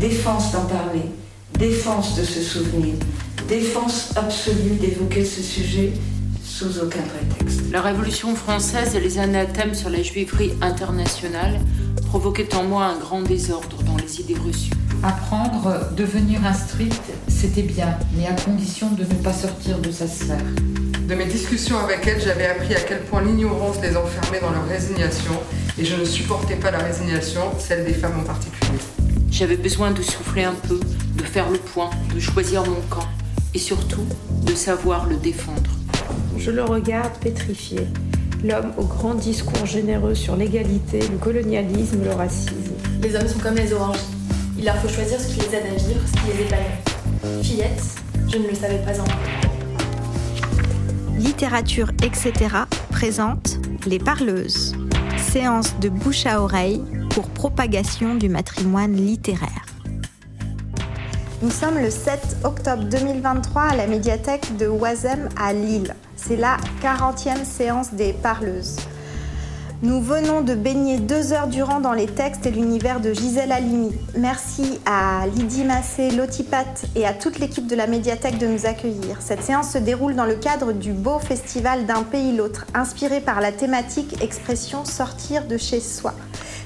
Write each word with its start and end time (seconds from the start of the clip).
défense 0.00 0.52
d'en 0.52 0.64
parler, 0.64 1.02
défense 1.58 2.16
de 2.16 2.24
se 2.24 2.40
souvenir, 2.40 2.94
défense 3.48 4.12
absolue 4.16 4.76
d'évoquer 4.80 5.26
ce 5.26 5.42
sujet 5.42 5.92
sous 6.42 6.78
aucun 6.78 7.02
prétexte. 7.02 7.70
La 7.70 7.82
Révolution 7.82 8.34
française 8.34 8.96
et 8.96 9.00
les 9.00 9.18
anathèmes 9.18 9.74
sur 9.74 9.90
la 9.90 10.02
juiverie 10.02 10.54
internationale 10.62 11.60
provoquaient 12.06 12.54
en 12.54 12.64
moi 12.64 12.86
un 12.86 12.98
grand 12.98 13.20
désordre 13.20 13.76
dans 13.82 13.98
les 13.98 14.22
idées 14.22 14.38
reçues. 14.42 14.72
Apprendre, 15.02 15.90
devenir 15.94 16.46
instruite, 16.46 17.12
c'était 17.28 17.62
bien, 17.62 17.94
mais 18.16 18.26
à 18.26 18.32
condition 18.32 18.90
de 18.92 19.02
ne 19.02 19.22
pas 19.22 19.34
sortir 19.34 19.80
de 19.80 19.90
sa 19.90 20.06
sphère. 20.06 20.38
De 21.06 21.14
mes 21.14 21.26
discussions 21.26 21.78
avec 21.78 22.06
elle, 22.06 22.22
j'avais 22.22 22.46
appris 22.46 22.74
à 22.74 22.80
quel 22.80 23.02
point 23.02 23.22
l'ignorance 23.22 23.76
les 23.82 23.94
enfermait 23.96 24.40
dans 24.40 24.50
leur 24.50 24.66
résignation, 24.66 25.32
et 25.78 25.84
je 25.84 25.96
ne 25.96 26.06
supportais 26.06 26.56
pas 26.56 26.70
la 26.70 26.78
résignation, 26.78 27.42
celle 27.58 27.84
des 27.84 27.94
femmes 27.94 28.18
en 28.20 28.24
particulier. 28.24 28.78
J'avais 29.30 29.56
besoin 29.56 29.92
de 29.92 30.02
souffler 30.02 30.44
un 30.44 30.54
peu, 30.54 30.80
de 31.16 31.22
faire 31.22 31.48
le 31.50 31.58
point, 31.58 31.90
de 32.14 32.20
choisir 32.20 32.64
mon 32.66 32.80
camp, 32.90 33.06
et 33.54 33.58
surtout 33.58 34.04
de 34.44 34.54
savoir 34.54 35.06
le 35.06 35.16
défendre. 35.16 35.70
Je 36.36 36.50
le 36.50 36.64
regarde 36.64 37.12
pétrifié, 37.20 37.78
l'homme 38.42 38.72
au 38.76 38.84
grand 38.84 39.14
discours 39.14 39.66
généreux 39.66 40.14
sur 40.14 40.36
l'égalité, 40.36 41.00
le 41.00 41.16
colonialisme, 41.16 42.02
le 42.04 42.10
racisme. 42.10 42.74
Les 43.02 43.14
hommes 43.14 43.28
sont 43.28 43.38
comme 43.38 43.54
les 43.54 43.72
oranges. 43.72 43.98
Il 44.58 44.64
leur 44.64 44.76
faut 44.76 44.88
choisir 44.88 45.20
ce 45.20 45.28
qui 45.28 45.40
les 45.40 45.56
aide 45.56 45.66
à 45.66 45.76
vivre, 45.76 46.00
ce 46.06 46.12
qui 46.12 46.36
les 46.36 46.44
épanouit. 46.44 47.44
Fillette, 47.44 47.82
je 48.28 48.36
ne 48.36 48.48
le 48.48 48.54
savais 48.54 48.82
pas 48.84 49.00
encore. 49.00 49.14
Littérature, 51.18 51.90
etc. 52.02 52.32
présente 52.90 53.58
Les 53.86 53.98
Parleuses. 53.98 54.74
Séance 55.18 55.78
de 55.80 55.88
bouche 55.88 56.26
à 56.26 56.42
oreille 56.42 56.82
propagation 57.28 58.14
du 58.14 58.28
matrimoine 58.28 58.94
littéraire. 58.94 59.66
Nous 61.42 61.50
sommes 61.50 61.78
le 61.78 61.90
7 61.90 62.38
octobre 62.44 62.84
2023 62.84 63.62
à 63.62 63.76
la 63.76 63.86
médiathèque 63.86 64.56
de 64.58 64.66
Oisem 64.66 65.28
à 65.40 65.52
Lille. 65.52 65.94
C'est 66.16 66.36
la 66.36 66.58
40e 66.82 67.44
séance 67.44 67.94
des 67.94 68.12
Parleuses. 68.12 68.76
Nous 69.82 70.02
venons 70.02 70.42
de 70.42 70.54
baigner 70.54 70.98
deux 70.98 71.32
heures 71.32 71.48
durant 71.48 71.80
dans 71.80 71.94
les 71.94 72.04
textes 72.04 72.44
et 72.44 72.50
l'univers 72.50 73.00
de 73.00 73.14
Gisèle 73.14 73.50
Halimi. 73.50 73.92
Merci 74.18 74.78
à 74.84 75.26
Lydie 75.34 75.64
Massé, 75.64 76.10
Lotipat 76.10 76.66
et 76.94 77.06
à 77.06 77.14
toute 77.14 77.38
l'équipe 77.38 77.66
de 77.66 77.74
la 77.74 77.86
médiathèque 77.86 78.36
de 78.36 78.46
nous 78.46 78.66
accueillir. 78.66 79.22
Cette 79.22 79.42
séance 79.42 79.70
se 79.70 79.78
déroule 79.78 80.14
dans 80.14 80.26
le 80.26 80.34
cadre 80.34 80.74
du 80.74 80.92
beau 80.92 81.18
festival 81.18 81.86
d'un 81.86 82.02
pays 82.02 82.36
l'autre, 82.36 82.66
inspiré 82.74 83.22
par 83.22 83.40
la 83.40 83.52
thématique 83.52 84.22
expression 84.22 84.84
sortir 84.84 85.46
de 85.46 85.56
chez 85.56 85.80
soi. 85.80 86.12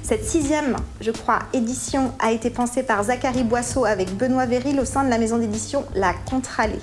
Cette 0.04 0.26
sixième, 0.26 0.76
je 1.00 1.10
crois, 1.10 1.38
édition 1.54 2.12
a 2.18 2.30
été 2.30 2.50
pensée 2.50 2.82
par 2.82 3.02
Zachary 3.04 3.42
Boisseau 3.42 3.86
avec 3.86 4.14
Benoît 4.14 4.44
Véril 4.44 4.78
au 4.78 4.84
sein 4.84 5.02
de 5.02 5.08
la 5.08 5.16
maison 5.16 5.38
d'édition 5.38 5.82
La 5.94 6.12
Contralée. 6.28 6.78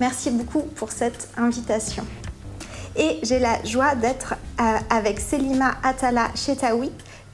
Merci 0.00 0.30
beaucoup 0.30 0.62
pour 0.62 0.90
cette 0.90 1.28
invitation. 1.36 2.02
Et 2.96 3.18
j'ai 3.24 3.40
la 3.40 3.62
joie 3.64 3.94
d'être 3.94 4.36
euh, 4.58 4.78
avec 4.88 5.20
Selima 5.20 5.72
Atala 5.82 6.30
Chetaoui. 6.34 6.90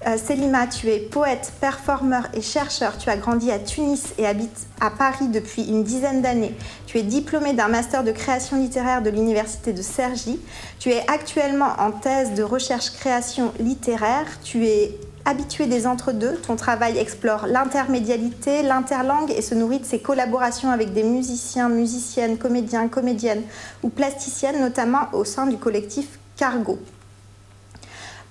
Euh, 0.09 0.16
Selima, 0.19 0.66
tu 0.66 0.89
es 0.89 0.98
poète, 0.98 1.53
performeur 1.61 2.25
et 2.34 2.42
chercheur. 2.42 2.98
Tu 2.98 3.09
as 3.09 3.16
grandi 3.16 3.53
à 3.53 3.61
Tunis 3.61 4.14
et 4.19 4.27
habites 4.27 4.66
à 4.81 4.91
Paris 4.91 5.28
depuis 5.28 5.62
une 5.62 5.84
dizaine 5.84 6.20
d'années. 6.20 6.56
Tu 6.86 6.98
es 6.98 7.03
diplômée 7.03 7.53
d'un 7.53 7.69
master 7.69 8.03
de 8.03 8.11
création 8.11 8.56
littéraire 8.56 9.03
de 9.03 9.11
l'université 9.11 9.72
de 9.72 9.83
Cergy. 9.83 10.41
Tu 10.81 10.91
es 10.91 11.09
actuellement 11.09 11.75
en 11.78 11.92
thèse 11.92 12.34
de 12.34 12.42
recherche 12.42 12.91
création 12.91 13.53
littéraire. 13.61 14.27
Tu 14.42 14.66
es 14.66 14.98
habitué 15.29 15.67
des 15.67 15.87
entre-deux. 15.87 16.37
Ton 16.37 16.57
travail 16.57 16.97
explore 16.97 17.47
l'intermédialité, 17.47 18.62
l'interlangue 18.62 19.31
et 19.31 19.43
se 19.43 19.55
nourrit 19.55 19.81
de 19.81 19.84
ses 19.84 20.01
collaborations 20.01 20.71
avec 20.71 20.95
des 20.95 21.03
musiciens, 21.03 21.69
musiciennes, 21.69 22.39
comédiens, 22.39 22.89
comédiennes 22.89 23.43
ou 23.83 23.91
plasticiennes, 23.91 24.61
notamment 24.61 25.09
au 25.12 25.25
sein 25.25 25.47
du 25.47 25.59
collectif 25.59 26.19
Cargo. 26.37 26.78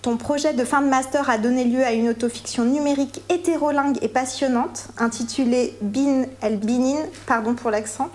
Ton 0.04 0.16
projet 0.16 0.54
de 0.54 0.64
fin 0.64 0.82
de 0.82 0.88
master 0.88 1.30
a 1.30 1.38
donné 1.38 1.66
lieu 1.66 1.84
à 1.84 1.92
une 1.92 2.08
autofiction 2.08 2.64
numérique 2.64 3.22
hétérolingue 3.30 3.98
et 4.02 4.08
passionnante, 4.08 4.88
intitulée 5.00 5.76
Bin 5.82 6.24
El 6.42 6.58
Binin, 6.58 7.00
pardon 7.26 7.56
pour 7.56 7.72
l'accent. 7.72 8.10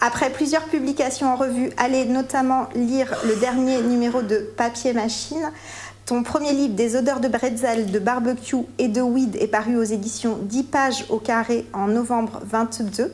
Après 0.00 0.30
plusieurs 0.30 0.64
publications 0.64 1.32
en 1.32 1.36
revue, 1.36 1.70
allez 1.76 2.06
notamment 2.06 2.68
lire 2.74 3.14
le 3.26 3.36
dernier 3.36 3.82
numéro 3.82 4.22
de 4.22 4.38
Papier 4.56 4.92
Machine. 4.92 5.50
Ton 6.06 6.22
premier 6.22 6.52
livre, 6.52 6.74
Des 6.74 6.96
odeurs 6.96 7.20
de 7.20 7.28
bretzel, 7.28 7.90
de 7.90 7.98
barbecue 7.98 8.56
et 8.76 8.88
de 8.88 9.00
weed, 9.00 9.36
est 9.36 9.46
paru 9.46 9.78
aux 9.78 9.84
éditions 9.84 10.38
10 10.42 10.62
pages 10.64 11.06
au 11.08 11.18
carré 11.18 11.64
en 11.72 11.86
novembre 11.86 12.42
22. 12.44 13.10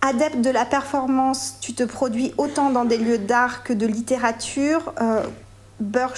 Adepte 0.00 0.40
de 0.40 0.48
la 0.48 0.64
performance, 0.64 1.56
tu 1.60 1.74
te 1.74 1.82
produis 1.82 2.32
autant 2.38 2.70
dans 2.70 2.86
des 2.86 2.96
lieux 2.96 3.18
d'art 3.18 3.64
que 3.64 3.74
de 3.74 3.86
littérature. 3.86 4.94
Euh, 5.02 5.24
Burg, 5.80 6.16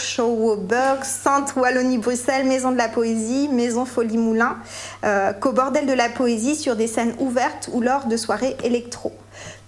Sainte 1.03 1.57
Wallonie-Bruxelles, 1.57 2.47
Maison 2.47 2.71
de 2.71 2.77
la 2.77 2.89
Poésie, 2.89 3.49
Maison 3.49 3.85
Folie 3.85 4.19
Moulin, 4.19 4.59
euh, 5.05 5.33
qu'au 5.33 5.51
Bordel 5.51 5.87
de 5.87 5.93
la 5.95 6.09
Poésie 6.09 6.55
sur 6.55 6.77
des 6.77 6.87
scènes 6.87 7.15
ouvertes 7.19 7.71
ou 7.73 7.81
lors 7.81 8.07
de 8.07 8.17
soirées 8.17 8.57
électro. 8.63 9.13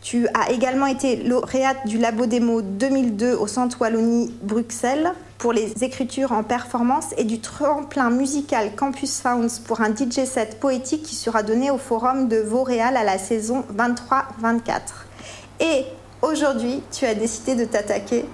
Tu 0.02 0.28
as 0.28 0.52
également 0.52 0.86
été 0.86 1.16
lauréate 1.16 1.86
du 1.86 1.98
Labo 1.98 2.26
Démo 2.26 2.62
2002 2.62 3.34
au 3.34 3.48
Centre 3.48 3.80
Wallonie-Bruxelles 3.80 5.12
pour 5.38 5.52
les 5.52 5.84
écritures 5.84 6.32
en 6.32 6.42
performance 6.42 7.14
et 7.16 7.24
du 7.24 7.40
tremplin 7.40 8.10
musical 8.10 8.74
Campus 8.74 9.12
Sounds 9.12 9.60
pour 9.64 9.80
un 9.80 9.94
DJ 9.94 10.24
set 10.24 10.58
poétique 10.58 11.04
qui 11.04 11.14
sera 11.14 11.44
donné 11.44 11.70
au 11.70 11.78
Forum 11.78 12.28
de 12.28 12.38
Vauréal 12.38 12.96
à 12.96 13.04
la 13.04 13.18
saison 13.18 13.64
23-24. 13.74 14.80
Et 15.60 15.84
aujourd'hui, 16.22 16.82
tu 16.90 17.04
as 17.04 17.14
décidé 17.14 17.54
de 17.54 17.64
t'attaquer 17.64 18.24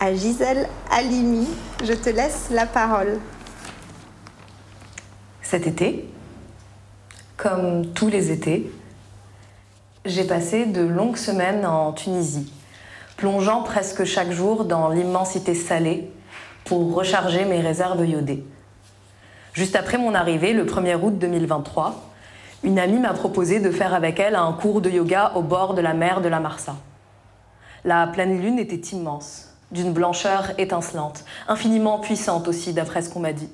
à 0.00 0.14
Gisèle 0.14 0.66
Halimi. 0.90 1.46
Je 1.84 1.92
te 1.92 2.08
laisse 2.08 2.46
la 2.50 2.64
parole. 2.64 3.18
Cet 5.42 5.66
été, 5.66 6.08
comme 7.36 7.92
tous 7.92 8.08
les 8.08 8.32
étés, 8.32 8.72
j'ai 10.06 10.24
passé 10.24 10.64
de 10.64 10.80
longues 10.80 11.18
semaines 11.18 11.66
en 11.66 11.92
Tunisie, 11.92 12.50
plongeant 13.18 13.62
presque 13.62 14.04
chaque 14.04 14.30
jour 14.30 14.64
dans 14.64 14.88
l'immensité 14.88 15.54
salée 15.54 16.10
pour 16.66 16.94
recharger 16.94 17.44
mes 17.44 17.60
réserves 17.60 18.06
iodées. 18.06 18.44
Juste 19.54 19.76
après 19.76 19.96
mon 19.96 20.14
arrivée, 20.14 20.52
le 20.52 20.66
1er 20.66 21.00
août 21.00 21.16
2023, 21.18 22.02
une 22.64 22.78
amie 22.78 22.98
m'a 22.98 23.14
proposé 23.14 23.60
de 23.60 23.70
faire 23.70 23.94
avec 23.94 24.20
elle 24.20 24.34
un 24.34 24.52
cours 24.52 24.80
de 24.80 24.90
yoga 24.90 25.32
au 25.36 25.42
bord 25.42 25.74
de 25.74 25.80
la 25.80 25.94
mer 25.94 26.20
de 26.20 26.28
la 26.28 26.40
Marsa. 26.40 26.76
La 27.84 28.06
pleine 28.08 28.40
lune 28.42 28.58
était 28.58 28.96
immense 28.96 29.54
d'une 29.70 29.92
blancheur 29.92 30.52
étincelante, 30.58 31.24
infiniment 31.48 31.98
puissante 31.98 32.48
aussi, 32.48 32.72
d'après 32.72 33.02
ce 33.02 33.10
qu'on 33.10 33.20
m'a 33.20 33.32
dit. 33.32 33.48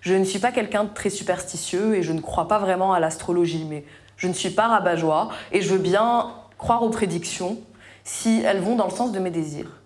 Je 0.00 0.14
ne 0.14 0.24
suis 0.24 0.38
pas 0.38 0.52
quelqu'un 0.52 0.84
de 0.84 0.94
très 0.94 1.10
superstitieux 1.10 1.94
et 1.94 2.02
je 2.02 2.12
ne 2.12 2.20
crois 2.20 2.48
pas 2.48 2.58
vraiment 2.58 2.92
à 2.92 3.00
l'astrologie, 3.00 3.66
mais 3.68 3.84
je 4.16 4.28
ne 4.28 4.32
suis 4.32 4.50
pas 4.50 4.68
rabat-joie 4.68 5.30
et 5.52 5.60
je 5.60 5.72
veux 5.72 5.78
bien 5.78 6.30
croire 6.58 6.82
aux 6.82 6.90
prédictions 6.90 7.58
si 8.04 8.42
elles 8.44 8.60
vont 8.60 8.76
dans 8.76 8.86
le 8.86 8.90
sens 8.90 9.12
de 9.12 9.18
mes 9.18 9.30
désirs. 9.30 9.79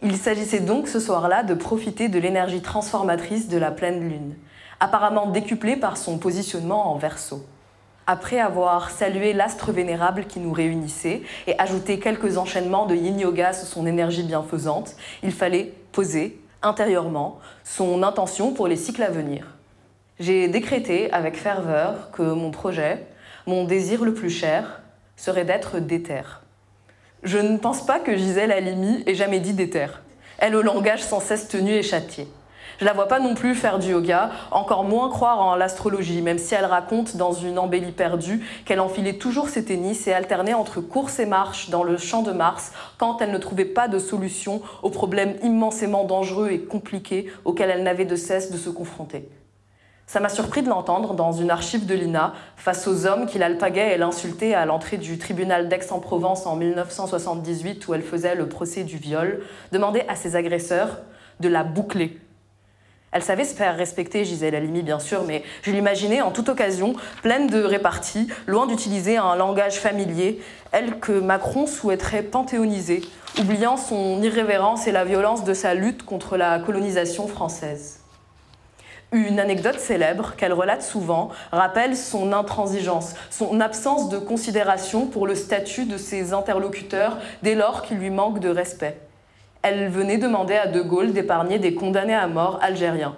Il 0.00 0.16
s'agissait 0.16 0.60
donc 0.60 0.86
ce 0.86 1.00
soir-là 1.00 1.42
de 1.42 1.54
profiter 1.54 2.08
de 2.08 2.20
l'énergie 2.20 2.62
transformatrice 2.62 3.48
de 3.48 3.58
la 3.58 3.72
pleine 3.72 4.08
lune, 4.08 4.36
apparemment 4.78 5.26
décuplée 5.26 5.74
par 5.74 5.96
son 5.96 6.18
positionnement 6.18 6.92
en 6.92 6.98
verso. 6.98 7.44
Après 8.06 8.38
avoir 8.38 8.90
salué 8.90 9.32
l'astre 9.32 9.72
vénérable 9.72 10.26
qui 10.26 10.38
nous 10.38 10.52
réunissait 10.52 11.22
et 11.48 11.58
ajouté 11.58 11.98
quelques 11.98 12.38
enchaînements 12.38 12.86
de 12.86 12.94
yin 12.94 13.18
yoga 13.18 13.52
sous 13.52 13.66
son 13.66 13.86
énergie 13.86 14.22
bienfaisante, 14.22 14.94
il 15.24 15.32
fallait 15.32 15.74
poser 15.90 16.40
intérieurement 16.62 17.40
son 17.64 18.04
intention 18.04 18.52
pour 18.52 18.68
les 18.68 18.76
cycles 18.76 19.02
à 19.02 19.10
venir. 19.10 19.56
J'ai 20.20 20.46
décrété 20.46 21.12
avec 21.12 21.36
ferveur 21.36 22.12
que 22.12 22.22
mon 22.22 22.52
projet, 22.52 23.04
mon 23.48 23.64
désir 23.64 24.04
le 24.04 24.14
plus 24.14 24.30
cher, 24.30 24.80
serait 25.16 25.44
d'être 25.44 25.80
d'éther. 25.80 26.42
Je 27.24 27.38
ne 27.38 27.58
pense 27.58 27.84
pas 27.84 27.98
que 27.98 28.16
Gisèle 28.16 28.52
Halimi 28.52 29.02
ait 29.06 29.16
jamais 29.16 29.40
dit 29.40 29.52
d'éther. 29.52 30.02
Elle 30.38 30.54
au 30.54 30.62
langage 30.62 31.02
sans 31.02 31.18
cesse 31.18 31.48
tenu 31.48 31.72
et 31.72 31.82
châtié. 31.82 32.28
Je 32.78 32.84
la 32.84 32.92
vois 32.92 33.08
pas 33.08 33.18
non 33.18 33.34
plus 33.34 33.56
faire 33.56 33.80
du 33.80 33.90
yoga, 33.90 34.30
encore 34.52 34.84
moins 34.84 35.10
croire 35.10 35.40
en 35.40 35.56
l'astrologie, 35.56 36.22
même 36.22 36.38
si 36.38 36.54
elle 36.54 36.64
raconte 36.64 37.16
dans 37.16 37.32
une 37.32 37.58
embellie 37.58 37.90
perdue 37.90 38.46
qu'elle 38.64 38.78
enfilait 38.78 39.18
toujours 39.18 39.48
ses 39.48 39.64
tennis 39.64 40.06
et 40.06 40.12
alternait 40.12 40.54
entre 40.54 40.80
course 40.80 41.18
et 41.18 41.26
marche 41.26 41.70
dans 41.70 41.82
le 41.82 41.96
champ 41.96 42.22
de 42.22 42.30
Mars 42.30 42.70
quand 42.98 43.20
elle 43.20 43.32
ne 43.32 43.38
trouvait 43.38 43.64
pas 43.64 43.88
de 43.88 43.98
solution 43.98 44.62
aux 44.84 44.90
problèmes 44.90 45.34
immensément 45.42 46.04
dangereux 46.04 46.50
et 46.50 46.60
compliqués 46.60 47.32
auxquels 47.44 47.70
elle 47.70 47.82
n'avait 47.82 48.04
de 48.04 48.14
cesse 48.14 48.52
de 48.52 48.56
se 48.56 48.70
confronter. 48.70 49.28
Ça 50.08 50.20
m'a 50.20 50.30
surpris 50.30 50.62
de 50.62 50.70
l'entendre 50.70 51.12
dans 51.12 51.32
une 51.32 51.50
archive 51.50 51.84
de 51.84 51.92
l'INA 51.94 52.32
face 52.56 52.88
aux 52.88 53.04
hommes 53.04 53.26
qui 53.26 53.36
l'alpaguaient 53.36 53.94
et 53.94 53.98
l'insultaient 53.98 54.54
à 54.54 54.64
l'entrée 54.64 54.96
du 54.96 55.18
tribunal 55.18 55.68
d'Aix-en-Provence 55.68 56.46
en 56.46 56.56
1978 56.56 57.86
où 57.86 57.92
elle 57.92 58.02
faisait 58.02 58.34
le 58.34 58.48
procès 58.48 58.84
du 58.84 58.96
viol, 58.96 59.42
demander 59.70 60.04
à 60.08 60.16
ses 60.16 60.34
agresseurs 60.34 61.00
de 61.40 61.48
la 61.50 61.62
boucler 61.62 62.18
Elle 63.12 63.22
savait 63.22 63.44
se 63.44 63.54
faire 63.54 63.76
respecter, 63.76 64.24
Gisèle 64.24 64.54
Halimi, 64.54 64.82
bien 64.82 64.98
sûr, 64.98 65.24
mais 65.24 65.42
je 65.60 65.72
l'imaginais 65.72 66.22
en 66.22 66.30
toute 66.30 66.48
occasion, 66.48 66.94
pleine 67.20 67.46
de 67.46 67.62
réparties, 67.62 68.28
loin 68.46 68.66
d'utiliser 68.66 69.18
un 69.18 69.36
langage 69.36 69.76
familier, 69.76 70.40
elle 70.72 71.00
que 71.00 71.20
Macron 71.20 71.66
souhaiterait 71.66 72.22
panthéoniser, 72.22 73.02
oubliant 73.38 73.76
son 73.76 74.22
irrévérence 74.22 74.86
et 74.86 74.92
la 74.92 75.04
violence 75.04 75.44
de 75.44 75.52
sa 75.52 75.74
lutte 75.74 76.02
contre 76.02 76.38
la 76.38 76.60
colonisation 76.60 77.28
française. 77.28 77.97
Une 79.12 79.40
anecdote 79.40 79.78
célèbre 79.78 80.34
qu'elle 80.36 80.52
relate 80.52 80.82
souvent 80.82 81.30
rappelle 81.50 81.96
son 81.96 82.32
intransigeance, 82.32 83.14
son 83.30 83.60
absence 83.60 84.08
de 84.10 84.18
considération 84.18 85.06
pour 85.06 85.26
le 85.26 85.34
statut 85.34 85.86
de 85.86 85.96
ses 85.96 86.34
interlocuteurs 86.34 87.18
dès 87.42 87.54
lors 87.54 87.82
qu'il 87.82 87.98
lui 87.98 88.10
manque 88.10 88.40
de 88.40 88.50
respect 88.50 88.98
elle 89.62 89.88
venait 89.88 90.18
demander 90.18 90.54
à 90.54 90.66
De 90.66 90.80
Gaulle 90.80 91.12
d'épargner 91.12 91.58
des 91.58 91.74
condamnés 91.74 92.14
à 92.14 92.26
mort 92.26 92.58
algériens. 92.62 93.16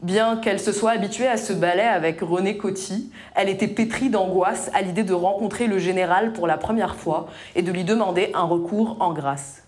Bien 0.00 0.36
qu'elle 0.36 0.60
se 0.60 0.72
soit 0.72 0.92
habituée 0.92 1.26
à 1.26 1.36
ce 1.36 1.52
ballet 1.52 1.82
avec 1.82 2.20
René 2.20 2.56
Coty, 2.56 3.12
elle 3.34 3.48
était 3.48 3.68
pétrie 3.68 4.10
d'angoisse 4.10 4.70
à 4.72 4.82
l'idée 4.82 5.02
de 5.02 5.12
rencontrer 5.12 5.66
le 5.66 5.78
général 5.78 6.32
pour 6.32 6.46
la 6.46 6.56
première 6.56 6.94
fois 6.94 7.26
et 7.56 7.62
de 7.62 7.72
lui 7.72 7.84
demander 7.84 8.30
un 8.34 8.44
recours 8.44 8.96
en 9.00 9.12
grâce. 9.12 9.64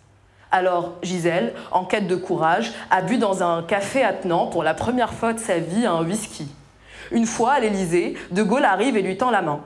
Alors 0.52 0.94
Gisèle, 1.02 1.54
en 1.70 1.84
quête 1.84 2.08
de 2.08 2.16
courage, 2.16 2.72
a 2.90 3.02
bu 3.02 3.18
dans 3.18 3.42
un 3.42 3.62
café 3.62 4.02
attenant 4.02 4.48
pour 4.48 4.64
la 4.64 4.74
première 4.74 5.14
fois 5.14 5.32
de 5.32 5.38
sa 5.38 5.58
vie 5.58 5.86
un 5.86 6.02
whisky. 6.02 6.48
Une 7.12 7.26
fois 7.26 7.52
à 7.52 7.60
l'Élysée, 7.60 8.16
De 8.32 8.42
Gaulle 8.42 8.64
arrive 8.64 8.96
et 8.96 9.02
lui 9.02 9.16
tend 9.16 9.30
la 9.30 9.42
main. 9.42 9.60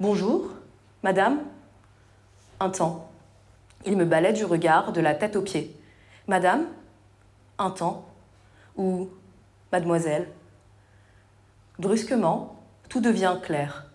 Bonjour, 0.00 0.50
madame 1.04 1.38
Un 2.58 2.70
temps. 2.70 3.08
Il 3.84 3.96
me 3.96 4.04
balait 4.04 4.32
du 4.32 4.44
regard 4.44 4.92
de 4.92 5.00
la 5.00 5.14
tête 5.14 5.36
aux 5.36 5.42
pieds. 5.42 5.76
Madame 6.26 6.66
Un 7.58 7.70
temps 7.70 8.04
Ou 8.76 9.08
Mademoiselle 9.70 10.28
Brusquement, 11.78 12.56
tout 12.88 13.00
devient 13.00 13.36
clair. 13.42 13.86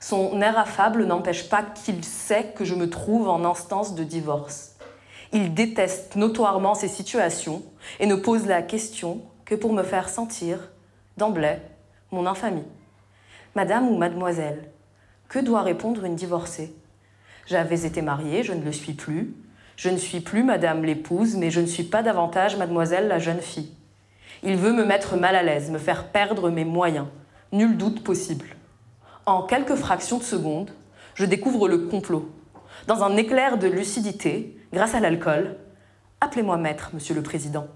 Son 0.00 0.40
air 0.42 0.58
affable 0.58 1.06
n'empêche 1.06 1.48
pas 1.48 1.62
qu'il 1.62 2.04
sait 2.04 2.52
que 2.54 2.64
je 2.66 2.74
me 2.74 2.90
trouve 2.90 3.28
en 3.28 3.44
instance 3.44 3.94
de 3.94 4.04
divorce. 4.04 4.73
Il 5.34 5.52
déteste 5.52 6.14
notoirement 6.14 6.76
ces 6.76 6.86
situations 6.86 7.64
et 7.98 8.06
ne 8.06 8.14
pose 8.14 8.46
la 8.46 8.62
question 8.62 9.20
que 9.44 9.56
pour 9.56 9.72
me 9.72 9.82
faire 9.82 10.08
sentir, 10.08 10.70
d'emblée, 11.16 11.56
mon 12.12 12.24
infamie. 12.26 12.62
Madame 13.56 13.88
ou 13.88 13.98
mademoiselle, 13.98 14.70
que 15.28 15.40
doit 15.40 15.62
répondre 15.62 16.04
une 16.04 16.14
divorcée? 16.14 16.72
J'avais 17.46 17.84
été 17.84 18.00
mariée, 18.00 18.44
je 18.44 18.52
ne 18.52 18.64
le 18.64 18.70
suis 18.70 18.92
plus. 18.92 19.34
Je 19.76 19.90
ne 19.90 19.96
suis 19.96 20.20
plus 20.20 20.44
madame 20.44 20.84
l'épouse, 20.84 21.34
mais 21.34 21.50
je 21.50 21.60
ne 21.60 21.66
suis 21.66 21.82
pas 21.82 22.04
davantage 22.04 22.56
mademoiselle 22.56 23.08
la 23.08 23.18
jeune 23.18 23.40
fille. 23.40 23.72
Il 24.44 24.54
veut 24.56 24.72
me 24.72 24.84
mettre 24.84 25.16
mal 25.16 25.34
à 25.34 25.42
l'aise, 25.42 25.68
me 25.68 25.78
faire 25.78 26.12
perdre 26.12 26.48
mes 26.48 26.64
moyens. 26.64 27.08
Nul 27.50 27.76
doute 27.76 28.04
possible. 28.04 28.54
En 29.26 29.42
quelques 29.42 29.74
fractions 29.74 30.18
de 30.18 30.22
secondes, 30.22 30.70
je 31.16 31.24
découvre 31.24 31.66
le 31.66 31.78
complot. 31.88 32.30
Dans 32.86 33.02
un 33.02 33.16
éclair 33.16 33.58
de 33.58 33.66
lucidité, 33.66 34.56
grâce 34.74 34.94
à 34.94 35.00
l'alcool, 35.00 35.56
appelez-moi 36.20 36.58
maître, 36.58 36.90
monsieur 36.92 37.14
le 37.14 37.22
président. 37.22 37.66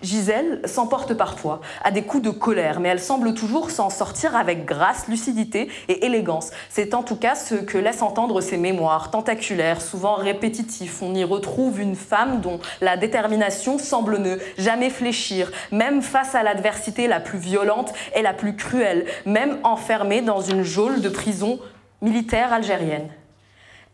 Gisèle 0.00 0.60
s'emporte 0.64 1.14
parfois 1.14 1.60
à 1.82 1.90
des 1.90 2.02
coups 2.02 2.22
de 2.22 2.30
colère, 2.30 2.78
mais 2.78 2.88
elle 2.88 3.00
semble 3.00 3.34
toujours 3.34 3.72
s'en 3.72 3.90
sortir 3.90 4.36
avec 4.36 4.64
grâce, 4.64 5.08
lucidité 5.08 5.68
et 5.88 6.06
élégance. 6.06 6.52
C'est 6.70 6.94
en 6.94 7.02
tout 7.02 7.16
cas 7.16 7.34
ce 7.34 7.56
que 7.56 7.76
laissent 7.76 8.02
entendre 8.02 8.40
ses 8.40 8.56
mémoires, 8.56 9.10
tentaculaires, 9.10 9.82
souvent 9.82 10.14
répétitifs. 10.14 11.02
On 11.02 11.12
y 11.16 11.24
retrouve 11.24 11.80
une 11.80 11.96
femme 11.96 12.40
dont 12.40 12.60
la 12.80 12.96
détermination 12.96 13.78
semble 13.78 14.18
ne 14.18 14.36
jamais 14.56 14.90
fléchir, 14.90 15.50
même 15.72 16.00
face 16.00 16.36
à 16.36 16.44
l'adversité 16.44 17.08
la 17.08 17.18
plus 17.18 17.38
violente 17.38 17.92
et 18.14 18.22
la 18.22 18.32
plus 18.32 18.54
cruelle, 18.54 19.06
même 19.26 19.58
enfermée 19.64 20.22
dans 20.22 20.40
une 20.40 20.62
geôle 20.62 21.00
de 21.00 21.08
prison 21.08 21.58
militaire 22.00 22.52
algérienne. 22.52 23.08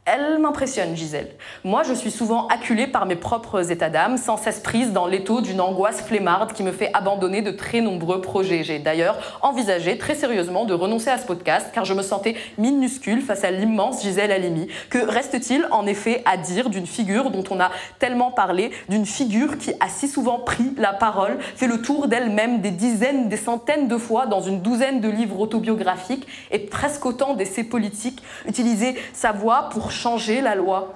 Elle 0.06 0.39
m'impressionne, 0.39 0.95
Gisèle. 0.95 1.31
Moi, 1.65 1.83
je 1.83 1.95
suis 1.95 2.11
souvent 2.11 2.47
acculée 2.49 2.87
par 2.87 3.06
mes 3.06 3.17
propres 3.17 3.73
états 3.73 3.89
d'âme, 3.89 4.19
sans 4.19 4.37
cesse 4.37 4.61
prise 4.61 4.93
dans 4.93 5.06
l'étau 5.06 5.41
d'une 5.41 5.62
angoisse 5.62 6.03
flemmarde 6.03 6.53
qui 6.53 6.62
me 6.62 6.73
fait 6.73 6.91
abandonner 6.93 7.41
de 7.41 7.51
très 7.51 7.81
nombreux 7.81 8.21
projets. 8.21 8.65
J'ai 8.65 8.79
d'ailleurs 8.79 9.39
envisagé 9.41 9.97
très 9.97 10.15
sérieusement 10.15 10.67
de 10.67 10.75
renoncer 10.75 11.09
à 11.09 11.17
ce 11.17 11.25
podcast, 11.25 11.69
car 11.73 11.87
je 11.87 11.95
me 11.95 12.03
sentais 12.03 12.37
minuscule 12.59 13.23
face 13.23 13.45
à 13.45 13.51
l'immense 13.51 14.03
Gisèle 14.03 14.31
Halimi. 14.31 14.69
Que 14.91 14.99
reste-t-il 14.99 15.67
en 15.71 15.87
effet 15.87 16.21
à 16.27 16.37
dire 16.37 16.69
d'une 16.69 16.87
figure 16.87 17.31
dont 17.31 17.45
on 17.49 17.59
a 17.59 17.71
tellement 17.99 18.31
parlé, 18.31 18.73
d'une 18.91 19.07
figure 19.07 19.57
qui 19.57 19.73
a 19.81 19.89
si 19.89 20.07
souvent 20.07 20.39
pris 20.39 20.75
la 20.77 20.93
parole, 20.93 21.39
fait 21.41 21.67
le 21.67 21.81
tour 21.81 22.09
d'elle-même 22.09 22.61
des 22.61 22.73
dizaines, 22.73 23.31
des 23.31 23.39
centaines 23.39 23.89
de 23.89 23.97
fois 23.97 24.27
dans 24.27 24.43
une 24.43 24.61
douzaine 24.61 25.00
de 25.00 25.09
livres 25.09 25.41
autobiographiques 25.41 26.27
et 26.50 26.59
presque 26.59 27.07
autant 27.07 27.33
d'essais 27.33 27.65
politiques, 27.65 28.23
utilisé 28.47 28.97
sa 29.15 29.33
voix 29.33 29.71
pour 29.71 29.94
changer 29.94 30.41
la 30.41 30.55
loi. 30.55 30.94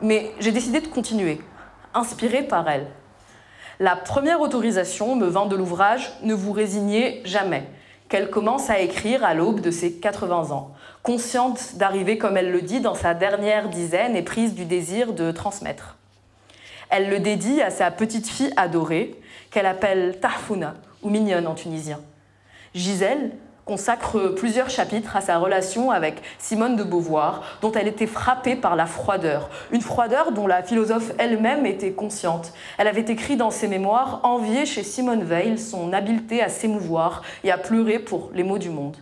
Mais 0.00 0.32
j'ai 0.40 0.50
décidé 0.50 0.80
de 0.80 0.88
continuer, 0.88 1.40
inspirée 1.94 2.42
par 2.42 2.68
elle. 2.68 2.86
La 3.78 3.96
première 3.96 4.40
autorisation 4.40 5.16
me 5.16 5.26
vint 5.26 5.46
de 5.46 5.56
l'ouvrage 5.56 6.12
Ne 6.22 6.34
vous 6.34 6.52
résignez 6.52 7.22
jamais, 7.24 7.64
qu'elle 8.08 8.30
commence 8.30 8.70
à 8.70 8.80
écrire 8.80 9.24
à 9.24 9.34
l'aube 9.34 9.60
de 9.60 9.70
ses 9.70 9.94
80 9.94 10.50
ans, 10.50 10.72
consciente 11.02 11.76
d'arriver, 11.76 12.18
comme 12.18 12.36
elle 12.36 12.52
le 12.52 12.62
dit, 12.62 12.80
dans 12.80 12.94
sa 12.94 13.14
dernière 13.14 13.68
dizaine 13.68 14.16
et 14.16 14.22
prise 14.22 14.54
du 14.54 14.64
désir 14.64 15.12
de 15.12 15.32
transmettre. 15.32 15.96
Elle 16.90 17.08
le 17.08 17.20
dédie 17.20 17.62
à 17.62 17.70
sa 17.70 17.90
petite 17.90 18.28
fille 18.28 18.52
adorée, 18.56 19.18
qu'elle 19.50 19.66
appelle 19.66 20.18
Tahfouna, 20.20 20.74
ou 21.02 21.10
mignonne 21.10 21.46
en 21.46 21.54
tunisien. 21.54 22.00
Gisèle, 22.74 23.32
consacre 23.64 24.34
plusieurs 24.34 24.70
chapitres 24.70 25.16
à 25.16 25.20
sa 25.20 25.38
relation 25.38 25.90
avec 25.90 26.22
Simone 26.38 26.76
de 26.76 26.82
Beauvoir, 26.82 27.42
dont 27.60 27.72
elle 27.72 27.88
était 27.88 28.06
frappée 28.06 28.56
par 28.56 28.76
la 28.76 28.86
froideur, 28.86 29.50
une 29.70 29.80
froideur 29.80 30.32
dont 30.32 30.46
la 30.46 30.62
philosophe 30.62 31.12
elle-même 31.18 31.66
était 31.66 31.92
consciente. 31.92 32.52
Elle 32.78 32.88
avait 32.88 33.00
écrit 33.02 33.36
dans 33.36 33.50
ses 33.50 33.68
mémoires 33.68 34.20
envier 34.24 34.66
chez 34.66 34.82
Simone 34.82 35.22
Veil 35.22 35.58
son 35.58 35.92
habileté 35.92 36.42
à 36.42 36.48
s'émouvoir 36.48 37.22
et 37.44 37.52
à 37.52 37.58
pleurer 37.58 37.98
pour 37.98 38.30
les 38.34 38.42
maux 38.42 38.58
du 38.58 38.70
monde. 38.70 38.96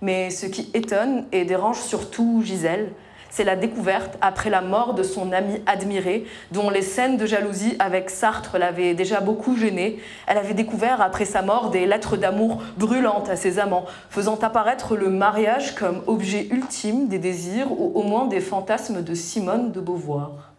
Mais 0.00 0.30
ce 0.30 0.46
qui 0.46 0.70
étonne 0.74 1.26
et 1.32 1.44
dérange 1.44 1.80
surtout 1.80 2.42
Gisèle, 2.44 2.92
c'est 3.34 3.42
la 3.42 3.56
découverte, 3.56 4.16
après 4.20 4.48
la 4.48 4.60
mort 4.60 4.94
de 4.94 5.02
son 5.02 5.32
ami 5.32 5.60
admiré, 5.66 6.24
dont 6.52 6.70
les 6.70 6.82
scènes 6.82 7.16
de 7.16 7.26
jalousie 7.26 7.74
avec 7.80 8.08
Sartre 8.08 8.58
l'avaient 8.58 8.94
déjà 8.94 9.20
beaucoup 9.20 9.56
gênée. 9.56 9.98
Elle 10.28 10.38
avait 10.38 10.54
découvert 10.54 11.00
après 11.00 11.24
sa 11.24 11.42
mort 11.42 11.70
des 11.70 11.84
lettres 11.84 12.16
d'amour 12.16 12.62
brûlantes 12.78 13.28
à 13.28 13.34
ses 13.34 13.58
amants, 13.58 13.86
faisant 14.08 14.38
apparaître 14.38 14.94
le 14.94 15.10
mariage 15.10 15.74
comme 15.74 16.04
objet 16.06 16.46
ultime 16.52 17.08
des 17.08 17.18
désirs 17.18 17.72
ou 17.72 17.90
au 17.96 18.04
moins 18.04 18.26
des 18.26 18.38
fantasmes 18.38 19.02
de 19.02 19.14
Simone 19.14 19.72
de 19.72 19.80
Beauvoir. 19.80 20.52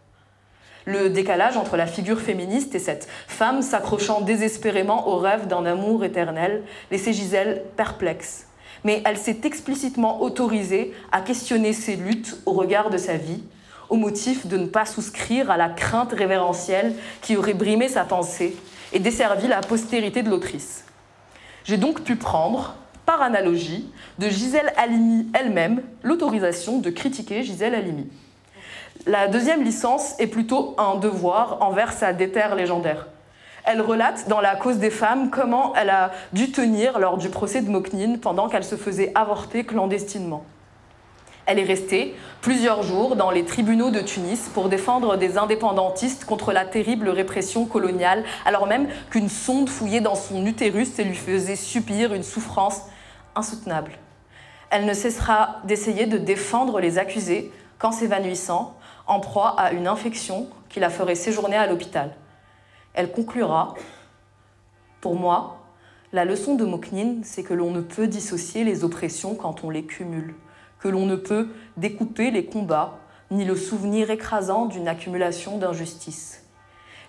Le 0.84 1.08
décalage 1.08 1.56
entre 1.56 1.78
la 1.78 1.86
figure 1.86 2.20
féministe 2.20 2.74
et 2.74 2.78
cette 2.78 3.08
femme 3.26 3.62
s'accrochant 3.62 4.20
désespérément 4.20 5.08
au 5.08 5.16
rêve 5.16 5.46
d'un 5.46 5.64
amour 5.64 6.04
éternel 6.04 6.62
laissait 6.90 7.14
Gisèle 7.14 7.62
perplexe 7.74 8.45
mais 8.86 9.02
elle 9.04 9.18
s'est 9.18 9.40
explicitement 9.42 10.22
autorisée 10.22 10.94
à 11.10 11.20
questionner 11.20 11.72
ses 11.72 11.96
luttes 11.96 12.38
au 12.46 12.52
regard 12.52 12.88
de 12.88 12.98
sa 12.98 13.16
vie, 13.16 13.42
au 13.88 13.96
motif 13.96 14.46
de 14.46 14.56
ne 14.56 14.66
pas 14.66 14.86
souscrire 14.86 15.50
à 15.50 15.56
la 15.56 15.68
crainte 15.68 16.12
révérentielle 16.12 16.94
qui 17.20 17.36
aurait 17.36 17.52
brimé 17.52 17.88
sa 17.88 18.04
pensée 18.04 18.54
et 18.92 19.00
desservi 19.00 19.48
la 19.48 19.60
postérité 19.60 20.22
de 20.22 20.30
l'autrice. 20.30 20.84
J'ai 21.64 21.78
donc 21.78 22.02
pu 22.02 22.14
prendre, 22.14 22.76
par 23.06 23.22
analogie, 23.22 23.90
de 24.20 24.28
Gisèle 24.28 24.72
Halimi 24.76 25.26
elle-même 25.34 25.82
l'autorisation 26.04 26.78
de 26.78 26.90
critiquer 26.90 27.42
Gisèle 27.42 27.74
Halimi. 27.74 28.06
La 29.04 29.26
deuxième 29.26 29.64
licence 29.64 30.14
est 30.20 30.28
plutôt 30.28 30.76
un 30.78 30.94
devoir 30.94 31.60
envers 31.60 31.92
sa 31.92 32.12
déterre 32.12 32.54
légendaire. 32.54 33.08
Elle 33.66 33.80
relate 33.80 34.28
dans 34.28 34.40
La 34.40 34.54
cause 34.54 34.78
des 34.78 34.90
femmes 34.90 35.28
comment 35.28 35.74
elle 35.74 35.90
a 35.90 36.12
dû 36.32 36.52
tenir 36.52 37.00
lors 37.00 37.18
du 37.18 37.30
procès 37.30 37.62
de 37.62 37.68
Moknine 37.68 38.20
pendant 38.20 38.48
qu'elle 38.48 38.62
se 38.62 38.76
faisait 38.76 39.10
avorter 39.16 39.64
clandestinement. 39.64 40.44
Elle 41.46 41.58
est 41.58 41.64
restée 41.64 42.14
plusieurs 42.42 42.84
jours 42.84 43.16
dans 43.16 43.32
les 43.32 43.44
tribunaux 43.44 43.90
de 43.90 43.98
Tunis 43.98 44.48
pour 44.54 44.68
défendre 44.68 45.16
des 45.16 45.36
indépendantistes 45.36 46.24
contre 46.26 46.52
la 46.52 46.64
terrible 46.64 47.08
répression 47.08 47.66
coloniale, 47.66 48.22
alors 48.44 48.68
même 48.68 48.86
qu'une 49.10 49.28
sonde 49.28 49.68
fouillée 49.68 50.00
dans 50.00 50.14
son 50.14 50.46
utérus 50.46 50.96
et 51.00 51.04
lui 51.04 51.16
faisait 51.16 51.56
subir 51.56 52.14
une 52.14 52.22
souffrance 52.22 52.82
insoutenable. 53.34 53.98
Elle 54.70 54.86
ne 54.86 54.94
cessera 54.94 55.56
d'essayer 55.64 56.06
de 56.06 56.18
défendre 56.18 56.78
les 56.78 56.98
accusés 56.98 57.52
qu'en 57.80 57.90
s'évanouissant, 57.90 58.76
en 59.08 59.18
proie 59.18 59.58
à 59.58 59.72
une 59.72 59.88
infection 59.88 60.48
qui 60.68 60.78
la 60.78 60.90
ferait 60.90 61.16
séjourner 61.16 61.56
à 61.56 61.66
l'hôpital. 61.66 62.12
Elle 62.96 63.12
conclura 63.12 63.74
Pour 65.02 65.16
moi, 65.16 65.58
la 66.14 66.24
leçon 66.24 66.54
de 66.54 66.64
Moknin, 66.64 67.16
c'est 67.24 67.42
que 67.42 67.52
l'on 67.52 67.70
ne 67.70 67.82
peut 67.82 68.06
dissocier 68.06 68.64
les 68.64 68.84
oppressions 68.84 69.34
quand 69.34 69.64
on 69.64 69.70
les 69.70 69.84
cumule, 69.84 70.34
que 70.80 70.88
l'on 70.88 71.04
ne 71.04 71.14
peut 71.14 71.50
découper 71.76 72.30
les 72.30 72.46
combats, 72.46 72.98
ni 73.30 73.44
le 73.44 73.54
souvenir 73.54 74.10
écrasant 74.10 74.64
d'une 74.64 74.88
accumulation 74.88 75.58
d'injustices. 75.58 76.42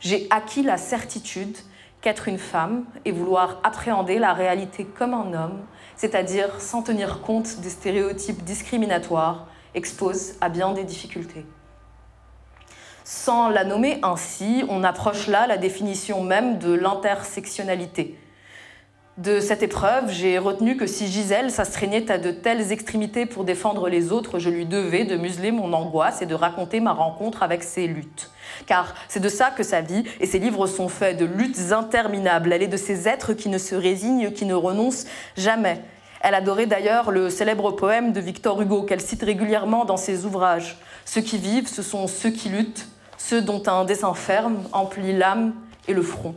J'ai 0.01 0.27
acquis 0.29 0.61
la 0.61 0.75
certitude 0.75 1.55
qu'être 2.01 2.27
une 2.27 2.37
femme 2.37 2.83
et 3.05 3.11
vouloir 3.13 3.61
appréhender 3.63 4.19
la 4.19 4.33
réalité 4.33 4.83
comme 4.83 5.13
un 5.13 5.33
homme, 5.33 5.61
c'est-à-dire 5.95 6.59
sans 6.59 6.81
tenir 6.81 7.21
compte 7.21 7.61
des 7.61 7.69
stéréotypes 7.69 8.43
discriminatoires, 8.43 9.47
expose 9.73 10.33
à 10.41 10.49
bien 10.49 10.73
des 10.73 10.83
difficultés. 10.83 11.45
Sans 13.09 13.47
la 13.47 13.63
nommer 13.63 13.99
ainsi, 14.03 14.65
on 14.67 14.83
approche 14.83 15.27
là 15.27 15.47
la 15.47 15.55
définition 15.55 16.23
même 16.23 16.57
de 16.57 16.73
l'intersectionnalité, 16.73 18.17
de 19.17 19.39
cette 19.39 19.63
épreuve, 19.63 20.11
j'ai 20.11 20.37
retenu 20.37 20.77
que 20.77 20.85
si 20.85 21.07
Gisèle 21.07 21.49
s'astreignait 21.49 22.11
à 22.11 22.17
de 22.17 22.31
telles 22.31 22.71
extrémités 22.71 23.25
pour 23.25 23.45
défendre 23.45 23.89
les 23.89 24.11
autres, 24.11 24.37
je 24.37 24.49
lui 24.49 24.65
devais 24.65 25.05
de 25.05 25.15
museler 25.15 25.51
mon 25.51 25.73
angoisse 25.73 26.21
et 26.21 26.27
de 26.27 26.35
raconter 26.35 26.81
ma 26.81 26.91
rencontre 26.91 27.41
avec 27.41 27.63
ses 27.63 27.87
luttes. 27.87 28.29
Car 28.67 28.93
c'est 29.07 29.21
de 29.21 29.29
ça 29.29 29.49
que 29.49 29.63
sa 29.63 29.81
vie 29.81 30.03
et 30.19 30.27
ses 30.27 30.37
livres 30.37 30.67
sont 30.67 30.87
faits, 30.87 31.17
de 31.17 31.25
luttes 31.25 31.71
interminables. 31.71 32.53
Elle 32.53 32.61
est 32.61 32.67
de 32.67 32.77
ces 32.77 33.07
êtres 33.07 33.33
qui 33.33 33.49
ne 33.49 33.57
se 33.57 33.73
résignent, 33.73 34.31
qui 34.31 34.45
ne 34.45 34.53
renoncent 34.53 35.07
jamais. 35.35 35.81
Elle 36.21 36.35
adorait 36.35 36.67
d'ailleurs 36.67 37.09
le 37.09 37.31
célèbre 37.31 37.71
poème 37.71 38.11
de 38.11 38.19
Victor 38.19 38.61
Hugo 38.61 38.83
qu'elle 38.83 39.01
cite 39.01 39.23
régulièrement 39.23 39.85
dans 39.85 39.97
ses 39.97 40.25
ouvrages. 40.25 40.77
Ceux 41.05 41.21
qui 41.21 41.39
vivent, 41.39 41.67
ce 41.67 41.81
sont 41.81 42.05
ceux 42.05 42.29
qui 42.29 42.49
luttent, 42.49 42.87
ceux 43.17 43.41
dont 43.41 43.61
un 43.67 43.85
dessin 43.85 44.13
ferme 44.13 44.63
emplit 44.71 45.13
l'âme 45.13 45.53
et 45.87 45.93
le 45.93 46.01
front. 46.01 46.35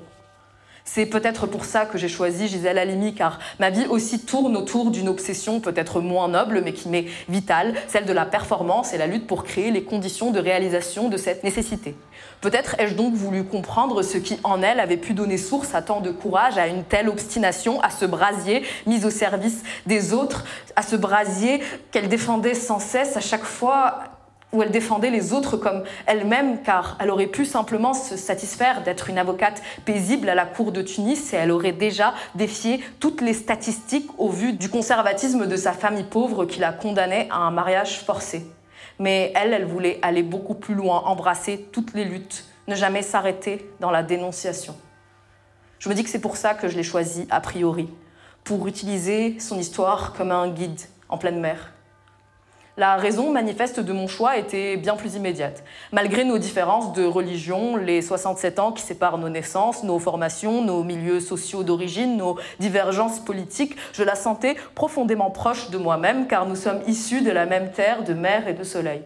C'est 0.92 1.06
peut-être 1.06 1.46
pour 1.46 1.66
ça 1.66 1.86
que 1.86 1.98
j'ai 1.98 2.08
choisi 2.08 2.48
Gisèle 2.48 2.76
Halimi, 2.76 3.14
car 3.14 3.38
ma 3.60 3.70
vie 3.70 3.86
aussi 3.86 4.24
tourne 4.24 4.56
autour 4.56 4.90
d'une 4.90 5.08
obsession 5.08 5.60
peut-être 5.60 6.00
moins 6.00 6.26
noble, 6.26 6.62
mais 6.64 6.72
qui 6.72 6.88
m'est 6.88 7.06
vitale, 7.28 7.74
celle 7.86 8.06
de 8.06 8.12
la 8.12 8.24
performance 8.24 8.92
et 8.92 8.98
la 8.98 9.06
lutte 9.06 9.28
pour 9.28 9.44
créer 9.44 9.70
les 9.70 9.84
conditions 9.84 10.32
de 10.32 10.40
réalisation 10.40 11.08
de 11.08 11.16
cette 11.16 11.44
nécessité. 11.44 11.94
Peut-être 12.40 12.74
ai-je 12.80 12.94
donc 12.94 13.14
voulu 13.14 13.44
comprendre 13.44 14.02
ce 14.02 14.18
qui 14.18 14.40
en 14.42 14.62
elle 14.62 14.80
avait 14.80 14.96
pu 14.96 15.14
donner 15.14 15.36
source 15.36 15.76
à 15.76 15.82
tant 15.82 16.00
de 16.00 16.10
courage, 16.10 16.58
à 16.58 16.66
une 16.66 16.82
telle 16.82 17.08
obstination, 17.08 17.80
à 17.82 17.90
ce 17.90 18.04
brasier 18.04 18.64
mis 18.86 19.04
au 19.04 19.10
service 19.10 19.62
des 19.86 20.12
autres, 20.12 20.44
à 20.74 20.82
ce 20.82 20.96
brasier 20.96 21.60
qu'elle 21.92 22.08
défendait 22.08 22.54
sans 22.54 22.80
cesse 22.80 23.16
à 23.16 23.20
chaque 23.20 23.44
fois 23.44 24.00
où 24.52 24.62
elle 24.62 24.70
défendait 24.70 25.10
les 25.10 25.32
autres 25.32 25.56
comme 25.56 25.84
elle-même, 26.06 26.62
car 26.62 26.96
elle 27.00 27.10
aurait 27.10 27.26
pu 27.26 27.44
simplement 27.44 27.94
se 27.94 28.16
satisfaire 28.16 28.82
d'être 28.82 29.08
une 29.08 29.18
avocate 29.18 29.62
paisible 29.84 30.28
à 30.28 30.34
la 30.34 30.46
cour 30.46 30.72
de 30.72 30.82
Tunis 30.82 31.32
et 31.32 31.36
elle 31.36 31.50
aurait 31.50 31.72
déjà 31.72 32.14
défié 32.34 32.80
toutes 32.98 33.20
les 33.20 33.34
statistiques 33.34 34.10
au 34.18 34.28
vu 34.28 34.52
du 34.52 34.68
conservatisme 34.68 35.46
de 35.46 35.56
sa 35.56 35.72
famille 35.72 36.04
pauvre 36.04 36.46
qui 36.46 36.58
la 36.58 36.72
condamnait 36.72 37.28
à 37.30 37.36
un 37.36 37.50
mariage 37.50 38.00
forcé. 38.00 38.46
Mais 38.98 39.32
elle, 39.34 39.52
elle 39.52 39.66
voulait 39.66 39.98
aller 40.02 40.22
beaucoup 40.22 40.54
plus 40.54 40.74
loin, 40.74 41.02
embrasser 41.06 41.68
toutes 41.72 41.94
les 41.94 42.04
luttes, 42.04 42.44
ne 42.68 42.74
jamais 42.74 43.02
s'arrêter 43.02 43.70
dans 43.80 43.90
la 43.90 44.02
dénonciation. 44.02 44.76
Je 45.78 45.88
me 45.88 45.94
dis 45.94 46.04
que 46.04 46.10
c'est 46.10 46.20
pour 46.20 46.36
ça 46.36 46.54
que 46.54 46.68
je 46.68 46.76
l'ai 46.76 46.82
choisi 46.82 47.26
a 47.30 47.40
priori, 47.40 47.88
pour 48.44 48.66
utiliser 48.66 49.38
son 49.40 49.58
histoire 49.58 50.12
comme 50.12 50.30
un 50.30 50.48
guide 50.48 50.80
en 51.08 51.16
pleine 51.16 51.40
mer. 51.40 51.72
La 52.80 52.96
raison 52.96 53.30
manifeste 53.30 53.78
de 53.78 53.92
mon 53.92 54.08
choix 54.08 54.38
était 54.38 54.78
bien 54.78 54.96
plus 54.96 55.14
immédiate. 55.14 55.64
Malgré 55.92 56.24
nos 56.24 56.38
différences 56.38 56.94
de 56.94 57.04
religion, 57.04 57.76
les 57.76 58.00
67 58.00 58.58
ans 58.58 58.72
qui 58.72 58.82
séparent 58.82 59.18
nos 59.18 59.28
naissances, 59.28 59.84
nos 59.84 59.98
formations, 59.98 60.64
nos 60.64 60.82
milieux 60.82 61.20
sociaux 61.20 61.62
d'origine, 61.62 62.16
nos 62.16 62.38
divergences 62.58 63.20
politiques, 63.20 63.76
je 63.92 64.02
la 64.02 64.14
sentais 64.14 64.56
profondément 64.74 65.30
proche 65.30 65.68
de 65.68 65.76
moi-même 65.76 66.26
car 66.26 66.46
nous 66.46 66.56
sommes 66.56 66.80
issus 66.86 67.20
de 67.20 67.30
la 67.30 67.44
même 67.44 67.70
terre 67.70 68.02
de 68.02 68.14
mer 68.14 68.48
et 68.48 68.54
de 68.54 68.64
soleil. 68.64 69.02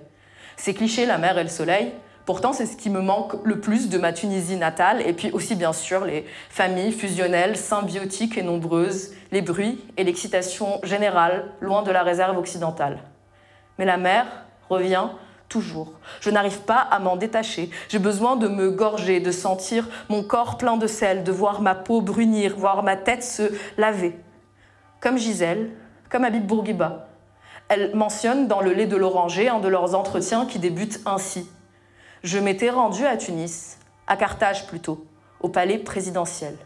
C'est 0.56 0.74
cliché 0.74 1.04
la 1.04 1.18
mer 1.18 1.36
et 1.36 1.42
le 1.42 1.48
soleil, 1.48 1.90
Pourtant, 2.26 2.54
c'est 2.54 2.64
ce 2.64 2.78
qui 2.78 2.88
me 2.88 3.02
manque 3.02 3.34
le 3.44 3.60
plus 3.60 3.90
de 3.90 3.98
ma 3.98 4.14
Tunisie 4.14 4.56
natale, 4.56 5.02
et 5.06 5.12
puis 5.12 5.30
aussi 5.32 5.56
bien 5.56 5.74
sûr 5.74 6.06
les 6.06 6.24
familles 6.48 6.92
fusionnelles, 6.92 7.54
symbiotiques 7.54 8.38
et 8.38 8.42
nombreuses, 8.42 9.10
les 9.30 9.42
bruits 9.42 9.84
et 9.98 10.04
l'excitation 10.04 10.80
générale, 10.84 11.52
loin 11.60 11.82
de 11.82 11.90
la 11.90 12.02
réserve 12.02 12.38
occidentale. 12.38 12.98
Mais 13.78 13.84
la 13.84 13.96
mer 13.96 14.26
revient 14.68 15.08
toujours. 15.48 15.92
Je 16.20 16.30
n'arrive 16.30 16.60
pas 16.62 16.78
à 16.78 16.98
m'en 16.98 17.16
détacher. 17.16 17.70
J'ai 17.88 17.98
besoin 17.98 18.36
de 18.36 18.48
me 18.48 18.70
gorger, 18.70 19.20
de 19.20 19.30
sentir 19.30 19.88
mon 20.08 20.22
corps 20.22 20.58
plein 20.58 20.76
de 20.76 20.86
sel, 20.86 21.24
de 21.24 21.32
voir 21.32 21.60
ma 21.60 21.74
peau 21.74 22.00
brunir, 22.00 22.56
voir 22.56 22.82
ma 22.82 22.96
tête 22.96 23.22
se 23.22 23.52
laver. 23.78 24.18
Comme 25.00 25.18
Gisèle, 25.18 25.70
comme 26.08 26.24
Habib 26.24 26.46
Bourguiba. 26.46 27.08
Elle 27.68 27.94
mentionne 27.94 28.46
dans 28.46 28.60
Le 28.60 28.72
lait 28.72 28.86
de 28.86 28.96
l'oranger 28.96 29.48
un 29.48 29.58
de 29.58 29.68
leurs 29.68 29.94
entretiens 29.94 30.46
qui 30.46 30.58
débute 30.58 31.00
ainsi. 31.06 31.48
Je 32.22 32.38
m'étais 32.38 32.70
rendue 32.70 33.06
à 33.06 33.16
Tunis, 33.16 33.78
à 34.06 34.16
Carthage 34.16 34.66
plutôt, 34.66 35.06
au 35.40 35.48
palais 35.48 35.78
présidentiel. 35.78 36.56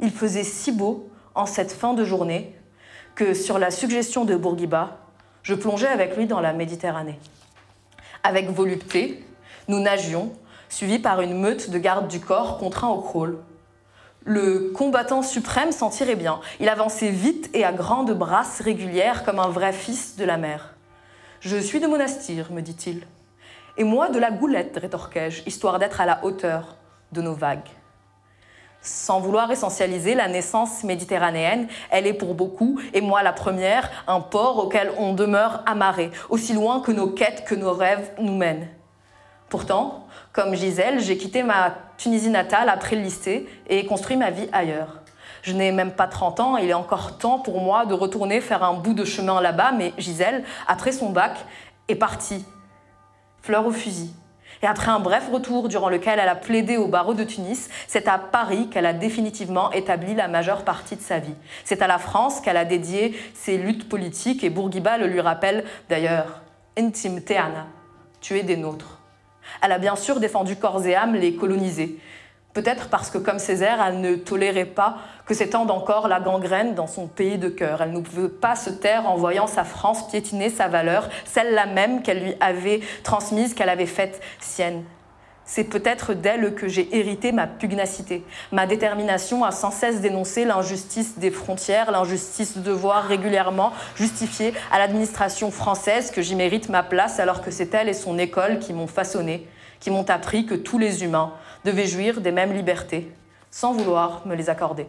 Il 0.00 0.10
faisait 0.10 0.44
si 0.44 0.72
beau 0.72 1.10
en 1.34 1.46
cette 1.46 1.72
fin 1.72 1.94
de 1.94 2.04
journée 2.04 2.56
que, 3.14 3.34
sur 3.34 3.58
la 3.58 3.70
suggestion 3.70 4.24
de 4.24 4.36
Bourguiba, 4.36 4.99
je 5.42 5.54
plongeais 5.54 5.88
avec 5.88 6.16
lui 6.16 6.26
dans 6.26 6.40
la 6.40 6.52
Méditerranée. 6.52 7.18
Avec 8.22 8.50
volupté, 8.50 9.24
nous 9.68 9.80
nagions, 9.80 10.32
suivis 10.68 10.98
par 10.98 11.20
une 11.20 11.38
meute 11.38 11.70
de 11.70 11.78
gardes 11.78 12.08
du 12.08 12.20
corps 12.20 12.58
contraints 12.58 12.88
au 12.88 13.00
crawl. 13.00 13.38
Le 14.24 14.70
combattant 14.74 15.22
suprême 15.22 15.72
s'en 15.72 15.88
tirait 15.88 16.16
bien. 16.16 16.40
Il 16.60 16.68
avançait 16.68 17.10
vite 17.10 17.48
et 17.54 17.64
à 17.64 17.72
grandes 17.72 18.12
brasses 18.12 18.60
régulières 18.60 19.24
comme 19.24 19.38
un 19.38 19.48
vrai 19.48 19.72
fils 19.72 20.16
de 20.16 20.24
la 20.24 20.36
mer. 20.36 20.74
Je 21.40 21.56
suis 21.56 21.80
de 21.80 21.86
Monastir, 21.86 22.52
me 22.52 22.60
dit-il. 22.60 23.06
Et 23.78 23.84
moi 23.84 24.10
de 24.10 24.18
la 24.18 24.30
goulette, 24.30 24.78
rétorquai-je, 24.80 25.42
histoire 25.46 25.78
d'être 25.78 26.02
à 26.02 26.06
la 26.06 26.22
hauteur 26.22 26.76
de 27.12 27.22
nos 27.22 27.34
vagues. 27.34 27.68
Sans 28.82 29.20
vouloir 29.20 29.50
essentialiser 29.50 30.14
la 30.14 30.26
naissance 30.26 30.84
méditerranéenne, 30.84 31.68
elle 31.90 32.06
est 32.06 32.14
pour 32.14 32.34
beaucoup, 32.34 32.80
et 32.94 33.02
moi 33.02 33.22
la 33.22 33.32
première, 33.32 33.90
un 34.06 34.20
port 34.20 34.58
auquel 34.58 34.90
on 34.96 35.12
demeure 35.12 35.62
amarré, 35.66 36.10
aussi 36.30 36.54
loin 36.54 36.80
que 36.80 36.90
nos 36.90 37.08
quêtes, 37.08 37.44
que 37.44 37.54
nos 37.54 37.74
rêves 37.74 38.10
nous 38.18 38.36
mènent. 38.36 38.68
Pourtant, 39.50 40.06
comme 40.32 40.54
Gisèle, 40.54 41.00
j'ai 41.00 41.18
quitté 41.18 41.42
ma 41.42 41.74
Tunisie 41.98 42.30
natale 42.30 42.70
après 42.70 42.96
le 42.96 43.02
lycée 43.02 43.48
et 43.68 43.84
construit 43.84 44.16
ma 44.16 44.30
vie 44.30 44.48
ailleurs. 44.52 45.00
Je 45.42 45.52
n'ai 45.52 45.72
même 45.72 45.92
pas 45.92 46.06
30 46.06 46.40
ans, 46.40 46.56
il 46.56 46.70
est 46.70 46.74
encore 46.74 47.18
temps 47.18 47.38
pour 47.38 47.60
moi 47.60 47.84
de 47.84 47.92
retourner 47.92 48.40
faire 48.40 48.62
un 48.62 48.74
bout 48.74 48.94
de 48.94 49.04
chemin 49.04 49.40
là-bas, 49.42 49.72
mais 49.72 49.92
Gisèle, 49.98 50.44
après 50.66 50.92
son 50.92 51.10
bac, 51.10 51.44
est 51.88 51.96
partie. 51.96 52.46
Fleur 53.42 53.66
au 53.66 53.72
fusil. 53.72 54.14
Et 54.62 54.66
après 54.66 54.90
un 54.90 55.00
bref 55.00 55.28
retour 55.32 55.68
durant 55.68 55.88
lequel 55.88 56.18
elle 56.18 56.28
a 56.28 56.34
plaidé 56.34 56.76
au 56.76 56.86
barreau 56.86 57.14
de 57.14 57.24
Tunis, 57.24 57.70
c'est 57.86 58.08
à 58.08 58.18
Paris 58.18 58.68
qu'elle 58.68 58.86
a 58.86 58.92
définitivement 58.92 59.72
établi 59.72 60.14
la 60.14 60.28
majeure 60.28 60.64
partie 60.64 60.96
de 60.96 61.00
sa 61.00 61.18
vie. 61.18 61.34
C'est 61.64 61.80
à 61.80 61.86
la 61.86 61.98
France 61.98 62.40
qu'elle 62.40 62.58
a 62.58 62.66
dédié 62.66 63.18
ses 63.34 63.56
luttes 63.56 63.88
politiques 63.88 64.44
et 64.44 64.50
Bourguiba 64.50 64.98
le 64.98 65.06
lui 65.06 65.20
rappelle 65.20 65.64
d'ailleurs. 65.88 66.42
Intime 66.78 67.22
Teana, 67.22 67.66
tu 68.20 68.38
es 68.38 68.42
des 68.42 68.56
nôtres. 68.56 69.00
Elle 69.62 69.72
a 69.72 69.78
bien 69.78 69.96
sûr 69.96 70.20
défendu 70.20 70.56
corps 70.56 70.86
et 70.86 70.94
âme 70.94 71.14
les 71.14 71.34
colonisés. 71.34 71.98
Peut-être 72.52 72.88
parce 72.88 73.10
que, 73.10 73.18
comme 73.18 73.38
Césaire, 73.38 73.80
elle 73.84 74.00
ne 74.00 74.16
tolérait 74.16 74.64
pas 74.64 74.98
que 75.30 75.36
s'étende 75.36 75.70
encore 75.70 76.08
la 76.08 76.18
gangrène 76.18 76.74
dans 76.74 76.88
son 76.88 77.06
pays 77.06 77.38
de 77.38 77.48
cœur. 77.48 77.82
Elle 77.82 77.92
ne 77.92 78.00
pouvait 78.00 78.28
pas 78.28 78.56
se 78.56 78.68
taire 78.68 79.08
en 79.08 79.14
voyant 79.14 79.46
sa 79.46 79.62
France 79.62 80.08
piétiner 80.08 80.50
sa 80.50 80.66
valeur, 80.66 81.08
celle-là 81.24 81.66
même 81.66 82.02
qu'elle 82.02 82.24
lui 82.24 82.34
avait 82.40 82.80
transmise, 83.04 83.54
qu'elle 83.54 83.68
avait 83.68 83.86
faite 83.86 84.20
sienne. 84.40 84.82
C'est 85.44 85.62
peut-être 85.62 86.14
d'elle 86.14 86.56
que 86.56 86.66
j'ai 86.66 86.96
hérité 86.98 87.30
ma 87.30 87.46
pugnacité, 87.46 88.24
ma 88.50 88.66
détermination 88.66 89.44
à 89.44 89.52
sans 89.52 89.70
cesse 89.70 90.00
dénoncer 90.00 90.44
l'injustice 90.44 91.16
des 91.16 91.30
frontières, 91.30 91.92
l'injustice 91.92 92.56
de 92.56 92.62
devoir 92.62 93.04
régulièrement 93.04 93.70
justifier 93.94 94.52
à 94.72 94.80
l'administration 94.80 95.52
française 95.52 96.10
que 96.10 96.22
j'y 96.22 96.34
mérite 96.34 96.70
ma 96.70 96.82
place 96.82 97.20
alors 97.20 97.40
que 97.40 97.52
c'est 97.52 97.72
elle 97.72 97.88
et 97.88 97.94
son 97.94 98.18
école 98.18 98.58
qui 98.58 98.72
m'ont 98.72 98.88
façonné, 98.88 99.46
qui 99.78 99.92
m'ont 99.92 100.10
appris 100.10 100.44
que 100.44 100.56
tous 100.56 100.78
les 100.78 101.04
humains 101.04 101.34
devaient 101.64 101.86
jouir 101.86 102.20
des 102.20 102.32
mêmes 102.32 102.52
libertés, 102.52 103.12
sans 103.52 103.72
vouloir 103.74 104.22
me 104.26 104.34
les 104.34 104.50
accorder. 104.50 104.88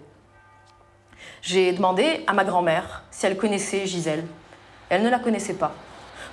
J'ai 1.42 1.72
demandé 1.72 2.24
à 2.28 2.34
ma 2.34 2.44
grand-mère 2.44 3.04
si 3.10 3.26
elle 3.26 3.36
connaissait 3.36 3.88
Gisèle. 3.88 4.26
Elle 4.90 5.02
ne 5.02 5.10
la 5.10 5.18
connaissait 5.18 5.56
pas. 5.56 5.74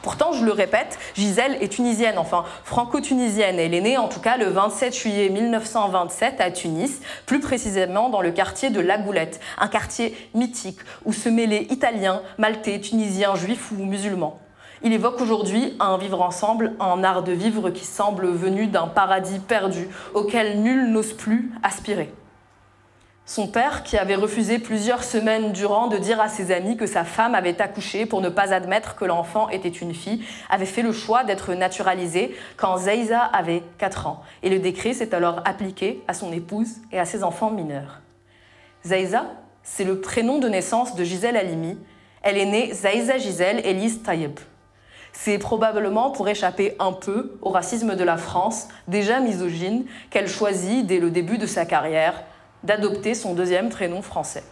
Pourtant, 0.03 0.33
je 0.33 0.45
le 0.45 0.53
répète, 0.53 0.99
Gisèle 1.15 1.57
est 1.63 1.73
tunisienne, 1.73 2.19
enfin 2.19 2.45
franco-tunisienne. 2.65 3.59
Elle 3.59 3.73
est 3.73 3.81
née 3.81 3.97
en 3.97 4.09
tout 4.09 4.21
cas 4.21 4.37
le 4.37 4.47
27 4.47 4.95
juillet 4.95 5.29
1927 5.31 6.41
à 6.41 6.51
Tunis, 6.51 7.01
plus 7.25 7.41
précisément 7.41 8.11
dans 8.11 8.21
le 8.21 8.31
quartier 8.31 8.69
de 8.69 8.81
La 8.81 8.99
Goulette, 8.99 9.41
un 9.57 9.69
quartier 9.69 10.15
mythique 10.35 10.81
où 11.07 11.13
se 11.13 11.29
mêlaient 11.29 11.67
italiens, 11.71 12.21
maltais, 12.37 12.79
tunisiens, 12.79 13.35
juifs 13.35 13.73
ou 13.73 13.85
musulmans. 13.85 14.39
Il 14.83 14.93
évoque 14.93 15.21
aujourd'hui 15.21 15.75
un 15.81 15.97
vivre 15.97 16.23
ensemble, 16.23 16.75
un 16.79 17.03
art 17.03 17.23
de 17.23 17.33
vivre 17.33 17.71
qui 17.71 17.85
semble 17.85 18.29
venu 18.29 18.67
d'un 18.67 18.87
paradis 18.87 19.41
perdu 19.41 19.89
auquel 20.15 20.61
nul 20.61 20.93
n'ose 20.93 21.15
plus 21.15 21.51
aspirer. 21.63 22.13
Son 23.29 23.47
père, 23.47 23.83
qui 23.83 23.99
avait 23.99 24.15
refusé 24.15 24.59
plusieurs 24.59 25.05
semaines 25.05 25.53
durant 25.53 25.89
de 25.89 25.99
dire 25.99 26.19
à 26.19 26.31
ses 26.31 26.51
amis 26.51 26.79
que 26.79 26.87
sa 26.87 27.05
femme 27.05 27.35
avait 27.35 27.61
accouché 27.61 28.07
pour 28.07 28.23
ne 28.23 28.31
pas 28.31 28.55
admettre 28.55 28.97
que 28.97 29.05
l'enfant 29.05 29.51
était 29.51 29.69
une 29.69 29.93
fille, 29.93 30.25
avait 30.49 30.65
fait 30.65 30.81
le 30.81 30.93
choix 30.93 31.25
d'être 31.25 31.53
naturalisé 31.53 32.35
quand 32.57 32.79
Zaïza 32.79 33.21
avait 33.21 33.63
4 33.77 34.07
ans. 34.07 34.23
Et 34.43 34.49
le 34.49 34.61
décret 34.61 34.95
s'est 34.95 35.15
alors 35.15 35.43
appliqué 35.45 36.03
à 36.09 36.15
son 36.15 36.33
épouse 36.33 36.77
et 36.91 36.99
à 36.99 37.05
ses 37.05 37.23
enfants 37.23 37.51
mineurs. 37.51 38.01
Zaïza, 38.87 39.27
c'est 39.63 39.85
le 39.85 40.01
prénom 40.01 40.39
de 40.39 40.49
naissance 40.49 40.97
de 40.97 41.05
Gisèle 41.05 41.37
Halimi. 41.37 41.77
Elle 42.23 42.39
est 42.39 42.47
née 42.47 42.73
Zaïza 42.73 43.19
Gisèle 43.19 43.61
Elise 43.67 44.03
Tayeb. 44.03 44.41
C'est 45.13 45.37
probablement 45.37 46.13
pour 46.13 46.31
échapper 46.31 46.77
un 46.79 46.93
peu 46.93 47.37
au 47.43 47.51
racisme 47.51 47.95
de 47.95 48.05
la 48.05 48.17
France, 48.17 48.69
déjà 48.87 49.21
misogyne, 49.21 49.85
qu'elle 50.09 50.29
choisit 50.29 50.87
dès 50.87 50.99
le 50.99 51.11
début 51.11 51.37
de 51.37 51.47
sa 51.47 51.67
carrière 51.67 52.25
d'adopter 52.65 53.15
son 53.15 53.35
deuxième 53.35 53.69
prénom 53.69 54.03
français. 54.03 54.45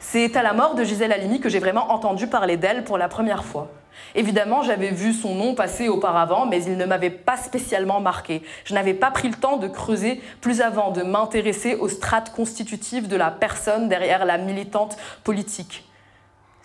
C'est 0.00 0.36
à 0.36 0.42
la 0.42 0.52
mort 0.52 0.74
de 0.74 0.84
Gisèle 0.84 1.12
Halimi 1.12 1.40
que 1.40 1.48
j'ai 1.48 1.58
vraiment 1.58 1.90
entendu 1.90 2.28
parler 2.28 2.56
d'elle 2.56 2.84
pour 2.84 2.98
la 2.98 3.08
première 3.08 3.44
fois. 3.44 3.68
Évidemment, 4.14 4.62
j'avais 4.62 4.90
vu 4.90 5.12
son 5.12 5.34
nom 5.34 5.54
passer 5.54 5.88
auparavant, 5.88 6.46
mais 6.46 6.62
il 6.62 6.76
ne 6.76 6.84
m'avait 6.84 7.10
pas 7.10 7.36
spécialement 7.36 8.00
marqué. 8.00 8.42
Je 8.64 8.74
n'avais 8.74 8.94
pas 8.94 9.10
pris 9.10 9.28
le 9.28 9.34
temps 9.34 9.56
de 9.56 9.66
creuser 9.66 10.22
plus 10.40 10.60
avant, 10.60 10.92
de 10.92 11.02
m'intéresser 11.02 11.74
aux 11.74 11.88
strates 11.88 12.32
constitutives 12.32 13.08
de 13.08 13.16
la 13.16 13.30
personne 13.30 13.88
derrière 13.88 14.24
la 14.24 14.38
militante 14.38 14.96
politique. 15.24 15.87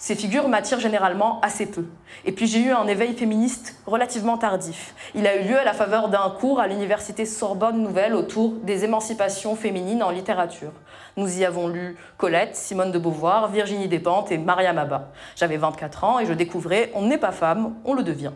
Ces 0.05 0.15
figures 0.15 0.49
m'attirent 0.49 0.81
généralement 0.81 1.39
assez 1.39 1.65
peu. 1.65 1.85
Et 2.25 2.33
puis 2.33 2.45
j'ai 2.45 2.59
eu 2.59 2.71
un 2.71 2.87
éveil 2.87 3.13
féministe 3.13 3.77
relativement 3.85 4.37
tardif. 4.37 4.93
Il 5.15 5.25
a 5.25 5.37
eu 5.37 5.47
lieu 5.47 5.57
à 5.57 5.63
la 5.63 5.71
faveur 5.71 6.09
d'un 6.09 6.29
cours 6.29 6.59
à 6.59 6.67
l'université 6.67 7.25
Sorbonne 7.25 7.81
Nouvelle 7.81 8.13
autour 8.13 8.51
des 8.63 8.83
émancipations 8.83 9.55
féminines 9.55 10.03
en 10.03 10.09
littérature. 10.09 10.73
Nous 11.15 11.39
y 11.39 11.45
avons 11.45 11.69
lu 11.69 11.95
Colette, 12.17 12.57
Simone 12.57 12.91
de 12.91 12.99
Beauvoir, 12.99 13.47
Virginie 13.47 13.87
Despentes 13.87 14.29
et 14.33 14.37
Maria 14.37 14.73
Maba. 14.73 15.13
J'avais 15.37 15.55
24 15.55 16.03
ans 16.03 16.19
et 16.19 16.25
je 16.25 16.33
découvrais 16.33 16.91
On 16.95 17.03
n'est 17.03 17.17
pas 17.17 17.31
femme, 17.31 17.73
on 17.85 17.93
le 17.93 18.03
devient. 18.03 18.33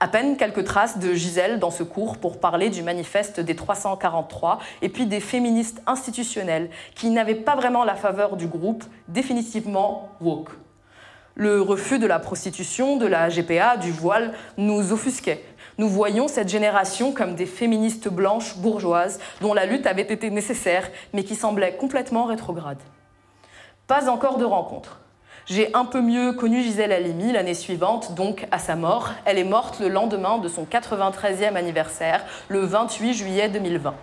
À 0.00 0.08
peine 0.08 0.36
quelques 0.36 0.64
traces 0.64 0.98
de 0.98 1.14
Gisèle 1.14 1.60
dans 1.60 1.70
ce 1.70 1.84
cours 1.84 2.18
pour 2.18 2.40
parler 2.40 2.70
du 2.70 2.82
manifeste 2.82 3.38
des 3.38 3.54
343 3.54 4.58
et 4.82 4.88
puis 4.88 5.06
des 5.06 5.20
féministes 5.20 5.80
institutionnelles 5.86 6.70
qui 6.96 7.10
n'avaient 7.10 7.36
pas 7.36 7.54
vraiment 7.54 7.84
la 7.84 7.94
faveur 7.94 8.36
du 8.36 8.48
groupe 8.48 8.82
définitivement 9.06 10.08
woke. 10.20 10.50
Le 11.40 11.62
refus 11.62 12.00
de 12.00 12.06
la 12.08 12.18
prostitution, 12.18 12.96
de 12.96 13.06
la 13.06 13.28
GPA, 13.28 13.76
du 13.76 13.92
voile 13.92 14.32
nous 14.56 14.92
offusquait. 14.92 15.44
Nous 15.78 15.88
voyions 15.88 16.26
cette 16.26 16.48
génération 16.48 17.12
comme 17.12 17.36
des 17.36 17.46
féministes 17.46 18.08
blanches 18.08 18.56
bourgeoises 18.56 19.20
dont 19.40 19.54
la 19.54 19.64
lutte 19.64 19.86
avait 19.86 20.02
été 20.02 20.30
nécessaire 20.30 20.90
mais 21.12 21.22
qui 21.22 21.36
semblaient 21.36 21.76
complètement 21.76 22.24
rétrogrades. 22.24 22.82
Pas 23.86 24.10
encore 24.10 24.38
de 24.38 24.44
rencontre. 24.44 24.98
J'ai 25.46 25.72
un 25.76 25.84
peu 25.84 26.00
mieux 26.00 26.32
connu 26.32 26.60
Gisèle 26.60 26.90
Halimi 26.90 27.30
l'année 27.30 27.54
suivante, 27.54 28.16
donc 28.16 28.48
à 28.50 28.58
sa 28.58 28.74
mort. 28.74 29.12
Elle 29.24 29.38
est 29.38 29.44
morte 29.44 29.78
le 29.78 29.88
lendemain 29.88 30.38
de 30.38 30.48
son 30.48 30.64
93e 30.64 31.54
anniversaire, 31.54 32.24
le 32.48 32.64
28 32.64 33.14
juillet 33.14 33.48
2020. 33.48 33.94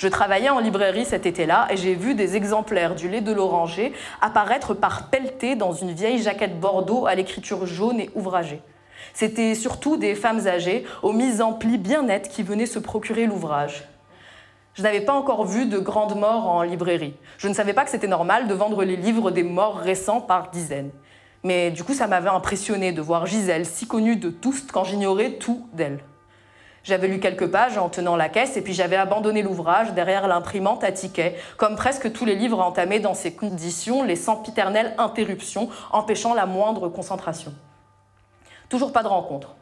Je 0.00 0.08
travaillais 0.08 0.48
en 0.48 0.60
librairie 0.60 1.04
cet 1.04 1.26
été-là 1.26 1.68
et 1.68 1.76
j'ai 1.76 1.94
vu 1.94 2.14
des 2.14 2.34
exemplaires 2.34 2.94
du 2.94 3.06
lait 3.06 3.20
de 3.20 3.34
l'oranger 3.34 3.92
apparaître 4.22 4.72
par 4.72 5.10
pelleté 5.10 5.56
dans 5.56 5.74
une 5.74 5.92
vieille 5.92 6.22
jaquette 6.22 6.58
bordeaux 6.58 7.04
à 7.04 7.14
l'écriture 7.14 7.66
jaune 7.66 8.00
et 8.00 8.08
ouvragée. 8.14 8.62
C'était 9.12 9.54
surtout 9.54 9.98
des 9.98 10.14
femmes 10.14 10.46
âgées, 10.46 10.86
aux 11.02 11.12
mises 11.12 11.42
en 11.42 11.52
plis 11.52 11.76
bien 11.76 12.02
nettes, 12.02 12.30
qui 12.30 12.42
venaient 12.42 12.64
se 12.64 12.78
procurer 12.78 13.26
l'ouvrage. 13.26 13.84
Je 14.72 14.82
n'avais 14.82 15.02
pas 15.02 15.12
encore 15.12 15.44
vu 15.44 15.66
de 15.66 15.78
grandes 15.78 16.18
morts 16.18 16.48
en 16.48 16.62
librairie. 16.62 17.12
Je 17.36 17.48
ne 17.48 17.52
savais 17.52 17.74
pas 17.74 17.84
que 17.84 17.90
c'était 17.90 18.06
normal 18.06 18.48
de 18.48 18.54
vendre 18.54 18.84
les 18.84 18.96
livres 18.96 19.30
des 19.30 19.42
morts 19.42 19.76
récents 19.76 20.22
par 20.22 20.48
dizaines. 20.48 20.92
Mais 21.44 21.70
du 21.70 21.84
coup, 21.84 21.92
ça 21.92 22.06
m'avait 22.06 22.30
impressionné 22.30 22.92
de 22.92 23.02
voir 23.02 23.26
Gisèle, 23.26 23.66
si 23.66 23.86
connue 23.86 24.16
de 24.16 24.30
tous 24.30 24.62
quand 24.72 24.84
j'ignorais 24.84 25.32
tout 25.32 25.68
d'elle. 25.74 26.00
J'avais 26.82 27.08
lu 27.08 27.20
quelques 27.20 27.46
pages 27.46 27.76
en 27.76 27.88
tenant 27.88 28.16
la 28.16 28.28
caisse 28.28 28.56
et 28.56 28.62
puis 28.62 28.72
j'avais 28.72 28.96
abandonné 28.96 29.42
l'ouvrage 29.42 29.92
derrière 29.92 30.26
l'imprimante 30.26 30.82
à 30.82 30.92
ticket, 30.92 31.36
comme 31.58 31.76
presque 31.76 32.12
tous 32.12 32.24
les 32.24 32.34
livres 32.34 32.60
entamés 32.60 33.00
dans 33.00 33.14
ces 33.14 33.34
conditions, 33.34 34.02
les 34.02 34.16
sempiternelles 34.16 34.94
interruptions 34.96 35.68
empêchant 35.92 36.32
la 36.32 36.46
moindre 36.46 36.88
concentration. 36.88 37.52
Toujours 38.70 38.92
pas 38.92 39.02
de 39.02 39.08
rencontre. 39.08 39.56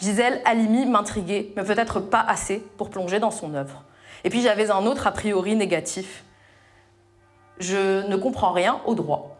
Gisèle 0.00 0.40
Halimi 0.44 0.86
m'intriguait, 0.86 1.52
mais 1.56 1.64
peut-être 1.64 2.00
pas 2.00 2.24
assez 2.26 2.58
pour 2.78 2.88
plonger 2.88 3.18
dans 3.20 3.30
son 3.30 3.54
œuvre. 3.54 3.82
Et 4.24 4.30
puis 4.30 4.40
j'avais 4.40 4.70
un 4.70 4.86
autre 4.86 5.06
a 5.06 5.12
priori 5.12 5.54
négatif. 5.56 6.24
Je 7.58 8.06
ne 8.06 8.16
comprends 8.16 8.52
rien 8.52 8.80
au 8.86 8.94
droit. 8.94 9.33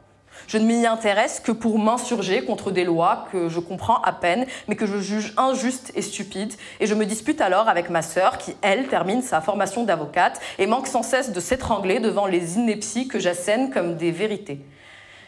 Je 0.46 0.58
ne 0.58 0.66
m'y 0.66 0.86
intéresse 0.86 1.40
que 1.40 1.52
pour 1.52 1.78
m'insurger 1.78 2.44
contre 2.44 2.70
des 2.70 2.84
lois 2.84 3.26
que 3.32 3.48
je 3.48 3.60
comprends 3.60 4.00
à 4.02 4.12
peine, 4.12 4.46
mais 4.68 4.76
que 4.76 4.86
je 4.86 4.98
juge 4.98 5.34
injustes 5.36 5.92
et 5.94 6.02
stupides. 6.02 6.54
Et 6.80 6.86
je 6.86 6.94
me 6.94 7.06
dispute 7.06 7.40
alors 7.40 7.68
avec 7.68 7.90
ma 7.90 8.02
sœur, 8.02 8.38
qui, 8.38 8.54
elle, 8.62 8.88
termine 8.88 9.22
sa 9.22 9.40
formation 9.40 9.84
d'avocate 9.84 10.40
et 10.58 10.66
manque 10.66 10.86
sans 10.86 11.02
cesse 11.02 11.32
de 11.32 11.40
s'étrangler 11.40 12.00
devant 12.00 12.26
les 12.26 12.56
inepties 12.56 13.08
que 13.08 13.18
j'assène 13.18 13.70
comme 13.70 13.96
des 13.96 14.10
vérités. 14.10 14.60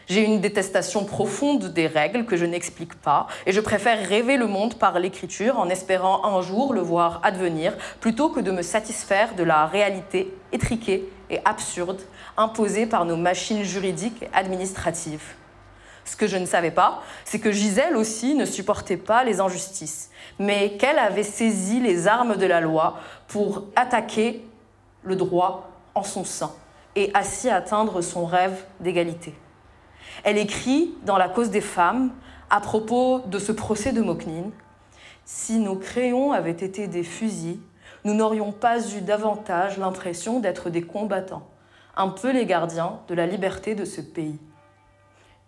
J'ai 0.07 0.23
une 0.23 0.39
détestation 0.39 1.03
profonde 1.03 1.73
des 1.73 1.85
règles 1.85 2.25
que 2.25 2.37
je 2.37 2.45
n'explique 2.45 2.95
pas, 2.95 3.27
et 3.45 3.51
je 3.51 3.59
préfère 3.59 4.07
rêver 4.07 4.37
le 4.37 4.47
monde 4.47 4.75
par 4.75 4.99
l'écriture 4.99 5.59
en 5.59 5.67
espérant 5.67 6.23
un 6.23 6.41
jour 6.41 6.73
le 6.73 6.79
voir 6.79 7.19
advenir, 7.23 7.73
plutôt 7.99 8.29
que 8.29 8.39
de 8.39 8.51
me 8.51 8.61
satisfaire 8.61 9.35
de 9.35 9.43
la 9.43 9.65
réalité 9.65 10.33
étriquée 10.53 11.09
et 11.29 11.39
absurde 11.45 12.01
imposée 12.37 12.85
par 12.85 13.05
nos 13.05 13.17
machines 13.17 13.63
juridiques 13.63 14.23
et 14.23 14.29
administratives. 14.33 15.35
Ce 16.05 16.15
que 16.15 16.27
je 16.27 16.37
ne 16.37 16.45
savais 16.45 16.71
pas, 16.71 17.01
c'est 17.25 17.39
que 17.39 17.51
Gisèle 17.51 17.97
aussi 17.97 18.33
ne 18.33 18.45
supportait 18.45 18.97
pas 18.97 19.25
les 19.25 19.41
injustices, 19.41 20.09
mais 20.39 20.77
qu'elle 20.77 20.99
avait 20.99 21.23
saisi 21.23 21.81
les 21.81 22.07
armes 22.07 22.37
de 22.37 22.45
la 22.45 22.61
loi 22.61 22.97
pour 23.27 23.65
attaquer 23.75 24.45
le 25.03 25.17
droit 25.17 25.69
en 25.95 26.03
son 26.03 26.23
sein 26.23 26.51
et 26.95 27.11
ainsi 27.13 27.49
atteindre 27.49 28.01
son 28.01 28.25
rêve 28.25 28.63
d'égalité. 28.79 29.35
Elle 30.23 30.37
écrit 30.37 30.95
dans 31.03 31.17
La 31.17 31.29
cause 31.29 31.49
des 31.49 31.61
femmes, 31.61 32.11
à 32.49 32.61
propos 32.61 33.19
de 33.25 33.37
ce 33.37 33.51
procès 33.51 33.91
de 33.91 34.01
Moknine, 34.01 34.51
Si 35.25 35.59
nos 35.59 35.75
crayons 35.75 36.31
avaient 36.31 36.51
été 36.51 36.87
des 36.87 37.03
fusils, 37.03 37.59
nous 38.03 38.13
n'aurions 38.13 38.51
pas 38.51 38.79
eu 38.95 39.01
davantage 39.01 39.77
l'impression 39.77 40.39
d'être 40.39 40.69
des 40.69 40.81
combattants, 40.81 41.47
un 41.95 42.09
peu 42.09 42.31
les 42.31 42.45
gardiens 42.45 42.99
de 43.07 43.15
la 43.15 43.25
liberté 43.25 43.75
de 43.75 43.85
ce 43.85 44.01
pays. 44.01 44.37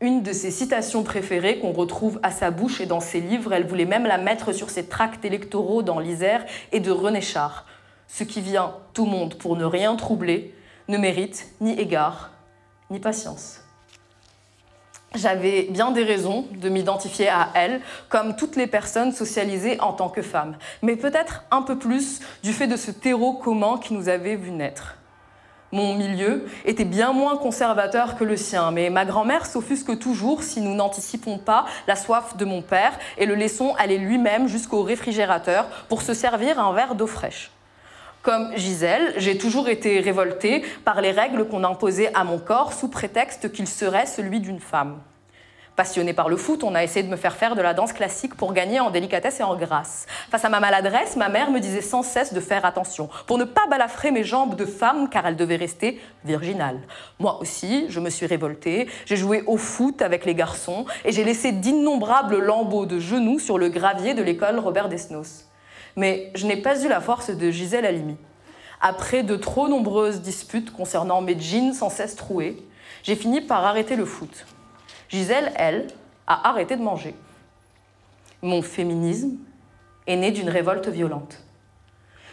Une 0.01 0.23
de 0.23 0.31
ses 0.31 0.51
citations 0.51 1.03
préférées 1.03 1.59
qu'on 1.59 1.73
retrouve 1.73 2.19
à 2.23 2.31
sa 2.31 2.51
bouche 2.51 2.79
et 2.79 2.85
dans 2.85 3.01
ses 3.01 3.19
livres, 3.19 3.53
elle 3.53 3.67
voulait 3.67 3.85
même 3.85 4.05
la 4.05 4.17
mettre 4.17 4.53
sur 4.53 4.69
ses 4.69 4.87
tracts 4.87 5.25
électoraux 5.25 5.83
dans 5.83 5.99
l'Isère, 5.99 6.45
et 6.71 6.79
de 6.79 6.91
René 6.91 7.21
Char. 7.21 7.65
Ce 8.07 8.23
qui 8.23 8.41
vient 8.41 8.75
tout 8.93 9.05
monde 9.05 9.35
pour 9.35 9.57
ne 9.57 9.65
rien 9.65 9.95
troubler 9.95 10.55
ne 10.87 10.97
mérite 10.97 11.49
ni 11.61 11.77
égard 11.79 12.31
ni 12.89 12.99
patience. 12.99 13.61
J'avais 15.15 15.63
bien 15.63 15.89
des 15.89 16.03
raisons 16.03 16.45
de 16.51 16.69
m'identifier 16.69 17.29
à 17.29 17.49
elle, 17.55 17.81
comme 18.09 18.35
toutes 18.35 18.55
les 18.55 18.67
personnes 18.67 19.11
socialisées 19.11 19.79
en 19.81 19.91
tant 19.91 20.09
que 20.09 20.21
femmes, 20.21 20.55
mais 20.83 20.95
peut-être 20.95 21.43
un 21.49 21.63
peu 21.63 21.79
plus 21.79 22.19
du 22.43 22.53
fait 22.53 22.67
de 22.67 22.75
ce 22.77 22.91
terreau 22.91 23.33
commun 23.33 23.79
qui 23.81 23.95
nous 23.95 24.07
avait 24.07 24.35
vu 24.35 24.51
naître. 24.51 24.97
Mon 25.71 25.95
milieu 25.95 26.47
était 26.65 26.85
bien 26.85 27.11
moins 27.11 27.37
conservateur 27.37 28.17
que 28.17 28.23
le 28.23 28.37
sien, 28.37 28.71
mais 28.71 28.89
ma 28.91 29.05
grand-mère 29.05 29.45
s'offusque 29.45 29.97
toujours 29.99 30.43
si 30.43 30.61
nous 30.61 30.75
n'anticipons 30.75 31.39
pas 31.39 31.65
la 31.87 31.95
soif 31.95 32.37
de 32.37 32.45
mon 32.45 32.61
père 32.61 32.93
et 33.17 33.25
le 33.25 33.35
laissons 33.35 33.75
aller 33.77 33.97
lui-même 33.97 34.47
jusqu'au 34.47 34.83
réfrigérateur 34.83 35.65
pour 35.87 36.01
se 36.03 36.13
servir 36.13 36.59
un 36.59 36.73
verre 36.73 36.95
d'eau 36.95 37.07
fraîche. 37.07 37.51
Comme 38.21 38.55
Gisèle, 38.57 39.13
j'ai 39.15 39.37
toujours 39.37 39.69
été 39.69 40.01
révoltée 40.01 40.63
par 40.83 40.99
les 40.99 41.11
règles 41.11 41.47
qu'on 41.47 41.63
imposait 41.63 42.13
à 42.13 42.25
mon 42.25 42.37
corps 42.37 42.73
sous 42.73 42.89
prétexte 42.89 43.51
qu'il 43.53 43.67
serait 43.67 44.05
celui 44.05 44.41
d'une 44.41 44.59
femme. 44.59 44.99
Passionnée 45.77 46.11
par 46.11 46.27
le 46.27 46.35
foot, 46.35 46.65
on 46.65 46.75
a 46.75 46.83
essayé 46.83 47.03
de 47.03 47.09
me 47.09 47.15
faire 47.15 47.37
faire 47.37 47.55
de 47.55 47.61
la 47.61 47.73
danse 47.73 47.93
classique 47.93 48.35
pour 48.35 48.51
gagner 48.51 48.81
en 48.81 48.89
délicatesse 48.89 49.39
et 49.39 49.43
en 49.43 49.55
grâce. 49.55 50.05
Face 50.29 50.43
à 50.43 50.49
ma 50.49 50.59
maladresse, 50.59 51.15
ma 51.15 51.29
mère 51.29 51.49
me 51.49 51.61
disait 51.61 51.81
sans 51.81 52.03
cesse 52.03 52.33
de 52.33 52.41
faire 52.41 52.65
attention, 52.65 53.07
pour 53.25 53.37
ne 53.37 53.45
pas 53.45 53.65
balafrer 53.69 54.11
mes 54.11 54.25
jambes 54.25 54.57
de 54.57 54.65
femme 54.65 55.07
car 55.09 55.25
elles 55.25 55.37
devaient 55.37 55.55
rester 55.55 56.01
virginales. 56.25 56.81
Moi 57.19 57.39
aussi, 57.39 57.85
je 57.87 58.01
me 58.01 58.09
suis 58.09 58.25
révoltée, 58.25 58.89
j'ai 59.05 59.15
joué 59.15 59.43
au 59.47 59.55
foot 59.55 60.01
avec 60.01 60.25
les 60.25 60.35
garçons 60.35 60.85
et 61.05 61.13
j'ai 61.13 61.23
laissé 61.23 61.53
d'innombrables 61.53 62.39
lambeaux 62.39 62.85
de 62.85 62.99
genoux 62.99 63.39
sur 63.39 63.57
le 63.57 63.69
gravier 63.69 64.13
de 64.13 64.21
l'école 64.21 64.59
Robert 64.59 64.89
Desnos 64.89 65.48
mais 65.99 66.31
je 66.33 66.47
n'ai 66.47 66.55
pas 66.55 66.81
eu 66.81 66.87
la 66.87 67.01
force 67.01 67.29
de 67.29 67.51
Gisèle 67.51 67.85
Halimi. 67.85 68.15
Après 68.79 69.21
de 69.21 69.35
trop 69.35 69.67
nombreuses 69.67 70.21
disputes 70.21 70.71
concernant 70.71 71.19
mes 71.19 71.37
jeans 71.37 71.73
sans 71.73 71.89
cesse 71.89 72.15
troués, 72.15 72.65
j'ai 73.03 73.17
fini 73.17 73.41
par 73.41 73.65
arrêter 73.65 73.97
le 73.97 74.05
foot. 74.05 74.45
Gisèle, 75.09 75.51
elle, 75.57 75.87
a 76.25 76.47
arrêté 76.47 76.77
de 76.77 76.81
manger. 76.81 77.15
Mon 78.41 78.61
féminisme 78.61 79.39
est 80.07 80.15
né 80.15 80.31
d'une 80.31 80.49
révolte 80.49 80.87
violente. 80.87 81.43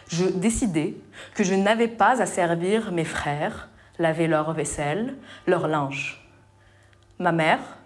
Je 0.07 0.27
décidai 0.27 0.97
que 1.35 1.43
je 1.43 1.55
n'avais 1.57 1.89
pas 1.89 2.23
à 2.23 2.27
servir 2.27 2.93
mes 2.93 3.05
frères, 3.05 3.69
laver 3.99 4.29
leur 4.29 4.53
vaisselle, 4.53 5.17
leur 5.49 5.67
linge. 5.67 6.25
Ma 7.19 7.33
mère, 7.33 7.79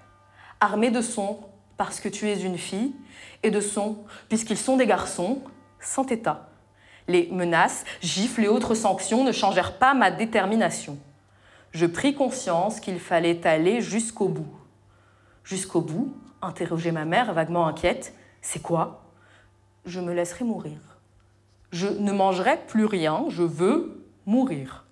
armée 0.61 0.90
de 0.90 1.01
son 1.01 1.38
parce 1.79 2.01
que 2.01 2.11
tu 2.11 2.29
es 2.29 2.43
une 2.43 2.59
fille, 2.59 2.93
et 3.43 3.51
de 3.51 3.62
son 3.62 4.05
puisqu'ils 4.29 4.59
sont 4.59 4.77
des 4.77 4.87
garçons, 4.87 5.40
s'entêta. 5.81 6.49
Les 7.09 7.29
menaces, 7.33 7.85
gifles 8.01 8.45
et 8.45 8.49
autres 8.49 8.75
sanctions 8.75 9.25
ne 9.25 9.33
changèrent 9.33 9.79
pas 9.79 9.95
ma 9.95 10.11
détermination. 10.11 10.99
Je 11.73 11.87
pris 11.87 12.14
conscience 12.14 12.81
qu'il 12.81 13.01
fallait 13.01 13.47
aller 13.47 13.81
jusqu'au 13.81 14.29
bout. 14.29 14.55
Jusqu'au 15.45 15.81
bout? 15.81 16.14
interrogeait 16.43 16.93
ma 16.93 17.05
mère, 17.05 17.33
vaguement 17.35 17.66
inquiète. 17.66 18.14
C'est 18.40 18.62
quoi? 18.62 19.03
Je 19.85 20.01
me 20.01 20.12
laisserai 20.12 20.45
mourir. 20.45 20.79
Je 21.71 21.87
ne 21.87 22.12
mangerai 22.12 22.59
plus 22.66 22.85
rien, 22.85 23.25
je 23.29 23.43
veux 23.43 24.05
mourir. 24.27 24.85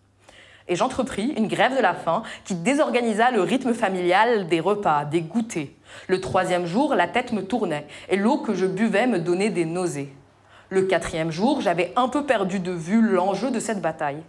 Et 0.68 0.76
j'entrepris 0.76 1.32
une 1.36 1.48
grève 1.48 1.74
de 1.74 1.80
la 1.80 1.94
faim 1.94 2.22
qui 2.44 2.54
désorganisa 2.54 3.30
le 3.30 3.40
rythme 3.40 3.72
familial 3.72 4.48
des 4.48 4.60
repas, 4.60 5.04
des 5.06 5.22
goûters. 5.22 5.70
Le 6.06 6.20
troisième 6.20 6.66
jour, 6.66 6.94
la 6.94 7.08
tête 7.08 7.32
me 7.32 7.44
tournait 7.44 7.86
et 8.10 8.16
l'eau 8.16 8.38
que 8.38 8.54
je 8.54 8.66
buvais 8.66 9.06
me 9.06 9.18
donnait 9.18 9.50
des 9.50 9.64
nausées. 9.64 10.12
Le 10.70 10.82
quatrième 10.82 11.30
jour, 11.30 11.60
j'avais 11.60 11.92
un 11.96 12.08
peu 12.08 12.24
perdu 12.24 12.60
de 12.60 12.72
vue 12.72 13.00
l'enjeu 13.00 13.50
de 13.50 13.60
cette 13.60 13.80
bataille. 13.80 14.22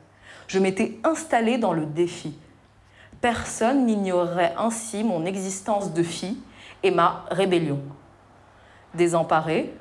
Je 0.48 0.60
m'étais 0.60 0.98
installée 1.04 1.58
dans 1.58 1.74
le 1.74 1.86
défi. 1.86 2.38
Personne 3.22 3.86
n'ignorerait 3.86 4.54
ainsi 4.58 5.04
mon 5.04 5.26
existence 5.26 5.94
de 5.94 6.04
fille 6.04 6.38
et 6.84 6.92
ma 6.92 7.26
rébellion. 7.30 7.80
Désemparés, 8.94 9.74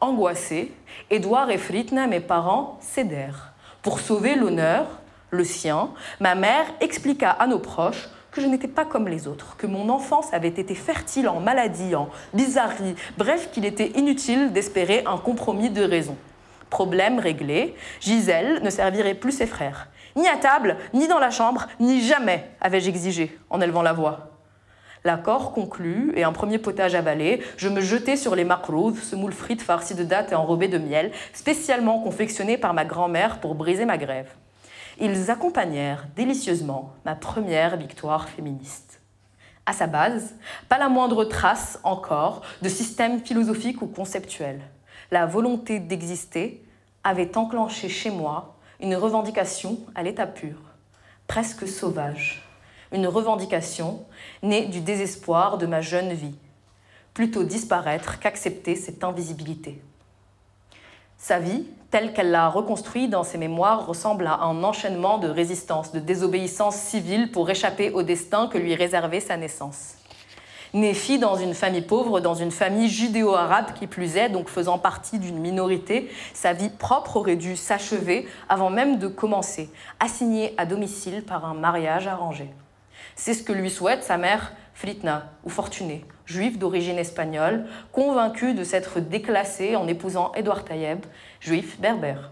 angoissés, 0.00 0.72
Édouard 1.10 1.50
et 1.50 1.58
Fritna, 1.58 2.08
mes 2.08 2.20
parents, 2.20 2.78
cédèrent. 2.80 3.52
Pour 3.82 4.00
sauver 4.00 4.34
l'honneur, 4.34 4.86
le 5.30 5.44
sien, 5.44 5.90
ma 6.18 6.34
mère 6.34 6.66
expliqua 6.80 7.30
à 7.30 7.46
nos 7.46 7.60
proches 7.60 8.08
que 8.32 8.40
je 8.40 8.46
n'étais 8.46 8.68
pas 8.68 8.84
comme 8.84 9.08
les 9.08 9.26
autres, 9.26 9.56
que 9.56 9.66
mon 9.66 9.88
enfance 9.88 10.32
avait 10.32 10.48
été 10.48 10.74
fertile 10.74 11.28
en 11.28 11.40
maladies, 11.40 11.94
en 11.94 12.08
bizarreries, 12.34 12.94
bref 13.18 13.50
qu'il 13.52 13.64
était 13.64 13.92
inutile 13.96 14.52
d'espérer 14.52 15.02
un 15.06 15.18
compromis 15.18 15.70
de 15.70 15.82
raison. 15.82 16.16
Problème 16.68 17.18
réglé, 17.18 17.74
Gisèle 18.00 18.60
ne 18.62 18.70
servirait 18.70 19.14
plus 19.14 19.32
ses 19.32 19.46
frères. 19.46 19.88
Ni 20.16 20.28
à 20.28 20.36
table, 20.36 20.76
ni 20.94 21.08
dans 21.08 21.18
la 21.18 21.30
chambre, 21.30 21.66
ni 21.80 22.00
jamais, 22.00 22.48
avais-je 22.60 22.88
exigé, 22.88 23.38
en 23.50 23.60
élevant 23.60 23.82
la 23.82 23.92
voix. 23.92 24.30
L'accord 25.02 25.52
conclu 25.52 26.12
et 26.14 26.24
un 26.24 26.32
premier 26.32 26.58
potage 26.58 26.94
avalé, 26.94 27.42
je 27.56 27.68
me 27.68 27.80
jetai 27.80 28.16
sur 28.16 28.36
les 28.36 28.44
makrouz, 28.44 29.00
semoule 29.00 29.32
frites 29.32 29.62
farcies 29.62 29.94
de 29.94 30.04
dattes 30.04 30.32
et 30.32 30.34
enrobées 30.34 30.68
de 30.68 30.78
miel, 30.78 31.10
spécialement 31.32 32.00
confectionnés 32.00 32.58
par 32.58 32.74
ma 32.74 32.84
grand-mère 32.84 33.40
pour 33.40 33.54
briser 33.54 33.86
ma 33.86 33.96
grève. 33.96 34.28
Ils 35.02 35.30
accompagnèrent 35.30 36.08
délicieusement 36.14 36.92
ma 37.06 37.14
première 37.14 37.78
victoire 37.78 38.28
féministe. 38.28 39.00
À 39.64 39.72
sa 39.72 39.86
base, 39.86 40.34
pas 40.68 40.76
la 40.76 40.90
moindre 40.90 41.24
trace 41.24 41.80
encore 41.84 42.42
de 42.60 42.68
système 42.68 43.20
philosophique 43.20 43.80
ou 43.80 43.86
conceptuel. 43.86 44.60
La 45.10 45.24
volonté 45.24 45.80
d'exister 45.80 46.62
avait 47.02 47.38
enclenché 47.38 47.88
chez 47.88 48.10
moi 48.10 48.58
une 48.78 48.94
revendication 48.94 49.78
à 49.94 50.02
l'état 50.02 50.26
pur, 50.26 50.58
presque 51.26 51.66
sauvage. 51.66 52.46
Une 52.92 53.06
revendication 53.06 54.04
née 54.42 54.66
du 54.66 54.82
désespoir 54.82 55.56
de 55.56 55.64
ma 55.64 55.80
jeune 55.80 56.12
vie. 56.12 56.36
Plutôt 57.14 57.44
disparaître 57.44 58.18
qu'accepter 58.18 58.76
cette 58.76 59.02
invisibilité. 59.02 59.80
Sa 61.22 61.38
vie, 61.38 61.66
telle 61.90 62.14
qu'elle 62.14 62.30
l'a 62.30 62.48
reconstruite 62.48 63.10
dans 63.10 63.24
ses 63.24 63.36
mémoires, 63.36 63.86
ressemble 63.86 64.26
à 64.26 64.40
un 64.40 64.64
enchaînement 64.64 65.18
de 65.18 65.28
résistance, 65.28 65.92
de 65.92 66.00
désobéissance 66.00 66.76
civile 66.76 67.30
pour 67.30 67.50
échapper 67.50 67.90
au 67.90 68.02
destin 68.02 68.48
que 68.48 68.56
lui 68.56 68.74
réservait 68.74 69.20
sa 69.20 69.36
naissance. 69.36 69.96
Née 70.72 70.94
fille 70.94 71.18
dans 71.18 71.36
une 71.36 71.52
famille 71.52 71.82
pauvre, 71.82 72.20
dans 72.20 72.34
une 72.34 72.50
famille 72.50 72.88
judéo-arabe 72.88 73.74
qui 73.74 73.86
plus 73.86 74.16
est, 74.16 74.30
donc 74.30 74.48
faisant 74.48 74.78
partie 74.78 75.18
d'une 75.18 75.38
minorité, 75.38 76.10
sa 76.32 76.54
vie 76.54 76.70
propre 76.70 77.18
aurait 77.18 77.36
dû 77.36 77.54
s'achever 77.54 78.26
avant 78.48 78.70
même 78.70 78.98
de 78.98 79.06
commencer, 79.06 79.68
assignée 79.98 80.54
à 80.56 80.64
domicile 80.64 81.22
par 81.22 81.44
un 81.44 81.54
mariage 81.54 82.06
arrangé. 82.06 82.48
C'est 83.14 83.34
ce 83.34 83.42
que 83.42 83.52
lui 83.52 83.68
souhaite 83.68 84.04
sa 84.04 84.16
mère 84.16 84.54
Fritna, 84.80 85.24
ou 85.44 85.50
fortunée, 85.50 86.06
juive 86.24 86.56
d'origine 86.56 86.96
espagnole, 86.96 87.66
convaincue 87.92 88.54
de 88.54 88.64
s'être 88.64 88.98
déclassée 88.98 89.76
en 89.76 89.86
épousant 89.86 90.32
Édouard 90.34 90.64
Tayeb, 90.64 91.04
juif 91.38 91.78
berbère. 91.82 92.30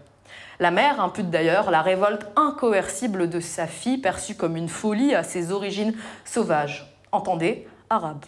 La 0.59 0.71
mère 0.71 0.99
impute 0.99 1.29
d'ailleurs 1.29 1.69
la 1.69 1.83
révolte 1.83 2.25
incoercible 2.35 3.29
de 3.29 3.39
sa 3.39 3.67
fille, 3.67 3.99
perçue 3.99 4.33
comme 4.33 4.55
une 4.55 4.67
folie 4.67 5.13
à 5.13 5.21
ses 5.21 5.51
origines 5.51 5.93
sauvages. 6.25 6.91
Entendez, 7.11 7.67
arabe. 7.91 8.25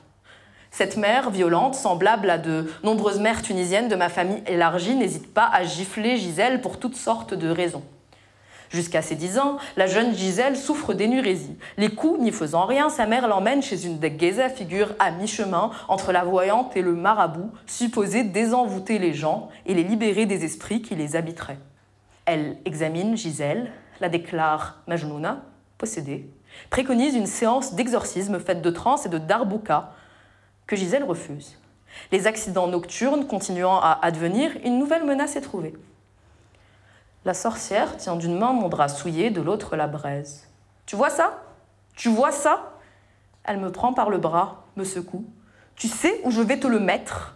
Cette 0.69 0.97
mère 0.97 1.31
violente, 1.31 1.73
semblable 1.73 2.29
à 2.29 2.37
de 2.37 2.71
nombreuses 2.83 3.19
mères 3.19 3.41
tunisiennes 3.41 3.89
de 3.89 3.95
ma 3.95 4.09
famille 4.09 4.43
élargie, 4.45 4.93
n'hésite 4.93 5.33
pas 5.33 5.49
à 5.51 5.63
gifler 5.63 6.17
Gisèle 6.17 6.61
pour 6.61 6.77
toutes 6.77 6.95
sortes 6.95 7.33
de 7.33 7.49
raisons. 7.49 7.83
Jusqu'à 8.71 9.01
ses 9.01 9.15
dix 9.15 9.37
ans, 9.37 9.57
la 9.75 9.85
jeune 9.85 10.15
Gisèle 10.15 10.55
souffre 10.55 10.93
d'énurésie. 10.93 11.57
Les 11.77 11.89
coups 11.89 12.21
n'y 12.21 12.31
faisant 12.31 12.65
rien, 12.65 12.89
sa 12.89 13.05
mère 13.05 13.27
l'emmène 13.27 13.61
chez 13.61 13.85
une 13.85 13.99
Deggeza, 13.99 14.47
figure 14.47 14.93
à 14.97 15.11
mi-chemin 15.11 15.71
entre 15.89 16.13
la 16.13 16.23
voyante 16.23 16.77
et 16.77 16.81
le 16.81 16.95
marabout, 16.95 17.51
supposé 17.67 18.23
désenvoûter 18.23 18.97
les 18.97 19.13
gens 19.13 19.49
et 19.65 19.73
les 19.73 19.83
libérer 19.83 20.25
des 20.25 20.45
esprits 20.45 20.81
qui 20.81 20.95
les 20.95 21.17
habiteraient. 21.17 21.59
Elle 22.25 22.57
examine 22.63 23.17
Gisèle, 23.17 23.71
la 23.99 24.07
déclare 24.07 24.81
Majnouna, 24.87 25.43
possédée, 25.77 26.29
préconise 26.69 27.15
une 27.15 27.27
séance 27.27 27.75
d'exorcisme 27.75 28.39
faite 28.39 28.61
de 28.61 28.69
trance 28.69 29.05
et 29.05 29.09
de 29.09 29.17
darbouka, 29.17 29.91
que 30.65 30.77
Gisèle 30.77 31.03
refuse. 31.03 31.57
Les 32.13 32.25
accidents 32.25 32.67
nocturnes 32.67 33.27
continuant 33.27 33.79
à 33.81 33.99
advenir, 34.01 34.51
une 34.63 34.79
nouvelle 34.79 35.03
menace 35.03 35.35
est 35.35 35.41
trouvée. 35.41 35.73
La 37.23 37.35
sorcière 37.35 37.97
tient 37.97 38.15
d'une 38.15 38.37
main 38.37 38.51
mon 38.51 38.67
drap 38.67 38.87
souillé, 38.87 39.29
de 39.29 39.41
l'autre 39.41 39.75
la 39.75 39.85
braise. 39.85 40.47
Tu 40.87 40.95
vois 40.95 41.11
ça? 41.11 41.43
Tu 41.95 42.09
vois 42.09 42.31
ça? 42.31 42.73
Elle 43.43 43.59
me 43.59 43.71
prend 43.71 43.93
par 43.93 44.09
le 44.09 44.17
bras, 44.17 44.65
me 44.75 44.83
secoue. 44.83 45.25
Tu 45.75 45.87
sais 45.87 46.19
où 46.23 46.31
je 46.31 46.41
vais 46.41 46.59
te 46.59 46.65
le 46.65 46.79
mettre? 46.79 47.35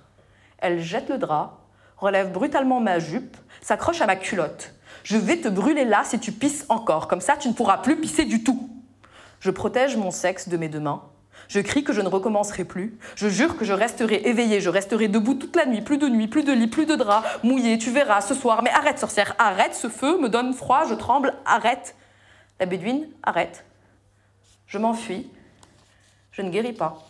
Elle 0.58 0.80
jette 0.80 1.10
le 1.10 1.19
drap, 1.19 1.60
relève 1.98 2.32
brutalement 2.32 2.80
ma 2.80 2.98
jupe, 2.98 3.38
s'accroche 3.62 4.02
à 4.02 4.08
ma 4.08 4.15
culotte. 4.15 4.74
Je 5.04 5.17
vais 5.17 5.38
te 5.38 5.48
brûler 5.48 5.86
là 5.86 6.04
si 6.04 6.19
tu 6.19 6.32
pisses 6.32 6.65
encore, 6.69 7.08
comme 7.08 7.21
ça 7.21 7.38
tu 7.38 7.48
ne 7.48 7.54
pourras 7.54 7.78
plus 7.78 8.00
pisser 8.00 8.26
du 8.26 8.43
tout. 8.43 8.69
Je 9.39 9.52
protège 9.52 9.98
mon 9.98 10.10
sexe 10.10 10.50
de 10.50 10.58
mes 10.58 10.69
deux 10.69 10.80
mains. 10.80 11.04
Je 11.48 11.60
crie 11.60 11.84
que 11.84 11.93
je 11.93 12.02
ne 12.02 12.08
recommencerai 12.08 12.65
plus. 12.65 12.98
Je 13.15 13.28
jure 13.28 13.58
que 13.58 13.65
je 13.65 13.74
resterai 13.74 14.21
éveillée, 14.26 14.62
je 14.62 14.69
resterai 14.69 15.08
debout 15.08 15.36
toute 15.36 15.56
la 15.56 15.65
nuit, 15.65 15.82
plus 15.82 15.98
de 15.98 16.08
nuit, 16.08 16.28
plus 16.28 16.43
de 16.43 16.52
lit, 16.52 16.67
plus 16.67 16.86
de 16.86 16.95
drap, 16.95 17.24
mouillé, 17.43 17.78
tu 17.78 17.91
verras 17.91 18.21
ce 18.21 18.34
soir. 18.34 18.63
Mais 18.63 18.71
arrête, 18.71 19.00
sorcière, 19.00 19.36
arrête, 19.38 19.76
ce 19.76 19.89
feu 19.89 20.19
me 20.19 20.30
donne 20.30 20.54
froid, 20.54 20.86
je 20.89 20.95
tremble, 20.95 21.34
arrête. 21.45 21.95
La 22.60 22.65
bédouine, 22.65 23.08
arrête. 23.24 23.65
Je 24.67 24.78
m'enfuis. 24.78 25.30
Je 26.32 26.41
ne 26.41 26.50
guéris 26.50 26.74
pas. 26.74 27.04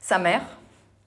Sa 0.00 0.18
mère, 0.18 0.42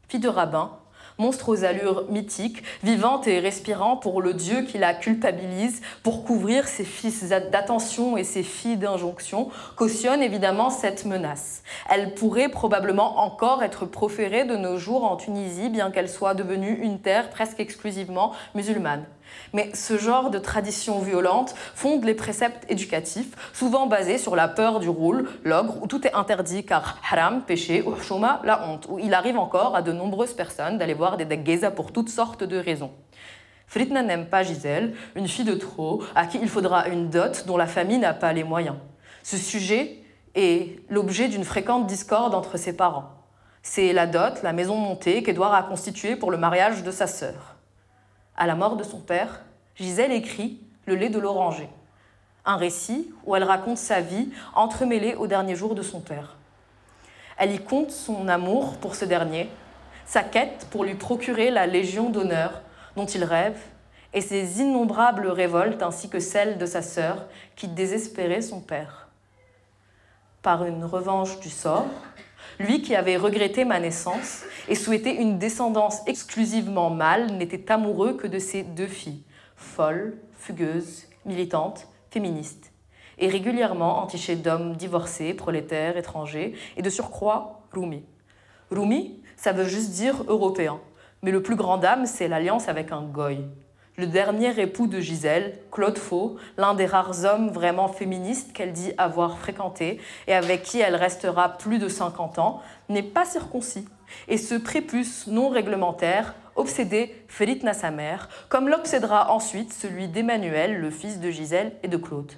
fille 0.07 0.19
de 0.19 0.29
rabbin, 0.29 0.77
monstre 1.21 1.49
aux 1.49 1.63
allures 1.63 2.05
mythiques, 2.09 2.63
vivante 2.83 3.27
et 3.27 3.39
respirant 3.39 3.95
pour 3.95 4.21
le 4.21 4.33
Dieu 4.33 4.63
qui 4.63 4.79
la 4.79 4.95
culpabilise, 4.95 5.81
pour 6.01 6.25
couvrir 6.25 6.67
ses 6.67 6.83
fils 6.83 7.29
d'attention 7.29 8.17
et 8.17 8.23
ses 8.23 8.43
filles 8.43 8.77
d'injonction, 8.77 9.49
cautionne 9.75 10.23
évidemment 10.23 10.71
cette 10.71 11.05
menace. 11.05 11.63
Elle 11.89 12.15
pourrait 12.15 12.49
probablement 12.49 13.19
encore 13.19 13.61
être 13.63 13.85
proférée 13.85 14.45
de 14.45 14.57
nos 14.57 14.77
jours 14.77 15.03
en 15.03 15.15
Tunisie, 15.15 15.69
bien 15.69 15.91
qu'elle 15.91 16.09
soit 16.09 16.33
devenue 16.33 16.79
une 16.81 16.99
terre 16.99 17.29
presque 17.29 17.59
exclusivement 17.59 18.33
musulmane. 18.55 19.05
Mais 19.53 19.71
ce 19.73 19.97
genre 19.97 20.29
de 20.29 20.39
tradition 20.39 20.99
violente 20.99 21.55
fonde 21.75 22.05
les 22.05 22.13
préceptes 22.13 22.69
éducatifs, 22.69 23.35
souvent 23.53 23.87
basés 23.87 24.17
sur 24.17 24.35
la 24.35 24.47
peur 24.47 24.79
du 24.79 24.89
rôle, 24.89 25.29
l'ogre, 25.43 25.81
où 25.81 25.87
tout 25.87 26.05
est 26.07 26.13
interdit 26.13 26.63
car 26.63 26.97
haram, 27.09 27.41
péché, 27.41 27.81
ou 27.81 27.95
shoma, 27.95 28.41
la 28.43 28.67
honte, 28.67 28.87
où 28.89 28.99
il 28.99 29.13
arrive 29.13 29.37
encore 29.37 29.75
à 29.75 29.81
de 29.81 29.91
nombreuses 29.91 30.33
personnes 30.33 30.77
d'aller 30.77 30.93
voir 30.93 31.17
des 31.17 31.25
daggeza 31.25 31.71
pour 31.71 31.91
toutes 31.91 32.09
sortes 32.09 32.43
de 32.43 32.57
raisons. 32.57 32.91
Fritna 33.67 34.03
n'aime 34.03 34.25
pas 34.25 34.43
Gisèle, 34.43 34.93
une 35.15 35.27
fille 35.27 35.45
de 35.45 35.55
trop, 35.55 36.03
à 36.13 36.25
qui 36.25 36.37
il 36.41 36.49
faudra 36.49 36.87
une 36.89 37.09
dot 37.09 37.45
dont 37.47 37.55
la 37.55 37.67
famille 37.67 37.99
n'a 37.99 38.13
pas 38.13 38.33
les 38.33 38.43
moyens. 38.43 38.75
Ce 39.23 39.37
sujet 39.37 39.99
est 40.35 40.79
l'objet 40.89 41.27
d'une 41.27 41.45
fréquente 41.45 41.87
discorde 41.87 42.35
entre 42.35 42.57
ses 42.57 42.73
parents. 42.73 43.11
C'est 43.63 43.93
la 43.93 44.07
dot, 44.07 44.41
la 44.43 44.53
maison 44.53 44.75
montée, 44.75 45.23
qu'Edouard 45.23 45.53
a 45.53 45.63
constituée 45.63 46.15
pour 46.15 46.31
le 46.31 46.37
mariage 46.37 46.83
de 46.83 46.91
sa 46.91 47.07
sœur. 47.07 47.50
À 48.41 48.47
la 48.47 48.55
mort 48.55 48.75
de 48.75 48.83
son 48.83 48.97
père, 48.97 49.41
Gisèle 49.75 50.11
écrit 50.11 50.59
Le 50.87 50.95
lait 50.95 51.09
de 51.09 51.19
l'oranger, 51.19 51.69
un 52.43 52.55
récit 52.57 53.13
où 53.23 53.35
elle 53.35 53.43
raconte 53.43 53.77
sa 53.77 54.01
vie 54.01 54.29
entremêlée 54.55 55.13
aux 55.13 55.27
derniers 55.27 55.53
jours 55.53 55.75
de 55.75 55.83
son 55.83 55.99
père. 55.99 56.37
Elle 57.37 57.51
y 57.51 57.59
compte 57.59 57.91
son 57.91 58.27
amour 58.27 58.77
pour 58.77 58.95
ce 58.95 59.05
dernier, 59.05 59.47
sa 60.07 60.23
quête 60.23 60.65
pour 60.71 60.85
lui 60.85 60.95
procurer 60.95 61.51
la 61.51 61.67
Légion 61.67 62.09
d'honneur 62.09 62.63
dont 62.95 63.05
il 63.05 63.23
rêve, 63.23 63.59
et 64.11 64.21
ses 64.21 64.59
innombrables 64.59 65.27
révoltes 65.27 65.83
ainsi 65.83 66.09
que 66.09 66.19
celles 66.19 66.57
de 66.57 66.65
sa 66.65 66.81
sœur 66.81 67.27
qui 67.55 67.67
désespérait 67.67 68.41
son 68.41 68.59
père. 68.59 69.07
par 70.41 70.65
une 70.65 70.83
revanche 70.83 71.39
du 71.41 71.51
sort, 71.51 71.85
lui 72.59 72.81
qui 72.81 72.95
avait 72.95 73.17
regretté 73.17 73.65
ma 73.65 73.79
naissance 73.79 74.43
et 74.67 74.75
souhaitait 74.75 75.15
une 75.15 75.39
descendance 75.39 76.01
exclusivement 76.07 76.89
mâle, 76.89 77.37
n'était 77.37 77.71
amoureux 77.71 78.15
que 78.15 78.27
de 78.27 78.39
ses 78.39 78.63
deux 78.63 78.87
filles, 78.87 79.23
folles, 79.55 80.17
fugueuses, 80.33 81.07
militantes, 81.25 81.87
féministes, 82.09 82.71
et 83.17 83.27
régulièrement 83.27 84.01
entichées 84.01 84.35
d'hommes 84.35 84.75
divorcés, 84.75 85.33
prolétaires, 85.33 85.97
étrangers, 85.97 86.55
et 86.77 86.81
de 86.81 86.89
surcroît 86.89 87.61
Rumi. 87.71 88.03
Rumi, 88.71 89.21
ça 89.35 89.51
veut 89.51 89.65
juste 89.65 89.91
dire 89.91 90.23
européen, 90.27 90.79
mais 91.21 91.31
le 91.31 91.43
plus 91.43 91.55
grand 91.55 91.77
dame, 91.77 92.05
c'est 92.05 92.27
l'alliance 92.27 92.67
avec 92.67 92.91
un 92.91 93.03
goy. 93.03 93.45
Le 94.01 94.07
dernier 94.07 94.59
époux 94.59 94.87
de 94.87 94.99
Gisèle, 94.99 95.59
Claude 95.71 95.99
Faux, 95.99 96.37
l'un 96.57 96.73
des 96.73 96.87
rares 96.87 97.23
hommes 97.23 97.51
vraiment 97.51 97.87
féministes 97.87 98.51
qu'elle 98.51 98.73
dit 98.73 98.93
avoir 98.97 99.37
fréquenté 99.37 100.01
et 100.25 100.33
avec 100.33 100.63
qui 100.63 100.79
elle 100.79 100.95
restera 100.95 101.49
plus 101.49 101.77
de 101.77 101.87
50 101.87 102.39
ans, 102.39 102.63
n'est 102.89 103.03
pas 103.03 103.25
circoncis. 103.25 103.87
Et 104.27 104.39
ce 104.39 104.55
prépuce 104.55 105.27
non 105.27 105.49
réglementaire 105.49 106.33
obsédait 106.55 107.13
Feritna 107.27 107.73
sa 107.73 107.91
mère, 107.91 108.27
comme 108.49 108.69
l'obsédera 108.69 109.31
ensuite 109.31 109.71
celui 109.71 110.07
d'Emmanuel, 110.07 110.79
le 110.79 110.89
fils 110.89 111.19
de 111.19 111.29
Gisèle 111.29 111.73
et 111.83 111.87
de 111.87 111.97
Claude. 111.97 112.31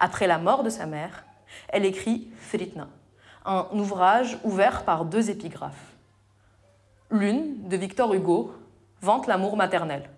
Après 0.00 0.26
la 0.26 0.38
mort 0.38 0.64
de 0.64 0.70
sa 0.70 0.86
mère, 0.86 1.24
elle 1.68 1.84
écrit 1.84 2.32
Feritna, 2.40 2.88
un 3.44 3.68
ouvrage 3.70 4.38
ouvert 4.42 4.84
par 4.84 5.04
deux 5.04 5.30
épigraphes. 5.30 5.94
L'une, 7.12 7.68
de 7.68 7.76
Victor 7.76 8.12
Hugo, 8.12 8.56
vante 9.00 9.28
l'amour 9.28 9.56
maternel. 9.56 10.10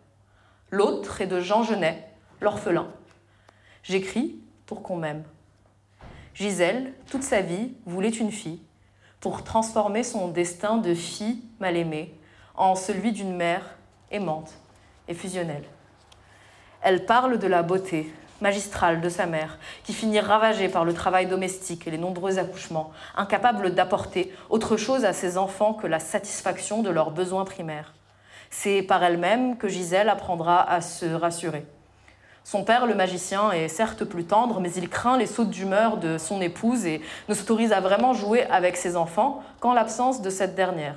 L'autre 0.72 1.20
est 1.20 1.28
de 1.28 1.40
Jean 1.40 1.62
Genet, 1.62 2.08
l'orphelin. 2.40 2.88
J'écris 3.84 4.40
pour 4.66 4.82
qu'on 4.82 4.96
m'aime. 4.96 5.22
Gisèle, 6.34 6.92
toute 7.08 7.22
sa 7.22 7.40
vie, 7.40 7.74
voulait 7.86 8.08
une 8.08 8.32
fille, 8.32 8.60
pour 9.20 9.44
transformer 9.44 10.02
son 10.02 10.26
destin 10.26 10.76
de 10.76 10.92
fille 10.92 11.40
mal 11.60 11.76
aimée 11.76 12.12
en 12.56 12.74
celui 12.74 13.12
d'une 13.12 13.36
mère 13.36 13.76
aimante 14.10 14.54
et 15.06 15.14
fusionnelle. 15.14 15.64
Elle 16.82 17.06
parle 17.06 17.38
de 17.38 17.46
la 17.46 17.62
beauté 17.62 18.12
magistrale 18.40 19.00
de 19.00 19.08
sa 19.08 19.26
mère, 19.26 19.58
qui 19.84 19.92
finit 19.92 20.20
ravagée 20.20 20.68
par 20.68 20.84
le 20.84 20.94
travail 20.94 21.26
domestique 21.26 21.86
et 21.86 21.90
les 21.90 21.98
nombreux 21.98 22.38
accouchements, 22.38 22.92
incapable 23.16 23.72
d'apporter 23.72 24.32
autre 24.50 24.76
chose 24.76 25.04
à 25.04 25.12
ses 25.12 25.38
enfants 25.38 25.74
que 25.74 25.86
la 25.86 26.00
satisfaction 26.00 26.82
de 26.82 26.90
leurs 26.90 27.12
besoins 27.12 27.44
primaires. 27.44 27.95
C'est 28.50 28.82
par 28.82 29.02
elle-même 29.02 29.56
que 29.56 29.68
Gisèle 29.68 30.08
apprendra 30.08 30.62
à 30.62 30.80
se 30.80 31.06
rassurer. 31.06 31.66
Son 32.44 32.62
père, 32.62 32.86
le 32.86 32.94
magicien, 32.94 33.50
est 33.50 33.66
certes 33.66 34.04
plus 34.04 34.24
tendre, 34.24 34.60
mais 34.60 34.72
il 34.74 34.88
craint 34.88 35.18
les 35.18 35.26
sautes 35.26 35.50
d'humeur 35.50 35.96
de 35.96 36.16
son 36.16 36.40
épouse 36.40 36.86
et 36.86 37.00
ne 37.28 37.34
s'autorise 37.34 37.72
à 37.72 37.80
vraiment 37.80 38.12
jouer 38.12 38.44
avec 38.44 38.76
ses 38.76 38.96
enfants 38.96 39.42
qu'en 39.58 39.72
l'absence 39.74 40.22
de 40.22 40.30
cette 40.30 40.54
dernière. 40.54 40.94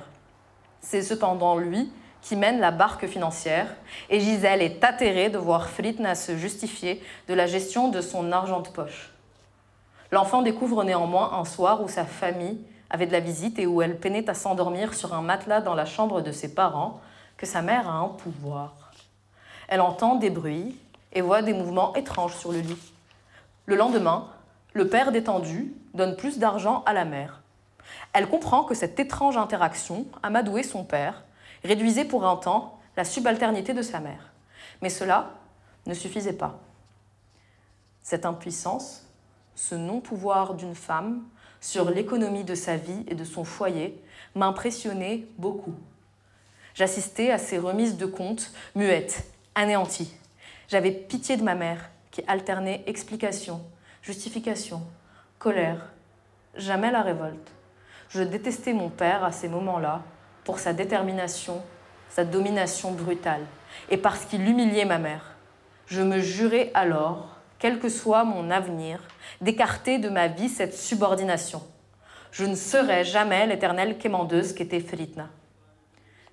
C'est 0.80 1.02
cependant 1.02 1.56
lui 1.56 1.90
qui 2.22 2.36
mène 2.36 2.60
la 2.60 2.70
barque 2.70 3.06
financière, 3.06 3.66
et 4.10 4.20
Gisèle 4.20 4.62
est 4.62 4.84
atterrée 4.84 5.30
de 5.30 5.38
voir 5.38 5.70
Fritna 5.70 6.14
se 6.14 6.36
justifier 6.36 7.02
de 7.28 7.34
la 7.34 7.46
gestion 7.46 7.88
de 7.88 8.00
son 8.00 8.30
argent 8.30 8.60
de 8.60 8.68
poche. 8.68 9.10
L'enfant 10.12 10.42
découvre 10.42 10.84
néanmoins 10.84 11.32
un 11.32 11.44
soir 11.44 11.82
où 11.82 11.88
sa 11.88 12.04
famille 12.04 12.60
avait 12.90 13.06
de 13.06 13.12
la 13.12 13.20
visite 13.20 13.58
et 13.58 13.66
où 13.66 13.80
elle 13.82 13.98
peinait 13.98 14.28
à 14.28 14.34
s'endormir 14.34 14.94
sur 14.94 15.14
un 15.14 15.22
matelas 15.22 15.60
dans 15.60 15.74
la 15.74 15.84
chambre 15.84 16.20
de 16.20 16.32
ses 16.32 16.54
parents, 16.54 17.00
que 17.40 17.46
sa 17.46 17.62
mère 17.62 17.88
a 17.88 17.94
un 17.94 18.08
pouvoir. 18.08 18.92
Elle 19.66 19.80
entend 19.80 20.16
des 20.16 20.28
bruits 20.28 20.78
et 21.10 21.22
voit 21.22 21.40
des 21.40 21.54
mouvements 21.54 21.94
étranges 21.94 22.36
sur 22.36 22.52
le 22.52 22.60
lit. 22.60 22.92
Le 23.64 23.76
lendemain, 23.76 24.28
le 24.74 24.88
père 24.88 25.10
détendu 25.10 25.74
donne 25.94 26.16
plus 26.16 26.38
d'argent 26.38 26.82
à 26.84 26.92
la 26.92 27.06
mère. 27.06 27.40
Elle 28.12 28.28
comprend 28.28 28.62
que 28.64 28.74
cette 28.74 29.00
étrange 29.00 29.38
interaction, 29.38 30.04
amadoué 30.22 30.62
son 30.62 30.84
père, 30.84 31.24
réduisait 31.64 32.04
pour 32.04 32.26
un 32.26 32.36
temps 32.36 32.78
la 32.98 33.04
subalternité 33.04 33.72
de 33.72 33.80
sa 33.80 34.00
mère. 34.00 34.34
Mais 34.82 34.90
cela 34.90 35.30
ne 35.86 35.94
suffisait 35.94 36.34
pas. 36.34 36.58
Cette 38.02 38.26
impuissance, 38.26 39.06
ce 39.54 39.74
non-pouvoir 39.74 40.52
d'une 40.52 40.74
femme 40.74 41.22
sur 41.62 41.90
l'économie 41.90 42.44
de 42.44 42.54
sa 42.54 42.76
vie 42.76 43.02
et 43.08 43.14
de 43.14 43.24
son 43.24 43.44
foyer 43.44 43.98
m'impressionnait 44.34 45.26
beaucoup. 45.38 45.74
J'assistais 46.74 47.30
à 47.30 47.38
ces 47.38 47.58
remises 47.58 47.96
de 47.96 48.06
comptes 48.06 48.52
muettes, 48.74 49.24
anéanties. 49.54 50.14
J'avais 50.68 50.92
pitié 50.92 51.36
de 51.36 51.42
ma 51.42 51.54
mère 51.54 51.90
qui 52.10 52.22
alternait 52.26 52.82
explication, 52.86 53.60
justification, 54.02 54.82
colère, 55.38 55.90
jamais 56.54 56.90
la 56.90 57.02
révolte. 57.02 57.52
Je 58.08 58.22
détestais 58.22 58.72
mon 58.72 58.88
père 58.88 59.24
à 59.24 59.32
ces 59.32 59.48
moments-là 59.48 60.02
pour 60.44 60.58
sa 60.58 60.72
détermination, 60.72 61.62
sa 62.08 62.24
domination 62.24 62.92
brutale, 62.92 63.44
et 63.90 63.96
parce 63.96 64.24
qu'il 64.24 64.48
humiliait 64.48 64.84
ma 64.84 64.98
mère. 64.98 65.36
Je 65.86 66.02
me 66.02 66.20
jurais 66.20 66.70
alors, 66.74 67.36
quel 67.58 67.78
que 67.78 67.88
soit 67.88 68.24
mon 68.24 68.50
avenir, 68.50 69.00
d'écarter 69.40 69.98
de 69.98 70.08
ma 70.08 70.28
vie 70.28 70.48
cette 70.48 70.74
subordination. 70.74 71.62
Je 72.32 72.44
ne 72.44 72.54
serai 72.54 73.04
jamais 73.04 73.46
l'éternelle 73.46 73.98
quémandeuse 73.98 74.52
qu'était 74.54 74.80
Felitna. 74.80 75.28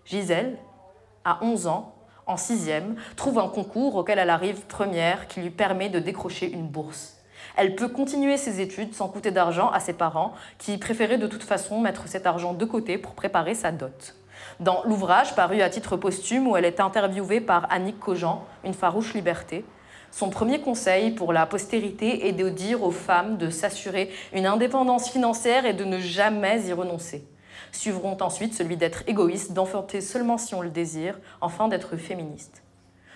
Gisèle, 0.07 0.57
à 1.25 1.39
11 1.43 1.67
ans, 1.67 1.93
en 2.27 2.37
sixième, 2.37 2.95
trouve 3.17 3.39
un 3.39 3.49
concours 3.49 3.95
auquel 3.95 4.19
elle 4.19 4.29
arrive 4.29 4.65
première 4.67 5.27
qui 5.27 5.41
lui 5.41 5.49
permet 5.49 5.89
de 5.89 5.99
décrocher 5.99 6.49
une 6.49 6.67
bourse. 6.67 7.17
Elle 7.57 7.75
peut 7.75 7.89
continuer 7.89 8.37
ses 8.37 8.61
études 8.61 8.93
sans 8.93 9.09
coûter 9.09 9.31
d'argent 9.31 9.69
à 9.69 9.81
ses 9.81 9.91
parents, 9.91 10.31
qui 10.59 10.77
préféraient 10.77 11.17
de 11.17 11.27
toute 11.27 11.43
façon 11.43 11.81
mettre 11.81 12.07
cet 12.07 12.25
argent 12.25 12.53
de 12.53 12.63
côté 12.63 12.97
pour 12.97 13.15
préparer 13.15 13.53
sa 13.53 13.73
dot. 13.73 14.15
Dans 14.61 14.81
l'ouvrage 14.85 15.35
paru 15.35 15.61
à 15.61 15.69
titre 15.69 15.97
posthume 15.97 16.47
où 16.47 16.55
elle 16.55 16.65
est 16.65 16.79
interviewée 16.79 17.41
par 17.41 17.69
Annick 17.69 17.99
Cogent, 17.99 18.45
une 18.63 18.73
farouche 18.73 19.13
liberté, 19.13 19.65
son 20.11 20.29
premier 20.29 20.61
conseil 20.61 21.11
pour 21.11 21.33
la 21.33 21.45
postérité 21.45 22.29
est 22.29 22.33
de 22.33 22.47
dire 22.47 22.81
aux 22.81 22.91
femmes 22.91 23.35
de 23.35 23.49
s'assurer 23.49 24.09
une 24.31 24.45
indépendance 24.45 25.09
financière 25.09 25.65
et 25.65 25.73
de 25.73 25.83
ne 25.83 25.99
jamais 25.99 26.61
y 26.67 26.71
renoncer. 26.71 27.27
Suivront 27.71 28.17
ensuite 28.21 28.53
celui 28.53 28.77
d'être 28.77 29.03
égoïste, 29.07 29.53
d'enfanter 29.53 30.01
seulement 30.01 30.37
si 30.37 30.55
on 30.55 30.61
le 30.61 30.69
désire, 30.69 31.19
enfin 31.41 31.67
d'être 31.67 31.97
féministe. 31.97 32.63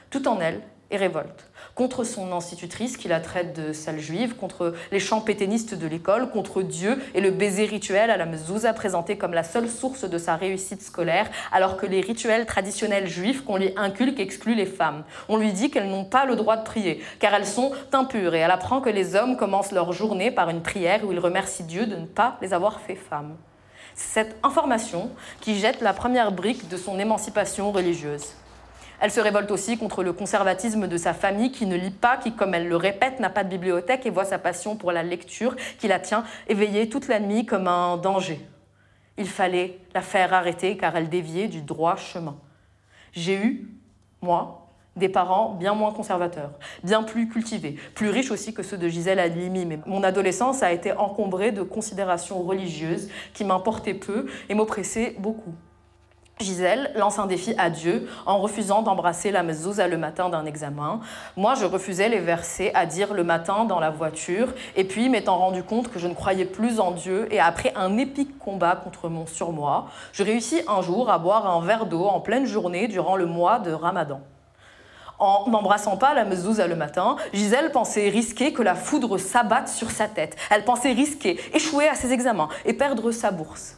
Tout 0.09 0.27
en 0.27 0.39
elle, 0.39 0.61
et 0.91 0.97
révolte. 0.97 1.49
Contre 1.73 2.03
son 2.03 2.33
institutrice 2.33 2.97
qui 2.97 3.07
la 3.07 3.21
traite 3.21 3.55
de 3.55 3.71
sale 3.71 3.99
juive, 3.99 4.35
contre 4.35 4.73
les 4.91 4.99
chants 4.99 5.21
péténistes 5.21 5.73
de 5.73 5.87
l'école, 5.87 6.29
contre 6.29 6.61
Dieu 6.61 7.01
et 7.15 7.21
le 7.21 7.31
baiser 7.31 7.65
rituel 7.65 8.11
à 8.11 8.17
la 8.17 8.25
mezouza 8.25 8.73
présenté 8.73 9.17
comme 9.17 9.33
la 9.33 9.43
seule 9.43 9.69
source 9.69 10.03
de 10.03 10.17
sa 10.17 10.35
réussite 10.35 10.81
scolaire, 10.81 11.29
alors 11.51 11.77
que 11.77 11.85
les 11.85 12.01
rituels 12.01 12.45
traditionnels 12.45 13.07
juifs 13.07 13.43
qu'on 13.45 13.57
lui 13.57 13.71
inculque 13.77 14.19
excluent 14.19 14.55
les 14.55 14.65
femmes. 14.65 15.03
On 15.29 15.37
lui 15.37 15.53
dit 15.53 15.71
qu'elles 15.71 15.89
n'ont 15.89 16.05
pas 16.05 16.25
le 16.25 16.35
droit 16.35 16.57
de 16.57 16.63
prier, 16.63 17.01
car 17.19 17.33
elles 17.33 17.47
sont 17.47 17.71
impures, 17.93 18.35
et 18.35 18.39
elle 18.39 18.51
apprend 18.51 18.81
que 18.81 18.89
les 18.89 19.15
hommes 19.15 19.37
commencent 19.37 19.71
leur 19.71 19.93
journée 19.93 20.29
par 20.29 20.49
une 20.49 20.61
prière 20.61 21.05
où 21.05 21.13
ils 21.13 21.19
remercient 21.19 21.63
Dieu 21.63 21.87
de 21.87 21.95
ne 21.95 22.05
pas 22.05 22.37
les 22.41 22.53
avoir 22.53 22.81
fait 22.81 22.95
femmes. 22.95 23.37
Cette 24.09 24.35
information 24.43 25.09
qui 25.39 25.57
jette 25.57 25.79
la 25.79 25.93
première 25.93 26.33
brique 26.33 26.67
de 26.67 26.75
son 26.75 26.99
émancipation 26.99 27.71
religieuse. 27.71 28.33
Elle 28.99 29.11
se 29.11 29.21
révolte 29.21 29.49
aussi 29.51 29.77
contre 29.77 30.03
le 30.03 30.11
conservatisme 30.11 30.87
de 30.87 30.97
sa 30.97 31.13
famille 31.13 31.51
qui 31.51 31.65
ne 31.65 31.77
lit 31.77 31.91
pas, 31.91 32.17
qui, 32.17 32.35
comme 32.35 32.53
elle 32.53 32.67
le 32.67 32.75
répète, 32.75 33.21
n'a 33.21 33.29
pas 33.29 33.45
de 33.45 33.49
bibliothèque 33.49 34.05
et 34.05 34.09
voit 34.09 34.25
sa 34.25 34.37
passion 34.37 34.75
pour 34.75 34.91
la 34.91 35.01
lecture 35.01 35.55
qui 35.79 35.87
la 35.87 35.99
tient 35.99 36.25
éveillée 36.47 36.89
toute 36.89 37.07
la 37.07 37.21
nuit 37.21 37.45
comme 37.45 37.67
un 37.67 37.95
danger. 37.95 38.45
Il 39.17 39.29
fallait 39.29 39.79
la 39.93 40.01
faire 40.01 40.33
arrêter 40.33 40.75
car 40.75 40.95
elle 40.97 41.07
déviait 41.07 41.47
du 41.47 41.61
droit 41.61 41.95
chemin. 41.95 42.35
J'ai 43.13 43.35
eu, 43.35 43.69
moi, 44.21 44.60
des 44.95 45.09
parents 45.09 45.55
bien 45.57 45.73
moins 45.73 45.91
conservateurs, 45.91 46.51
bien 46.83 47.03
plus 47.03 47.27
cultivés, 47.29 47.77
plus 47.95 48.09
riches 48.09 48.31
aussi 48.31 48.53
que 48.53 48.63
ceux 48.63 48.77
de 48.77 48.87
Gisèle 48.87 49.19
Halimi. 49.19 49.65
Mais 49.65 49.79
mon 49.85 50.03
adolescence 50.03 50.63
a 50.63 50.71
été 50.71 50.91
encombrée 50.93 51.51
de 51.51 51.63
considérations 51.63 52.41
religieuses 52.41 53.09
qui 53.33 53.43
m'importaient 53.43 53.93
peu 53.93 54.25
et 54.49 54.53
m'oppressaient 54.53 55.15
beaucoup. 55.19 55.53
Gisèle 56.41 56.91
lance 56.95 57.19
un 57.19 57.27
défi 57.27 57.53
à 57.57 57.69
Dieu 57.69 58.09
en 58.25 58.39
refusant 58.39 58.81
d'embrasser 58.81 59.31
la 59.31 59.43
mezouza 59.43 59.87
le 59.87 59.97
matin 59.97 60.29
d'un 60.29 60.45
examen. 60.45 60.99
Moi, 61.37 61.53
je 61.53 61.65
refusais 61.65 62.09
les 62.09 62.19
versets 62.19 62.71
à 62.73 62.85
dire 62.85 63.13
le 63.13 63.23
matin 63.23 63.65
dans 63.65 63.79
la 63.79 63.91
voiture. 63.91 64.53
Et 64.75 64.83
puis, 64.83 65.07
m'étant 65.09 65.37
rendu 65.37 65.63
compte 65.63 65.89
que 65.89 65.99
je 65.99 66.07
ne 66.07 66.15
croyais 66.15 66.45
plus 66.45 66.79
en 66.79 66.91
Dieu, 66.91 67.27
et 67.31 67.39
après 67.39 67.73
un 67.75 67.97
épique 67.97 68.39
combat 68.39 68.75
contre 68.75 69.07
mon 69.07 69.27
surmoi, 69.27 69.85
je 70.13 70.23
réussis 70.23 70.61
un 70.67 70.81
jour 70.81 71.09
à 71.09 71.19
boire 71.19 71.47
un 71.47 71.63
verre 71.63 71.85
d'eau 71.85 72.05
en 72.05 72.19
pleine 72.19 72.45
journée 72.45 72.87
durant 72.87 73.15
le 73.15 73.27
mois 73.27 73.59
de 73.59 73.71
Ramadan. 73.71 74.21
En 75.21 75.47
n'embrassant 75.47 75.97
pas 75.97 76.15
la 76.15 76.25
mezouza 76.25 76.65
le 76.65 76.75
matin, 76.75 77.15
Gisèle 77.31 77.71
pensait 77.71 78.09
risquer 78.09 78.53
que 78.53 78.63
la 78.63 78.73
foudre 78.73 79.19
s'abatte 79.19 79.67
sur 79.67 79.91
sa 79.91 80.07
tête. 80.07 80.35
Elle 80.49 80.65
pensait 80.65 80.93
risquer, 80.93 81.39
échouer 81.53 81.87
à 81.87 81.93
ses 81.93 82.11
examens 82.11 82.49
et 82.65 82.73
perdre 82.73 83.11
sa 83.11 83.29
bourse. 83.29 83.77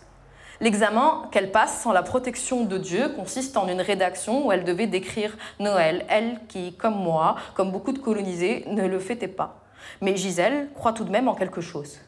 L'examen 0.61 1.27
qu'elle 1.33 1.51
passe 1.51 1.81
sans 1.81 1.91
la 1.91 2.01
protection 2.01 2.63
de 2.63 2.77
Dieu 2.77 3.09
consiste 3.09 3.57
en 3.57 3.67
une 3.67 3.81
rédaction 3.81 4.47
où 4.47 4.53
elle 4.53 4.63
devait 4.63 4.87
décrire 4.87 5.35
Noël, 5.59 6.05
elle 6.07 6.39
qui, 6.47 6.75
comme 6.77 6.95
moi, 6.95 7.35
comme 7.55 7.73
beaucoup 7.73 7.91
de 7.91 7.99
colonisés, 7.99 8.63
ne 8.67 8.87
le 8.87 8.99
fêtait 8.99 9.27
pas. 9.27 9.59
Mais 9.99 10.15
Gisèle 10.15 10.69
croit 10.75 10.93
tout 10.93 11.03
de 11.03 11.11
même 11.11 11.27
en 11.27 11.35
quelque 11.35 11.59
chose. 11.59 11.99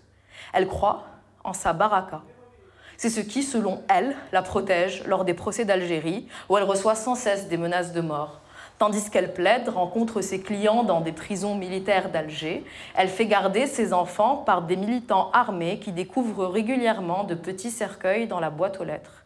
Elle 0.53 0.69
croit 0.69 1.03
en 1.43 1.51
sa 1.51 1.73
baraka. 1.73 2.21
C'est 2.95 3.09
ce 3.09 3.19
qui, 3.19 3.43
selon 3.43 3.83
elle, 3.89 4.15
la 4.31 4.41
protège 4.41 5.03
lors 5.05 5.25
des 5.25 5.33
procès 5.33 5.65
d'Algérie, 5.65 6.29
où 6.47 6.55
elle 6.55 6.63
reçoit 6.63 6.95
sans 6.95 7.15
cesse 7.15 7.49
des 7.49 7.57
menaces 7.57 7.91
de 7.91 7.99
mort. 7.99 8.39
Tandis 8.77 9.09
qu'elle 9.09 9.33
plaide, 9.33 9.69
rencontre 9.69 10.19
ses 10.19 10.41
clients 10.41 10.83
dans 10.83 10.99
des 10.99 11.13
prisons 11.13 11.55
militaires 11.55 12.09
d'Alger, 12.09 12.65
elle 12.95 13.07
fait 13.07 13.25
garder 13.25 13.67
ses 13.67 13.93
enfants 13.93 14.37
par 14.37 14.63
des 14.63 14.75
militants 14.75 15.31
armés 15.31 15.79
qui 15.79 15.93
découvrent 15.93 16.47
régulièrement 16.47 17.23
de 17.23 17.35
petits 17.35 17.71
cercueils 17.71 18.27
dans 18.27 18.41
la 18.41 18.49
boîte 18.49 18.81
aux 18.81 18.83
lettres. 18.83 19.25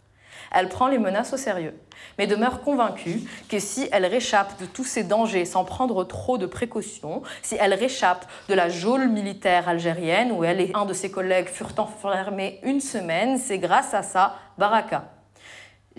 Elle 0.51 0.69
prend 0.69 0.87
les 0.87 0.99
menaces 0.99 1.33
au 1.33 1.37
sérieux, 1.37 1.75
mais 2.17 2.27
demeure 2.27 2.61
convaincue 2.61 3.21
que 3.49 3.59
si 3.59 3.87
elle 3.91 4.05
réchappe 4.05 4.59
de 4.59 4.65
tous 4.65 4.83
ces 4.83 5.03
dangers 5.03 5.45
sans 5.45 5.63
prendre 5.63 6.03
trop 6.03 6.37
de 6.37 6.45
précautions, 6.45 7.23
si 7.41 7.55
elle 7.59 7.73
réchappe 7.73 8.25
de 8.49 8.53
la 8.53 8.69
geôle 8.69 9.09
militaire 9.09 9.67
algérienne 9.67 10.31
où 10.31 10.43
elle 10.43 10.61
et 10.61 10.71
un 10.73 10.85
de 10.85 10.93
ses 10.93 11.11
collègues 11.11 11.47
furent 11.47 11.77
enfermés 11.77 12.59
une 12.63 12.81
semaine, 12.81 13.37
c'est 13.37 13.59
grâce 13.59 13.93
à 13.93 14.03
sa 14.03 14.35
baraka. 14.57 15.05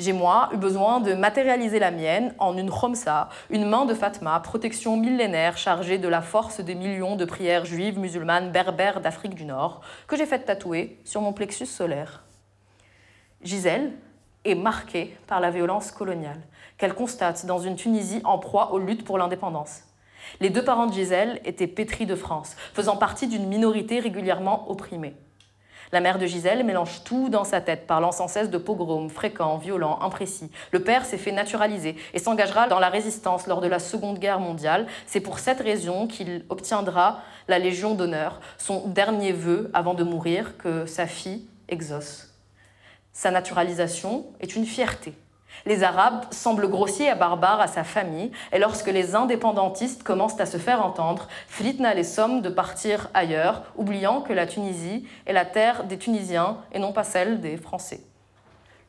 J'ai, 0.00 0.14
moi, 0.14 0.48
eu 0.54 0.56
besoin 0.56 1.00
de 1.00 1.12
matérialiser 1.12 1.78
la 1.78 1.90
mienne 1.90 2.34
en 2.38 2.56
une 2.56 2.70
Khomsa, 2.70 3.28
une 3.50 3.68
main 3.68 3.84
de 3.84 3.92
Fatma, 3.92 4.40
protection 4.40 4.96
millénaire 4.96 5.58
chargée 5.58 5.98
de 5.98 6.08
la 6.08 6.22
force 6.22 6.60
des 6.60 6.74
millions 6.74 7.16
de 7.16 7.26
prières 7.26 7.66
juives, 7.66 7.98
musulmanes, 7.98 8.50
berbères 8.50 9.02
d'Afrique 9.02 9.34
du 9.34 9.44
Nord, 9.44 9.82
que 10.06 10.16
j'ai 10.16 10.24
fait 10.24 10.38
tatouer 10.38 10.98
sur 11.04 11.20
mon 11.20 11.34
plexus 11.34 11.66
solaire. 11.66 12.24
Gisèle, 13.42 13.92
est 14.46 14.54
marquée 14.54 15.18
par 15.26 15.38
la 15.38 15.50
violence 15.50 15.90
coloniale, 15.90 16.40
qu'elle 16.78 16.94
constate 16.94 17.44
dans 17.44 17.58
une 17.58 17.76
Tunisie 17.76 18.22
en 18.24 18.38
proie 18.38 18.72
aux 18.72 18.78
luttes 18.78 19.04
pour 19.04 19.18
l'indépendance. 19.18 19.82
Les 20.40 20.48
deux 20.48 20.64
parents 20.64 20.86
de 20.86 20.94
Gisèle 20.94 21.42
étaient 21.44 21.66
pétris 21.66 22.06
de 22.06 22.14
France, 22.14 22.56
faisant 22.72 22.96
partie 22.96 23.26
d'une 23.28 23.48
minorité 23.48 24.00
régulièrement 24.00 24.70
opprimée. 24.70 25.14
La 25.92 26.00
mère 26.00 26.18
de 26.18 26.26
Gisèle 26.26 26.64
mélange 26.64 27.02
tout 27.02 27.28
dans 27.28 27.42
sa 27.42 27.60
tête, 27.60 27.88
parlant 27.88 28.12
sans 28.12 28.28
cesse 28.28 28.48
de 28.48 28.58
pogroms 28.58 29.08
fréquents, 29.08 29.58
violents, 29.58 30.00
imprécis. 30.02 30.50
Le 30.70 30.84
père 30.84 31.04
s'est 31.04 31.18
fait 31.18 31.32
naturaliser 31.32 31.96
et 32.14 32.20
s'engagera 32.20 32.68
dans 32.68 32.78
la 32.78 32.90
résistance 32.90 33.48
lors 33.48 33.60
de 33.60 33.66
la 33.66 33.80
Seconde 33.80 34.20
Guerre 34.20 34.38
mondiale. 34.38 34.86
C'est 35.06 35.20
pour 35.20 35.40
cette 35.40 35.60
raison 35.60 36.06
qu'il 36.06 36.44
obtiendra 36.48 37.22
la 37.48 37.58
Légion 37.58 37.94
d'honneur, 37.94 38.40
son 38.56 38.86
dernier 38.86 39.32
vœu 39.32 39.68
avant 39.74 39.94
de 39.94 40.04
mourir 40.04 40.56
que 40.58 40.86
sa 40.86 41.08
fille 41.08 41.46
exauce. 41.68 42.28
Sa 43.12 43.32
naturalisation 43.32 44.26
est 44.40 44.54
une 44.54 44.66
fierté. 44.66 45.14
Les 45.66 45.82
Arabes 45.82 46.24
semblent 46.30 46.68
grossiers 46.68 47.08
et 47.08 47.14
barbares 47.14 47.60
à 47.60 47.66
sa 47.66 47.84
famille, 47.84 48.30
et 48.52 48.58
lorsque 48.58 48.88
les 48.88 49.14
indépendantistes 49.14 50.02
commencent 50.02 50.40
à 50.40 50.46
se 50.46 50.56
faire 50.56 50.84
entendre, 50.84 51.28
Flitna 51.48 51.94
les 51.94 52.04
somme 52.04 52.40
de 52.40 52.48
partir 52.48 53.08
ailleurs, 53.14 53.62
oubliant 53.76 54.22
que 54.22 54.32
la 54.32 54.46
Tunisie 54.46 55.06
est 55.26 55.32
la 55.32 55.44
terre 55.44 55.84
des 55.84 55.98
Tunisiens 55.98 56.58
et 56.72 56.78
non 56.78 56.92
pas 56.92 57.04
celle 57.04 57.40
des 57.40 57.56
Français. 57.56 58.00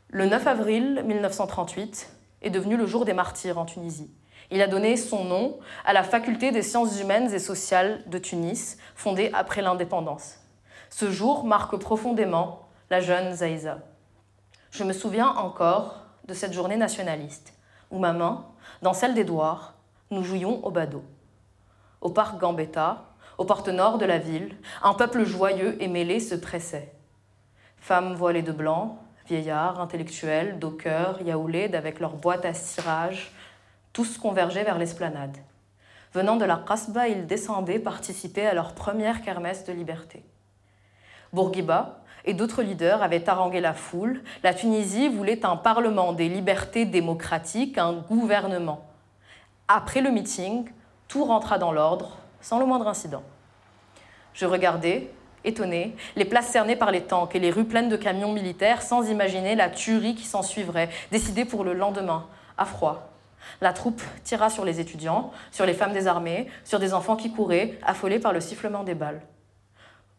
Le 0.09 0.25
9 0.25 0.47
avril 0.47 1.03
1938 1.05 2.09
est 2.41 2.49
devenu 2.49 2.77
le 2.77 2.85
jour 2.85 3.05
des 3.05 3.13
martyrs 3.13 3.57
en 3.57 3.65
Tunisie. 3.65 4.11
Il 4.49 4.61
a 4.61 4.67
donné 4.67 4.97
son 4.97 5.23
nom 5.23 5.59
à 5.85 5.93
la 5.93 6.03
faculté 6.03 6.51
des 6.51 6.61
sciences 6.61 6.99
humaines 6.99 7.33
et 7.33 7.39
sociales 7.39 8.03
de 8.07 8.17
Tunis, 8.17 8.77
fondée 8.95 9.31
après 9.33 9.61
l'indépendance. 9.61 10.39
Ce 10.89 11.09
jour 11.09 11.45
marque 11.45 11.77
profondément 11.77 12.67
la 12.89 12.99
jeune 12.99 13.33
Zaïza. 13.33 13.79
Je 14.71 14.83
me 14.83 14.91
souviens 14.91 15.29
encore 15.29 16.00
de 16.31 16.35
cette 16.35 16.53
journée 16.53 16.77
nationaliste, 16.77 17.53
où 17.91 17.99
ma 17.99 18.13
main, 18.13 18.45
dans 18.81 18.93
celle 18.93 19.13
d'Édouard, 19.13 19.73
nous 20.11 20.23
jouions 20.23 20.65
au 20.65 20.71
badaud. 20.71 21.03
Au 21.99 22.09
parc 22.09 22.39
Gambetta, 22.39 23.03
aux 23.37 23.43
portes 23.43 23.67
nord 23.67 23.97
de 23.97 24.05
la 24.05 24.17
ville, 24.17 24.55
un 24.81 24.93
peuple 24.93 25.25
joyeux 25.25 25.75
et 25.83 25.89
mêlé 25.89 26.21
se 26.21 26.35
pressait. 26.35 26.93
Femmes 27.75 28.13
voilées 28.13 28.43
de 28.43 28.53
blanc, 28.53 28.99
vieillards, 29.27 29.81
intellectuels, 29.81 30.57
dockers, 30.57 31.21
yaoulés 31.21 31.75
avec 31.75 31.99
leurs 31.99 32.15
boîtes 32.15 32.45
à 32.45 32.53
cirage, 32.53 33.33
tous 33.91 34.17
convergeaient 34.17 34.63
vers 34.63 34.77
l'esplanade. 34.77 35.35
Venant 36.13 36.37
de 36.37 36.45
la 36.45 36.63
Kasbah, 36.65 37.09
ils 37.09 37.27
descendaient 37.27 37.79
participer 37.79 38.47
à 38.47 38.53
leur 38.53 38.73
première 38.73 39.21
kermesse 39.21 39.65
de 39.65 39.73
liberté. 39.73 40.23
Bourguiba, 41.33 42.00
et 42.25 42.33
d'autres 42.33 42.61
leaders 42.61 43.03
avaient 43.03 43.27
harangué 43.29 43.59
la 43.59 43.73
foule. 43.73 44.21
La 44.43 44.53
Tunisie 44.53 45.09
voulait 45.09 45.45
un 45.45 45.55
parlement 45.55 46.13
des 46.13 46.29
libertés 46.29 46.85
démocratiques, 46.85 47.77
un 47.77 47.93
gouvernement. 47.93 48.87
Après 49.67 50.01
le 50.01 50.11
meeting, 50.11 50.69
tout 51.07 51.23
rentra 51.23 51.57
dans 51.57 51.71
l'ordre, 51.71 52.17
sans 52.41 52.59
le 52.59 52.65
moindre 52.65 52.87
incident. 52.87 53.23
Je 54.33 54.45
regardais, 54.45 55.09
étonné, 55.43 55.95
les 56.15 56.25
places 56.25 56.49
cernées 56.49 56.75
par 56.75 56.91
les 56.91 57.01
tanks 57.01 57.35
et 57.35 57.39
les 57.39 57.51
rues 57.51 57.65
pleines 57.65 57.89
de 57.89 57.97
camions 57.97 58.33
militaires, 58.33 58.81
sans 58.81 59.09
imaginer 59.09 59.55
la 59.55 59.69
tuerie 59.69 60.15
qui 60.15 60.25
s'en 60.25 60.43
suivrait, 60.43 60.89
décidée 61.11 61.45
pour 61.45 61.63
le 61.63 61.73
lendemain, 61.73 62.27
à 62.57 62.65
froid. 62.65 63.07
La 63.59 63.73
troupe 63.73 64.01
tira 64.23 64.49
sur 64.49 64.65
les 64.65 64.79
étudiants, 64.79 65.31
sur 65.51 65.65
les 65.65 65.73
femmes 65.73 65.93
des 65.93 66.07
armées, 66.07 66.47
sur 66.63 66.79
des 66.79 66.93
enfants 66.93 67.15
qui 67.15 67.31
couraient, 67.31 67.79
affolés 67.83 68.19
par 68.19 68.33
le 68.33 68.39
sifflement 68.39 68.83
des 68.83 68.95
balles. 68.95 69.21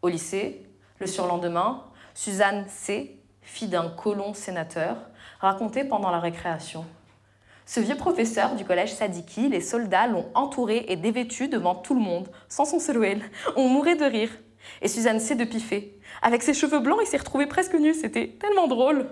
Au 0.02 0.08
lycée, 0.08 0.66
le 0.98 1.06
surlendemain, 1.06 1.84
Suzanne 2.14 2.64
C., 2.68 3.18
fille 3.42 3.68
d'un 3.68 3.88
colon 3.88 4.34
sénateur, 4.34 4.96
racontait 5.40 5.84
pendant 5.84 6.10
la 6.10 6.20
récréation. 6.20 6.84
Ce 7.66 7.80
vieux 7.80 7.96
professeur 7.96 8.54
du 8.54 8.64
collège 8.64 8.92
Sadiki, 8.92 9.48
les 9.48 9.60
soldats 9.60 10.06
l'ont 10.06 10.26
entouré 10.34 10.84
et 10.88 10.96
dévêtu 10.96 11.48
devant 11.48 11.74
tout 11.74 11.94
le 11.94 12.00
monde, 12.00 12.28
sans 12.48 12.64
son 12.64 12.78
selouel. 12.78 13.22
On 13.56 13.68
mourait 13.68 13.96
de 13.96 14.04
rire. 14.04 14.30
Et 14.80 14.88
Suzanne 14.88 15.20
C. 15.20 15.34
de 15.34 15.44
piffer. 15.44 15.98
Avec 16.22 16.42
ses 16.42 16.54
cheveux 16.54 16.80
blancs, 16.80 17.00
il 17.02 17.06
s'est 17.06 17.16
retrouvé 17.16 17.46
presque 17.46 17.74
nu. 17.74 17.94
C'était 17.94 18.36
tellement 18.40 18.68
drôle. 18.68 19.06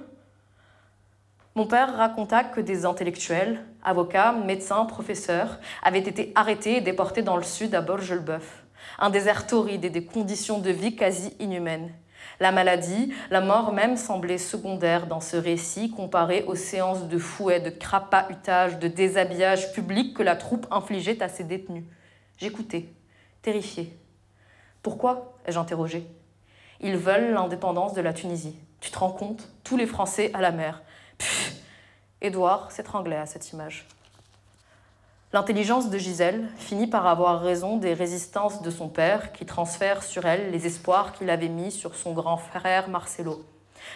Mon 1.56 1.66
père 1.66 1.96
raconta 1.96 2.44
que 2.44 2.60
des 2.60 2.84
intellectuels, 2.84 3.64
avocats, 3.82 4.32
médecins, 4.32 4.84
professeurs, 4.84 5.58
avaient 5.82 5.98
été 5.98 6.32
arrêtés 6.34 6.76
et 6.76 6.80
déportés 6.80 7.22
dans 7.22 7.36
le 7.36 7.42
sud 7.42 7.74
à 7.74 7.80
Borges-le-Bœuf. 7.80 8.64
Un 8.98 9.10
désert 9.10 9.46
torride 9.46 9.84
et 9.84 9.90
des 9.90 10.04
conditions 10.04 10.58
de 10.58 10.70
vie 10.70 10.94
quasi 10.94 11.34
inhumaines. 11.40 11.92
La 12.38 12.52
maladie, 12.52 13.12
la 13.30 13.40
mort 13.40 13.72
même 13.72 13.96
semblait 13.96 14.38
secondaire 14.38 15.06
dans 15.06 15.20
ce 15.20 15.36
récit 15.36 15.90
comparé 15.90 16.44
aux 16.46 16.54
séances 16.54 17.08
de 17.08 17.18
fouet, 17.18 17.60
de 17.60 17.70
crapahutage, 17.70 18.78
de 18.78 18.88
déshabillage 18.88 19.72
public 19.72 20.16
que 20.16 20.22
la 20.22 20.36
troupe 20.36 20.66
infligeait 20.70 21.22
à 21.22 21.28
ses 21.28 21.44
détenus. 21.44 21.84
J'écoutais, 22.38 22.88
terrifiée. 23.42 23.96
Pourquoi 24.82 25.34
ai-je 25.46 25.58
interrogé? 25.58 26.06
Ils 26.80 26.96
veulent 26.96 27.32
l'indépendance 27.34 27.92
de 27.92 28.00
la 28.00 28.14
Tunisie. 28.14 28.58
Tu 28.80 28.90
te 28.90 28.98
rends 28.98 29.12
compte? 29.12 29.48
Tous 29.62 29.76
les 29.76 29.86
Français 29.86 30.30
à 30.32 30.40
la 30.40 30.50
mer. 30.50 30.82
Pfff 31.18 31.60
Édouard 32.22 32.70
s'étranglait 32.70 33.16
à 33.16 33.26
cette 33.26 33.52
image. 33.52 33.86
L'intelligence 35.32 35.90
de 35.90 35.96
Gisèle 35.96 36.48
finit 36.56 36.88
par 36.88 37.06
avoir 37.06 37.40
raison 37.40 37.76
des 37.76 37.94
résistances 37.94 38.62
de 38.62 38.70
son 38.70 38.88
père 38.88 39.30
qui 39.30 39.46
transfère 39.46 40.02
sur 40.02 40.26
elle 40.26 40.50
les 40.50 40.66
espoirs 40.66 41.12
qu'il 41.12 41.30
avait 41.30 41.48
mis 41.48 41.70
sur 41.70 41.94
son 41.94 42.12
grand 42.12 42.36
frère 42.36 42.88
Marcelo. 42.88 43.44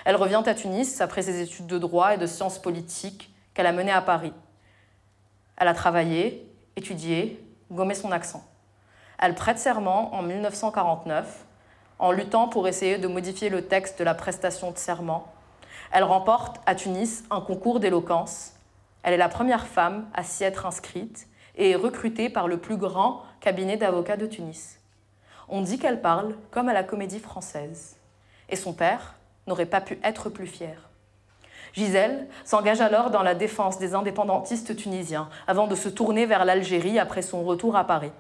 Elle 0.05 0.15
revient 0.15 0.45
à 0.47 0.55
Tunis 0.55 1.01
après 1.01 1.23
ses 1.23 1.43
études 1.43 1.67
de 1.67 1.77
droit 1.77 2.15
et 2.15 2.19
de 2.19 2.27
sciences 2.27 2.61
politiques 2.61 3.35
qu'elle 3.53 3.67
a 3.67 3.73
menées 3.73 3.91
à 3.91 4.01
Paris. 4.01 4.33
Elle 5.57 5.67
a 5.67 5.75
travaillé, 5.75 6.49
étudié, 6.77 7.45
gommé 7.73 7.95
son 7.95 8.13
accent. 8.13 8.45
Elle 9.19 9.35
prête 9.35 9.59
serment 9.59 10.15
en 10.15 10.23
1949 10.23 11.47
en 11.99 12.13
luttant 12.13 12.47
pour 12.47 12.69
essayer 12.69 12.99
de 12.99 13.09
modifier 13.09 13.49
le 13.49 13.67
texte 13.67 13.99
de 13.99 14.05
la 14.05 14.15
prestation 14.15 14.71
de 14.71 14.79
serment. 14.79 15.33
Elle 15.91 16.05
remporte 16.05 16.61
à 16.65 16.77
Tunis 16.77 17.25
un 17.33 17.41
concours 17.41 17.81
d'éloquence 17.81 18.54
elle 19.05 19.13
est 19.13 19.19
la 19.19 19.29
première 19.29 19.67
femme 19.67 20.09
à 20.15 20.25
s'y 20.25 20.45
être 20.45 20.67
inscrite 20.67 21.29
et 21.57 21.71
est 21.71 21.77
recrutée 21.77 22.31
par 22.31 22.49
le 22.49 22.57
plus 22.57 22.79
grand 22.79 23.23
cabinet 23.41 23.77
d'avocats 23.77 24.17
de 24.17 24.27
Tunis. 24.27 24.81
On 25.49 25.61
dit 25.61 25.79
qu'elle 25.79 26.01
parle 26.01 26.35
comme 26.51 26.71
à 26.71 26.73
la 26.73 26.83
comédie 26.83 27.21
française. 27.21 27.99
Et 28.49 28.57
son 28.57 28.73
père 28.73 29.15
n'aurait 29.47 29.67
pas 29.67 29.83
pu 29.83 29.99
être 30.03 30.31
plus 30.31 30.47
fier. 30.47 30.89
Gisèle 31.75 32.29
s'engage 32.45 32.81
alors 32.81 33.11
dans 33.11 33.23
la 33.23 33.35
défense 33.35 33.79
des 33.79 33.95
indépendantistes 33.95 34.75
tunisiens 34.75 35.29
avant 35.47 35.67
de 35.67 35.75
se 35.75 35.89
tourner 35.89 36.25
vers 36.25 36.45
l'Algérie 36.45 36.99
après 36.99 37.23
son 37.23 37.45
retour 37.45 37.77
à 37.77 37.85
Paris. 37.85 38.13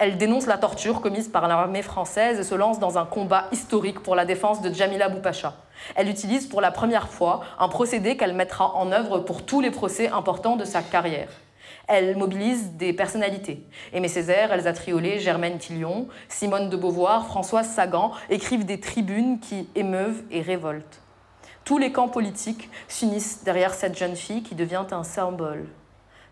Elle 0.00 0.16
dénonce 0.16 0.46
la 0.46 0.56
torture 0.56 1.02
commise 1.02 1.28
par 1.28 1.46
l'armée 1.46 1.82
française 1.82 2.40
et 2.40 2.42
se 2.42 2.54
lance 2.54 2.78
dans 2.78 2.96
un 2.96 3.04
combat 3.04 3.48
historique 3.52 4.00
pour 4.00 4.14
la 4.14 4.24
défense 4.24 4.62
de 4.62 4.72
Jamila 4.72 5.10
Boupacha. 5.10 5.52
Elle 5.94 6.08
utilise 6.08 6.46
pour 6.46 6.62
la 6.62 6.70
première 6.70 7.10
fois 7.10 7.42
un 7.58 7.68
procédé 7.68 8.16
qu'elle 8.16 8.32
mettra 8.32 8.74
en 8.76 8.92
œuvre 8.92 9.18
pour 9.18 9.44
tous 9.44 9.60
les 9.60 9.70
procès 9.70 10.08
importants 10.08 10.56
de 10.56 10.64
sa 10.64 10.80
carrière. 10.80 11.28
Elle 11.86 12.16
mobilise 12.16 12.70
des 12.78 12.94
personnalités. 12.94 13.66
Aimé 13.92 14.08
Césaire, 14.08 14.54
Elsa 14.54 14.72
Triolet, 14.72 15.18
Germaine 15.18 15.58
Tillion, 15.58 16.08
Simone 16.30 16.70
de 16.70 16.78
Beauvoir, 16.78 17.26
Françoise 17.26 17.68
Sagan 17.68 18.12
écrivent 18.30 18.64
des 18.64 18.80
tribunes 18.80 19.38
qui 19.38 19.68
émeuvent 19.74 20.22
et 20.30 20.40
révoltent. 20.40 21.02
Tous 21.66 21.76
les 21.76 21.92
camps 21.92 22.08
politiques 22.08 22.70
s'unissent 22.88 23.44
derrière 23.44 23.74
cette 23.74 23.98
jeune 23.98 24.16
fille 24.16 24.42
qui 24.42 24.54
devient 24.54 24.86
un 24.92 25.04
symbole. 25.04 25.66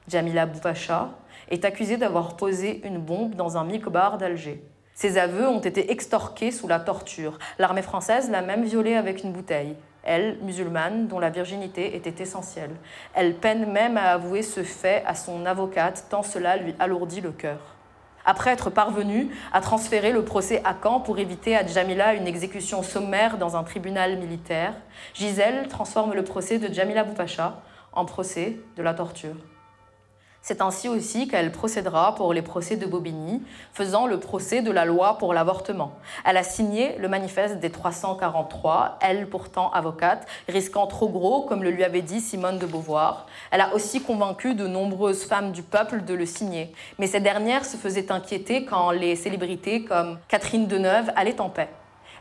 Jamila 0.08 0.46
Boupacha 0.46 1.10
est 1.50 1.64
accusée 1.64 1.98
d'avoir 1.98 2.36
posé 2.36 2.80
une 2.86 2.98
bombe 2.98 3.34
dans 3.34 3.58
un 3.58 3.64
mikbar 3.64 4.16
d'Alger. 4.16 4.62
Ses 4.94 5.18
aveux 5.18 5.46
ont 5.46 5.60
été 5.60 5.92
extorqués 5.92 6.50
sous 6.50 6.66
la 6.66 6.80
torture. 6.80 7.38
L'armée 7.58 7.82
française 7.82 8.30
l'a 8.30 8.42
même 8.42 8.64
violée 8.64 8.94
avec 8.94 9.22
une 9.22 9.32
bouteille. 9.32 9.76
Elle, 10.02 10.38
musulmane, 10.42 11.06
dont 11.06 11.18
la 11.18 11.30
virginité 11.30 11.94
était 11.94 12.22
essentielle. 12.22 12.74
Elle 13.14 13.36
peine 13.36 13.70
même 13.70 13.96
à 13.98 14.12
avouer 14.12 14.42
ce 14.42 14.62
fait 14.62 15.04
à 15.06 15.14
son 15.14 15.44
avocate, 15.44 16.06
tant 16.08 16.22
cela 16.22 16.56
lui 16.56 16.74
alourdit 16.78 17.20
le 17.20 17.32
cœur. 17.32 17.76
Après 18.24 18.50
être 18.50 18.70
parvenue 18.70 19.28
à 19.52 19.60
transférer 19.60 20.12
le 20.12 20.24
procès 20.24 20.62
à 20.64 20.74
Caen 20.82 21.00
pour 21.00 21.18
éviter 21.18 21.56
à 21.56 21.66
Djamila 21.66 22.14
une 22.14 22.26
exécution 22.26 22.82
sommaire 22.82 23.38
dans 23.38 23.56
un 23.56 23.62
tribunal 23.62 24.18
militaire, 24.18 24.74
Gisèle 25.14 25.68
transforme 25.68 26.14
le 26.14 26.24
procès 26.24 26.58
de 26.58 26.72
Djamila 26.72 27.04
Boupacha 27.04 27.62
en 27.92 28.04
procès 28.04 28.58
de 28.76 28.82
la 28.82 28.94
torture. 28.94 29.36
C'est 30.40 30.62
ainsi 30.62 30.88
aussi 30.88 31.28
qu'elle 31.28 31.52
procédera 31.52 32.14
pour 32.14 32.32
les 32.32 32.42
procès 32.42 32.76
de 32.76 32.86
Bobigny, 32.86 33.42
faisant 33.72 34.06
le 34.06 34.18
procès 34.18 34.62
de 34.62 34.70
la 34.70 34.84
loi 34.84 35.18
pour 35.18 35.34
l'avortement. 35.34 35.92
Elle 36.24 36.36
a 36.36 36.42
signé 36.42 36.96
le 36.98 37.08
manifeste 37.08 37.58
des 37.58 37.70
343, 37.70 38.98
elle 39.02 39.28
pourtant 39.28 39.70
avocate, 39.72 40.26
risquant 40.48 40.86
trop 40.86 41.08
gros, 41.08 41.42
comme 41.42 41.62
le 41.62 41.70
lui 41.70 41.84
avait 41.84 42.02
dit 42.02 42.20
Simone 42.20 42.58
de 42.58 42.66
Beauvoir. 42.66 43.26
Elle 43.50 43.60
a 43.60 43.74
aussi 43.74 44.00
convaincu 44.00 44.54
de 44.54 44.66
nombreuses 44.66 45.24
femmes 45.24 45.52
du 45.52 45.62
peuple 45.62 46.04
de 46.04 46.14
le 46.14 46.24
signer. 46.24 46.72
Mais 46.98 47.06
ces 47.06 47.20
dernières 47.20 47.64
se 47.64 47.76
faisaient 47.76 48.10
inquiéter 48.10 48.64
quand 48.64 48.90
les 48.90 49.16
célébrités 49.16 49.84
comme 49.84 50.18
Catherine 50.28 50.66
Deneuve 50.66 51.10
allaient 51.14 51.40
en 51.40 51.50
paix. 51.50 51.68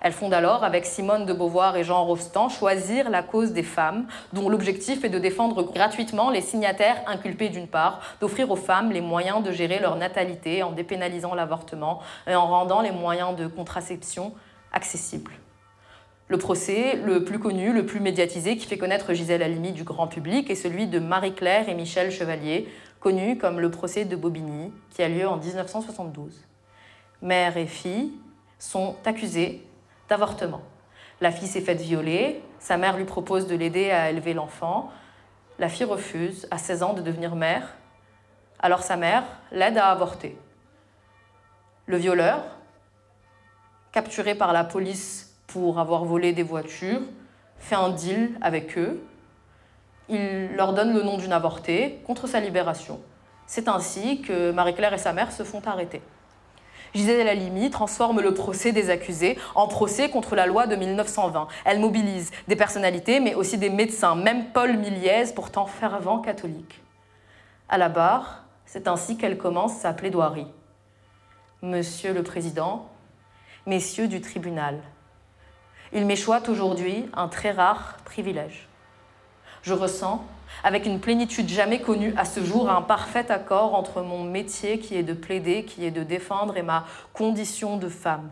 Elle 0.02 0.12
fonde 0.12 0.34
alors, 0.34 0.64
avec 0.64 0.86
Simone 0.86 1.26
de 1.26 1.34
Beauvoir 1.34 1.76
et 1.76 1.84
Jean 1.84 2.06
Rostand, 2.06 2.50
Choisir 2.50 3.10
la 3.10 3.24
cause 3.24 3.52
des 3.52 3.64
femmes, 3.64 4.08
dont 4.34 4.50
l'objectif 4.50 5.04
est 5.04 5.10
de 5.10 5.20
défendre 5.20 5.64
gratuitement 5.64 6.30
les 6.30 6.42
signataires 6.42 7.02
inculpés 7.08 7.50
d'une 7.50 7.68
part, 7.68 8.02
d'offrir 8.22 8.52
aux 8.52 8.56
femmes 8.56 8.92
les 8.92 9.02
moyens 9.02 9.44
de 9.44 9.52
gérer 9.52 9.80
leur 9.80 9.96
natalité 9.96 10.64
en 10.64 10.72
dépénalisant 10.72 11.34
l'avortement 11.34 12.02
et 12.28 12.36
en 12.36 12.48
rendant 12.48 12.82
les 12.82 12.92
moyens 12.92 13.36
de 13.36 13.48
contraception 13.48 14.34
accessibles. 14.72 15.32
Le 16.30 16.38
procès 16.38 17.00
le 17.02 17.24
plus 17.24 17.40
connu, 17.40 17.72
le 17.72 17.86
plus 17.86 18.02
médiatisé, 18.02 18.58
qui 18.58 18.68
fait 18.68 18.78
connaître 18.78 19.14
Gisèle 19.14 19.42
Halimi 19.42 19.72
du 19.72 19.84
grand 19.84 20.08
public, 20.08 20.50
est 20.50 20.56
celui 20.56 20.88
de 20.88 21.00
Marie-Claire 21.00 21.70
et 21.70 21.74
Michel 21.74 22.12
Chevalier, 22.12 22.68
connu 23.00 23.38
comme 23.38 23.62
le 23.62 23.72
procès 23.72 24.04
de 24.04 24.16
Bobigny, 24.16 24.74
qui 24.90 25.02
a 25.02 25.08
lieu 25.08 25.26
en 25.26 25.38
1972. 25.38 26.46
Mère 27.22 27.56
et 27.56 27.66
fille 27.66 28.12
sont 28.60 28.96
accusées 29.06 29.67
d'avortement. 30.10 30.62
La 31.20 31.32
fille 31.32 31.48
s'est 31.48 31.62
faite 31.62 31.82
violer, 31.82 32.44
sa 32.60 32.78
mère 32.78 32.98
lui 32.98 33.06
propose 33.06 33.48
de 33.48 33.56
l'aider 33.56 33.92
à 33.92 34.10
élever 34.10 34.34
l'enfant. 34.34 34.92
La 35.60 35.70
fille 35.70 35.86
refuse, 35.86 36.48
à 36.52 36.58
16 36.58 36.84
ans, 36.84 36.94
de 36.94 37.02
devenir 37.02 37.36
mère. 37.36 37.76
Alors 38.60 38.84
sa 38.84 38.98
mère 38.98 39.24
l'aide 39.52 39.78
à 39.78 39.90
avorter. 39.90 40.38
Le 41.88 41.98
violeur, 41.98 42.44
capturé 43.92 44.36
par 44.36 44.54
la 44.54 44.64
police 44.64 45.36
pour 45.48 45.80
avoir 45.80 46.06
volé 46.06 46.34
des 46.34 46.44
voitures, 46.44 47.02
fait 47.58 47.76
un 47.76 47.90
deal 47.90 48.38
avec 48.42 48.78
eux. 48.78 49.02
Il 50.10 50.56
leur 50.56 50.74
donne 50.74 50.94
le 50.94 51.02
nom 51.02 51.18
d'une 51.18 51.34
avortée 51.34 52.02
contre 52.06 52.28
sa 52.28 52.40
libération. 52.40 53.00
C'est 53.46 53.68
ainsi 53.68 54.22
que 54.22 54.52
Marie-Claire 54.52 54.94
et 54.94 54.98
sa 54.98 55.14
mère 55.14 55.32
se 55.32 55.44
font 55.44 55.62
arrêter. 55.66 56.02
Gisèle 56.94 57.28
Halimi 57.28 57.70
transforme 57.70 58.22
le 58.22 58.34
procès 58.34 58.72
des 58.72 58.90
accusés 58.90 59.38
en 59.56 59.68
procès 59.68 60.10
contre 60.10 60.36
la 60.36 60.46
loi 60.46 60.68
de 60.68 60.76
1920. 60.76 61.48
Elle 61.66 61.80
mobilise 61.80 62.32
des 62.48 62.56
personnalités, 62.56 63.20
mais 63.20 63.36
aussi 63.36 63.58
des 63.58 63.70
médecins, 63.70 64.16
même 64.16 64.52
Paul 64.52 64.78
Miliez, 64.78 65.26
pourtant 65.36 65.66
fervent 65.66 66.20
catholique. 66.20 66.82
À 67.70 67.78
la 67.78 67.90
barre, 67.90 68.44
c'est 68.66 68.88
ainsi 68.88 69.18
qu'elle 69.18 69.38
commence 69.38 69.76
sa 69.78 69.94
plaidoirie. 69.94 70.48
Monsieur 71.62 72.14
le 72.14 72.24
Président, 72.24 72.90
Messieurs 73.66 74.08
du 74.08 74.22
tribunal, 74.22 74.80
il 75.92 76.06
m'échoit 76.06 76.48
aujourd'hui 76.50 77.10
un 77.14 77.28
très 77.28 77.52
rare 77.52 77.98
privilège. 78.06 78.70
Je 79.62 79.74
ressens 79.74 80.24
avec 80.64 80.86
une 80.86 81.00
plénitude 81.00 81.50
jamais 81.50 81.82
connue 81.82 82.14
à 82.18 82.26
ce 82.26 82.44
jour, 82.44 82.70
un 82.70 82.82
parfait 82.82 83.32
accord 83.32 83.76
entre 83.76 84.02
mon 84.02 84.24
métier 84.24 84.80
qui 84.80 84.96
est 84.96 85.04
de 85.04 85.14
plaider, 85.14 85.64
qui 85.64 85.86
est 85.86 85.92
de 85.92 86.04
défendre, 86.04 86.58
et 86.58 86.64
ma 86.64 86.86
condition 87.14 87.78
de 87.78 87.90
femme. 87.90 88.30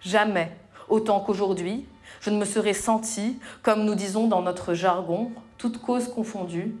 Jamais, 0.00 0.52
autant 0.88 1.20
qu'aujourd'hui, 1.20 1.86
je 2.20 2.30
ne 2.30 2.38
me 2.38 2.44
serais 2.44 2.72
sentie, 2.72 3.38
comme 3.62 3.84
nous 3.84 3.94
disons 3.94 4.28
dans 4.28 4.42
notre 4.42 4.74
jargon, 4.74 5.30
toute 5.58 5.80
cause 5.80 6.08
confondue, 6.08 6.74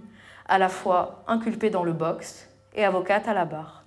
à 0.48 0.58
la 0.58 0.68
fois 0.68 1.24
inculpée 1.26 1.70
dans 1.70 1.82
le 1.82 1.92
box 1.92 2.48
et 2.74 2.84
avocate 2.84 3.26
à 3.28 3.34
la 3.34 3.44
barre. 3.44 3.82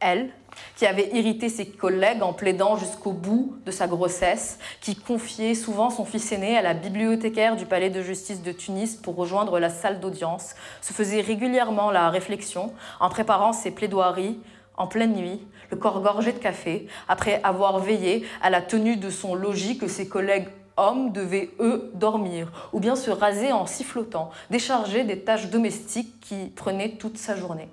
Elle, 0.00 0.30
qui 0.76 0.86
avait 0.86 1.10
irrité 1.12 1.48
ses 1.48 1.66
collègues 1.66 2.22
en 2.22 2.32
plaidant 2.32 2.76
jusqu'au 2.76 3.12
bout 3.12 3.56
de 3.64 3.70
sa 3.70 3.86
grossesse, 3.86 4.58
qui 4.80 4.96
confiait 4.96 5.54
souvent 5.54 5.90
son 5.90 6.04
fils 6.04 6.32
aîné 6.32 6.56
à 6.56 6.62
la 6.62 6.74
bibliothécaire 6.74 7.56
du 7.56 7.66
palais 7.66 7.90
de 7.90 8.02
justice 8.02 8.42
de 8.42 8.52
Tunis 8.52 8.96
pour 8.96 9.16
rejoindre 9.16 9.58
la 9.58 9.70
salle 9.70 10.00
d'audience, 10.00 10.54
se 10.80 10.92
faisait 10.92 11.20
régulièrement 11.20 11.90
la 11.90 12.10
réflexion 12.10 12.72
en 13.00 13.08
préparant 13.08 13.52
ses 13.52 13.70
plaidoiries 13.70 14.38
en 14.76 14.86
pleine 14.86 15.14
nuit, 15.14 15.40
le 15.70 15.76
corps 15.76 16.00
gorgé 16.00 16.32
de 16.32 16.38
café, 16.38 16.88
après 17.08 17.40
avoir 17.44 17.78
veillé 17.78 18.26
à 18.42 18.50
la 18.50 18.60
tenue 18.60 18.96
de 18.96 19.10
son 19.10 19.34
logis 19.34 19.78
que 19.78 19.86
ses 19.86 20.08
collègues 20.08 20.48
hommes 20.76 21.12
devaient, 21.12 21.50
eux, 21.60 21.92
dormir, 21.94 22.50
ou 22.72 22.80
bien 22.80 22.96
se 22.96 23.10
raser 23.10 23.52
en 23.52 23.66
sifflotant, 23.66 24.30
décharger 24.50 25.04
des 25.04 25.20
tâches 25.20 25.48
domestiques 25.48 26.20
qui 26.20 26.46
prenaient 26.56 26.96
toute 26.96 27.18
sa 27.18 27.36
journée. 27.36 27.68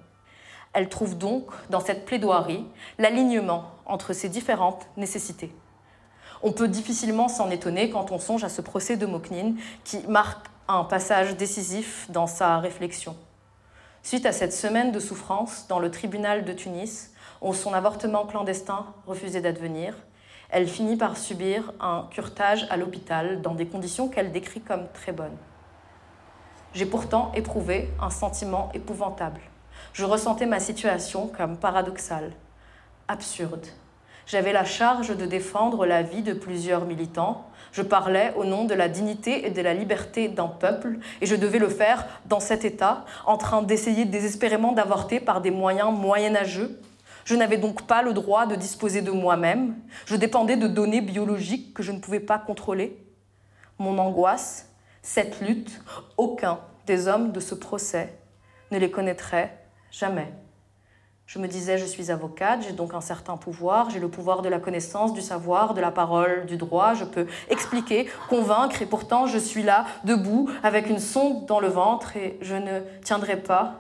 Elle 0.74 0.90
trouve 0.90 1.18
donc 1.18 1.48
dans 1.70 1.82
cette 1.82 2.06
plaidoirie 2.06 2.66
l'alignement 2.98 3.66
entre 3.86 4.14
ces 4.14 4.30
différentes 4.30 4.88
nécessités. 4.96 5.54
On 6.44 6.54
peut 6.54 6.68
difficilement 6.68 7.28
s'en 7.28 7.50
étonner 7.50 7.90
quand 7.90 8.12
on 8.12 8.20
songe 8.20 8.44
à 8.44 8.50
ce 8.50 8.62
procès 8.62 8.98
de 8.98 9.06
Moknin 9.06 9.54
qui 9.84 10.00
marque 10.08 10.48
un 10.68 10.84
passage 10.84 11.36
décisif 11.36 12.10
dans 12.10 12.28
sa 12.28 12.58
réflexion. 12.60 13.16
Suite 14.02 14.26
à 14.26 14.32
cette 14.32 14.54
semaine 14.54 14.92
de 14.92 15.00
souffrance 15.00 15.68
dans 15.68 15.80
le 15.80 15.92
tribunal 15.92 16.46
de 16.46 16.54
Tunis, 16.54 17.12
où 17.42 17.54
son 17.54 17.74
avortement 17.74 18.26
clandestin 18.26 18.86
refusait 19.06 19.42
d'advenir, 19.42 19.96
elle 20.50 20.68
finit 20.68 20.98
par 20.98 21.18
subir 21.18 21.74
un 21.80 22.08
curtage 22.12 22.66
à 22.70 22.78
l'hôpital 22.78 23.42
dans 23.42 23.54
des 23.54 23.68
conditions 23.68 24.08
qu'elle 24.08 24.32
décrit 24.32 24.62
comme 24.62 24.88
très 24.94 25.12
bonnes. 25.12 25.38
J'ai 26.74 26.86
pourtant 26.86 27.32
éprouvé 27.36 27.90
un 28.02 28.10
sentiment 28.10 28.70
épouvantable 28.74 29.42
je 29.94 30.06
ressentais 30.06 30.46
ma 30.46 30.60
situation 30.60 31.28
comme 31.28 31.58
paradoxale, 31.58 32.32
absurde. 33.08 33.66
J'avais 34.26 34.54
la 34.54 34.64
charge 34.64 35.16
de 35.18 35.26
défendre 35.26 35.86
la 35.86 36.04
vie 36.04 36.22
de 36.22 36.34
plusieurs 36.34 36.86
militants. 36.86 37.50
Je 37.74 37.82
parlais 37.82 38.34
au 38.38 38.46
nom 38.46 38.64
de 38.66 38.74
la 38.74 38.88
dignité 38.88 39.46
et 39.46 39.50
de 39.50 39.62
la 39.62 39.74
liberté 39.74 40.30
d'un 40.30 40.48
peuple, 40.48 41.00
et 41.20 41.26
je 41.26 41.36
devais 41.36 41.60
le 41.60 41.70
faire 41.70 42.06
dans 42.28 42.40
cet 42.40 42.64
état, 42.64 43.06
en 43.26 43.38
train 43.38 43.62
d'essayer 43.62 44.06
désespérément 44.06 44.72
d'avorter 44.72 45.20
par 45.20 45.42
des 45.42 45.52
moyens 45.52 45.92
moyenâgeux. 45.92 46.80
Je 47.26 47.36
n'avais 47.36 47.58
donc 47.58 47.84
pas 47.84 48.02
le 48.02 48.14
droit 48.14 48.46
de 48.46 48.56
disposer 48.56 49.02
de 49.02 49.12
moi-même. 49.12 49.76
Je 50.06 50.16
dépendais 50.16 50.58
de 50.58 50.68
données 50.68 51.02
biologiques 51.02 51.74
que 51.74 51.84
je 51.84 51.92
ne 51.92 52.00
pouvais 52.00 52.20
pas 52.20 52.40
contrôler. 52.40 52.98
Mon 53.80 53.98
angoisse, 53.98 54.70
cette 55.02 55.42
lutte, 55.42 55.82
aucun 56.18 56.60
des 56.88 57.08
hommes 57.08 57.32
de 57.32 57.40
ce 57.40 57.56
procès 57.56 58.18
ne 58.72 58.78
les 58.78 58.92
connaîtrait 58.92 59.61
Jamais. 59.92 60.34
Je 61.26 61.40
me 61.40 61.48
disais, 61.48 61.78
je 61.78 61.86
suis 61.86 62.12
avocate, 62.12 62.62
j'ai 62.64 62.74
donc 62.74 62.94
un 62.94 63.02
certain 63.02 63.38
pouvoir, 63.38 63.90
j'ai 63.90 64.00
le 64.00 64.10
pouvoir 64.10 64.42
de 64.42 64.50
la 64.50 64.60
connaissance, 64.60 65.14
du 65.14 65.22
savoir, 65.22 65.74
de 65.74 65.80
la 65.80 65.92
parole, 65.92 66.46
du 66.46 66.58
droit, 66.58 66.94
je 66.94 67.06
peux 67.06 67.28
expliquer, 67.50 68.10
convaincre, 68.28 68.82
et 68.82 68.86
pourtant 68.86 69.28
je 69.28 69.38
suis 69.38 69.64
là, 69.64 69.86
debout, 70.04 70.50
avec 70.64 70.90
une 70.90 71.00
sonde 71.00 71.46
dans 71.46 71.60
le 71.60 71.70
ventre, 71.70 72.18
et 72.18 72.38
je 72.42 72.56
ne 72.56 72.82
tiendrai 73.04 73.38
pas 73.38 73.76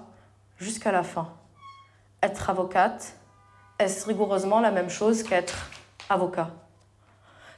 jusqu'à 0.57 0.91
la 0.93 1.03
fin. 1.03 1.29
Être 2.23 2.49
avocate, 2.49 3.15
est-ce 3.79 4.05
rigoureusement 4.05 4.59
la 4.59 4.71
même 4.71 4.89
chose 4.89 5.23
qu'être 5.23 5.71
avocat? 6.09 6.51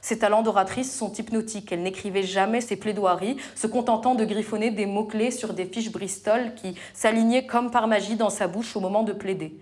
Ses 0.04 0.18
talents 0.18 0.42
d'oratrice 0.42 0.94
sont 0.94 1.10
hypnotiques. 1.14 1.72
Elle 1.72 1.82
n'écrivait 1.82 2.24
jamais 2.24 2.60
ses 2.60 2.76
plaidoiries, 2.76 3.38
se 3.54 3.66
contentant 3.66 4.14
de 4.14 4.26
griffonner 4.26 4.70
des 4.70 4.84
mots-clés 4.84 5.30
sur 5.30 5.54
des 5.54 5.64
fiches 5.64 5.90
Bristol 5.90 6.52
qui 6.56 6.74
s'alignaient 6.92 7.46
comme 7.46 7.70
par 7.70 7.88
magie 7.88 8.14
dans 8.14 8.28
sa 8.28 8.46
bouche 8.46 8.76
au 8.76 8.80
moment 8.80 9.02
de 9.02 9.14
plaider. 9.14 9.58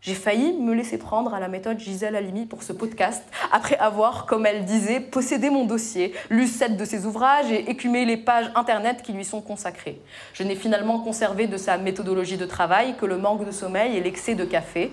J'ai 0.00 0.14
failli 0.14 0.54
me 0.54 0.72
laisser 0.72 0.96
prendre 0.96 1.34
à 1.34 1.40
la 1.40 1.48
méthode 1.48 1.78
Gisèle 1.78 2.16
Halimi 2.16 2.46
pour 2.46 2.62
ce 2.62 2.72
podcast, 2.72 3.22
après 3.52 3.76
avoir, 3.76 4.24
comme 4.24 4.46
elle 4.46 4.64
disait, 4.64 4.98
possédé 4.98 5.50
mon 5.50 5.66
dossier, 5.66 6.14
lu 6.30 6.46
sept 6.46 6.78
de 6.78 6.86
ses 6.86 7.04
ouvrages 7.04 7.52
et 7.52 7.70
écumé 7.70 8.06
les 8.06 8.16
pages 8.16 8.50
internet 8.54 9.02
qui 9.02 9.12
lui 9.12 9.26
sont 9.26 9.42
consacrées. 9.42 10.00
Je 10.32 10.42
n'ai 10.42 10.56
finalement 10.56 11.00
conservé 11.00 11.48
de 11.48 11.58
sa 11.58 11.76
méthodologie 11.76 12.38
de 12.38 12.46
travail 12.46 12.96
que 12.96 13.04
le 13.04 13.18
manque 13.18 13.44
de 13.44 13.50
sommeil 13.50 13.94
et 13.94 14.00
l'excès 14.00 14.34
de 14.34 14.46
café, 14.46 14.90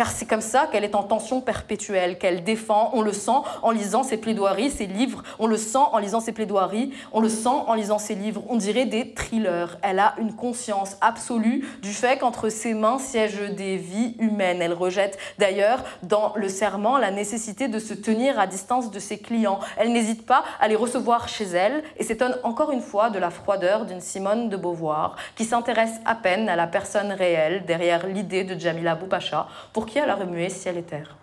car 0.00 0.10
c'est 0.10 0.24
comme 0.24 0.40
ça 0.40 0.66
qu'elle 0.72 0.84
est 0.84 0.94
en 0.94 1.02
tension 1.02 1.42
perpétuelle, 1.42 2.16
qu'elle 2.16 2.42
défend, 2.42 2.88
on 2.94 3.02
le 3.02 3.12
sent 3.12 3.42
en 3.60 3.70
lisant 3.70 4.02
ses 4.02 4.16
plaidoiries, 4.16 4.70
ses 4.70 4.86
livres, 4.86 5.22
on 5.38 5.46
le 5.46 5.58
sent 5.58 5.76
en 5.92 5.98
lisant 5.98 6.20
ses 6.20 6.32
plaidoiries, 6.32 6.94
on 7.12 7.20
le 7.20 7.28
sent 7.28 7.50
en 7.50 7.74
lisant 7.74 7.98
ses 7.98 8.14
livres, 8.14 8.42
on 8.48 8.56
dirait 8.56 8.86
des 8.86 9.12
thrillers. 9.12 9.76
Elle 9.82 9.98
a 9.98 10.14
une 10.16 10.34
conscience 10.34 10.96
absolue 11.02 11.68
du 11.82 11.92
fait 11.92 12.16
qu'entre 12.16 12.48
ses 12.48 12.72
mains 12.72 12.98
siègent 12.98 13.50
des 13.54 13.76
vies 13.76 14.16
humaines. 14.20 14.62
Elle 14.62 14.72
rejette 14.72 15.18
d'ailleurs 15.38 15.84
dans 16.02 16.32
le 16.34 16.48
serment 16.48 16.96
la 16.96 17.10
nécessité 17.10 17.68
de 17.68 17.78
se 17.78 17.92
tenir 17.92 18.40
à 18.40 18.46
distance 18.46 18.90
de 18.90 18.98
ses 19.00 19.18
clients. 19.18 19.60
Elle 19.76 19.92
n'hésite 19.92 20.24
pas 20.24 20.44
à 20.60 20.68
les 20.68 20.76
recevoir 20.76 21.28
chez 21.28 21.44
elle 21.44 21.82
et 21.98 22.04
s'étonne 22.04 22.38
encore 22.42 22.72
une 22.72 22.80
fois 22.80 23.10
de 23.10 23.18
la 23.18 23.28
froideur 23.28 23.84
d'une 23.84 24.00
Simone 24.00 24.48
de 24.48 24.56
Beauvoir 24.56 25.16
qui 25.36 25.44
s'intéresse 25.44 26.00
à 26.06 26.14
peine 26.14 26.48
à 26.48 26.56
la 26.56 26.66
personne 26.66 27.12
réelle 27.12 27.66
derrière 27.66 28.06
l'idée 28.06 28.44
de 28.44 28.58
Jamila 28.58 28.94
Boupacha 28.94 29.46
pour 29.74 29.89
qui 29.90 30.00
remué 30.00 30.48
ciel 30.48 30.78
et 30.78 30.82
terre. 30.82 31.16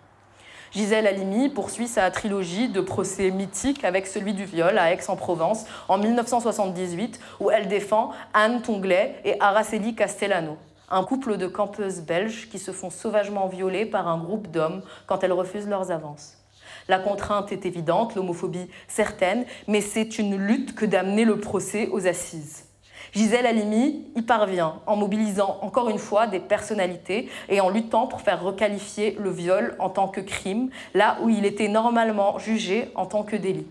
Gisèle 0.72 1.06
Halimi 1.06 1.48
poursuit 1.48 1.88
sa 1.88 2.10
trilogie 2.10 2.68
de 2.68 2.82
procès 2.82 3.30
mythiques 3.30 3.84
avec 3.84 4.06
celui 4.06 4.34
du 4.34 4.44
viol 4.44 4.76
à 4.76 4.92
Aix-en-Provence 4.92 5.64
en 5.88 5.96
1978 5.96 7.18
où 7.40 7.50
elle 7.50 7.68
défend 7.68 8.10
Anne 8.34 8.60
Tonglet 8.60 9.16
et 9.24 9.40
Araceli 9.40 9.94
Castellano, 9.94 10.58
un 10.90 11.02
couple 11.04 11.38
de 11.38 11.46
campeuses 11.46 12.02
belges 12.02 12.50
qui 12.50 12.58
se 12.58 12.72
font 12.72 12.90
sauvagement 12.90 13.48
violer 13.48 13.86
par 13.86 14.06
un 14.06 14.18
groupe 14.18 14.48
d'hommes 14.48 14.82
quand 15.06 15.24
elles 15.24 15.32
refusent 15.32 15.68
leurs 15.68 15.90
avances. 15.90 16.34
La 16.88 16.98
contrainte 16.98 17.50
est 17.52 17.64
évidente, 17.64 18.14
l'homophobie 18.14 18.68
certaine, 18.86 19.46
mais 19.66 19.80
c'est 19.80 20.18
une 20.18 20.36
lutte 20.36 20.74
que 20.74 20.84
d'amener 20.84 21.24
le 21.24 21.40
procès 21.40 21.88
aux 21.90 22.06
assises. 22.06 22.67
Gisèle 23.18 23.46
Halimi 23.46 24.04
y 24.14 24.22
parvient 24.22 24.74
en 24.86 24.94
mobilisant 24.94 25.58
encore 25.62 25.88
une 25.88 25.98
fois 25.98 26.28
des 26.28 26.38
personnalités 26.38 27.28
et 27.48 27.60
en 27.60 27.68
luttant 27.68 28.06
pour 28.06 28.20
faire 28.20 28.40
requalifier 28.40 29.16
le 29.18 29.30
viol 29.30 29.74
en 29.80 29.90
tant 29.90 30.06
que 30.06 30.20
crime, 30.20 30.70
là 30.94 31.18
où 31.20 31.28
il 31.28 31.44
était 31.44 31.66
normalement 31.66 32.38
jugé 32.38 32.92
en 32.94 33.06
tant 33.06 33.24
que 33.24 33.34
délit. 33.34 33.66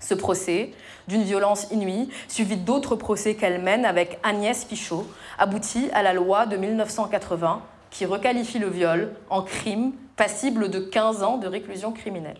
Ce 0.00 0.14
procès, 0.14 0.70
d'une 1.08 1.24
violence 1.24 1.66
inouïe, 1.72 2.08
suivi 2.26 2.56
d'autres 2.56 2.96
procès 2.96 3.34
qu'elle 3.34 3.60
mène 3.60 3.84
avec 3.84 4.18
Agnès 4.22 4.64
Pichot, 4.64 5.06
aboutit 5.38 5.90
à 5.92 6.02
la 6.02 6.14
loi 6.14 6.46
de 6.46 6.56
1980 6.56 7.60
qui 7.90 8.06
requalifie 8.06 8.58
le 8.58 8.70
viol 8.70 9.14
en 9.28 9.42
crime 9.42 9.92
passible 10.16 10.70
de 10.70 10.78
15 10.78 11.22
ans 11.22 11.36
de 11.36 11.48
réclusion 11.48 11.92
criminelle. 11.92 12.38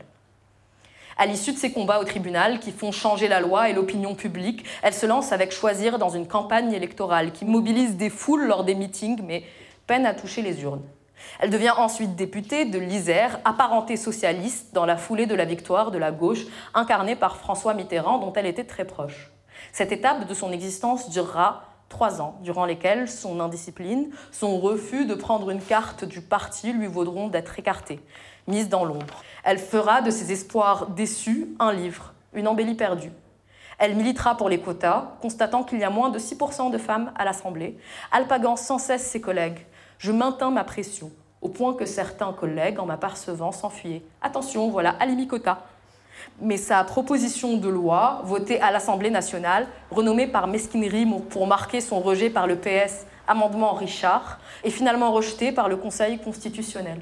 À 1.20 1.26
l'issue 1.26 1.52
de 1.52 1.58
ces 1.58 1.72
combats 1.72 1.98
au 1.98 2.04
tribunal 2.04 2.60
qui 2.60 2.70
font 2.70 2.92
changer 2.92 3.26
la 3.26 3.40
loi 3.40 3.68
et 3.68 3.72
l'opinion 3.72 4.14
publique, 4.14 4.64
elle 4.84 4.94
se 4.94 5.04
lance 5.04 5.32
avec 5.32 5.50
Choisir 5.50 5.98
dans 5.98 6.10
une 6.10 6.28
campagne 6.28 6.72
électorale 6.72 7.32
qui 7.32 7.44
mobilise 7.44 7.96
des 7.96 8.08
foules 8.08 8.46
lors 8.46 8.62
des 8.62 8.76
meetings 8.76 9.20
mais 9.24 9.42
peine 9.88 10.06
à 10.06 10.14
toucher 10.14 10.42
les 10.42 10.62
urnes. 10.62 10.84
Elle 11.40 11.50
devient 11.50 11.74
ensuite 11.76 12.14
députée 12.14 12.66
de 12.66 12.78
l'Isère, 12.78 13.40
apparentée 13.44 13.96
socialiste 13.96 14.72
dans 14.74 14.86
la 14.86 14.96
foulée 14.96 15.26
de 15.26 15.34
la 15.34 15.44
victoire 15.44 15.90
de 15.90 15.98
la 15.98 16.12
gauche 16.12 16.46
incarnée 16.72 17.16
par 17.16 17.36
François 17.36 17.74
Mitterrand 17.74 18.18
dont 18.18 18.32
elle 18.34 18.46
était 18.46 18.62
très 18.62 18.84
proche. 18.84 19.32
Cette 19.72 19.90
étape 19.90 20.28
de 20.28 20.34
son 20.34 20.52
existence 20.52 21.10
durera 21.10 21.64
trois 21.88 22.22
ans, 22.22 22.38
durant 22.42 22.64
lesquels 22.64 23.08
son 23.08 23.40
indiscipline, 23.40 24.10
son 24.30 24.60
refus 24.60 25.04
de 25.04 25.14
prendre 25.14 25.50
une 25.50 25.62
carte 25.62 26.04
du 26.04 26.20
parti 26.20 26.72
lui 26.72 26.86
vaudront 26.86 27.26
d'être 27.26 27.58
écartée 27.58 27.98
mise 28.48 28.68
dans 28.68 28.84
l'ombre. 28.84 29.22
Elle 29.44 29.58
fera 29.58 30.02
de 30.02 30.10
ses 30.10 30.32
espoirs 30.32 30.88
déçus 30.88 31.48
un 31.60 31.72
livre, 31.72 32.12
une 32.34 32.48
embellie 32.48 32.74
perdue. 32.74 33.12
Elle 33.78 33.94
militera 33.94 34.36
pour 34.36 34.48
les 34.48 34.58
quotas, 34.58 35.12
constatant 35.22 35.62
qu'il 35.62 35.78
y 35.78 35.84
a 35.84 35.90
moins 35.90 36.08
de 36.08 36.18
6% 36.18 36.72
de 36.72 36.78
femmes 36.78 37.12
à 37.16 37.24
l'Assemblée, 37.24 37.78
alpaguant 38.10 38.56
sans 38.56 38.78
cesse 38.78 39.04
ses 39.04 39.20
collègues. 39.20 39.64
Je 39.98 40.10
maintiens 40.10 40.50
ma 40.50 40.64
pression, 40.64 41.12
au 41.40 41.48
point 41.48 41.74
que 41.74 41.86
certains 41.86 42.32
collègues, 42.32 42.80
en 42.80 42.86
m'apercevant, 42.86 43.52
s'enfuyaient. 43.52 44.02
Attention, 44.20 44.68
voilà, 44.68 44.96
Alimi 44.98 45.28
Quota. 45.28 45.62
Mais 46.40 46.56
sa 46.56 46.82
proposition 46.82 47.56
de 47.56 47.68
loi, 47.68 48.22
votée 48.24 48.60
à 48.60 48.72
l'Assemblée 48.72 49.10
nationale, 49.10 49.68
renommée 49.92 50.26
par 50.26 50.48
mesquinerie 50.48 51.06
pour 51.30 51.46
marquer 51.46 51.80
son 51.80 52.00
rejet 52.00 52.30
par 52.30 52.48
le 52.48 52.56
PS, 52.56 53.06
amendement 53.28 53.74
Richard, 53.74 54.40
est 54.64 54.70
finalement 54.70 55.12
rejetée 55.12 55.52
par 55.52 55.68
le 55.68 55.76
Conseil 55.76 56.18
constitutionnel. 56.18 57.00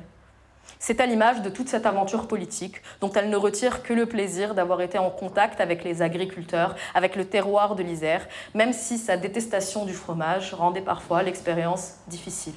C'est 0.78 1.00
à 1.00 1.06
l'image 1.06 1.42
de 1.42 1.48
toute 1.48 1.68
cette 1.68 1.86
aventure 1.86 2.28
politique 2.28 2.82
dont 3.00 3.10
elle 3.12 3.30
ne 3.30 3.36
retire 3.36 3.82
que 3.82 3.94
le 3.94 4.06
plaisir 4.06 4.54
d'avoir 4.54 4.82
été 4.82 4.98
en 4.98 5.10
contact 5.10 5.60
avec 5.60 5.84
les 5.84 6.02
agriculteurs, 6.02 6.76
avec 6.94 7.16
le 7.16 7.24
terroir 7.24 7.76
de 7.76 7.82
l'Isère, 7.82 8.26
même 8.54 8.72
si 8.72 8.98
sa 8.98 9.16
détestation 9.16 9.86
du 9.86 9.94
fromage 9.94 10.52
rendait 10.52 10.82
parfois 10.82 11.22
l'expérience 11.22 11.94
difficile. 12.08 12.54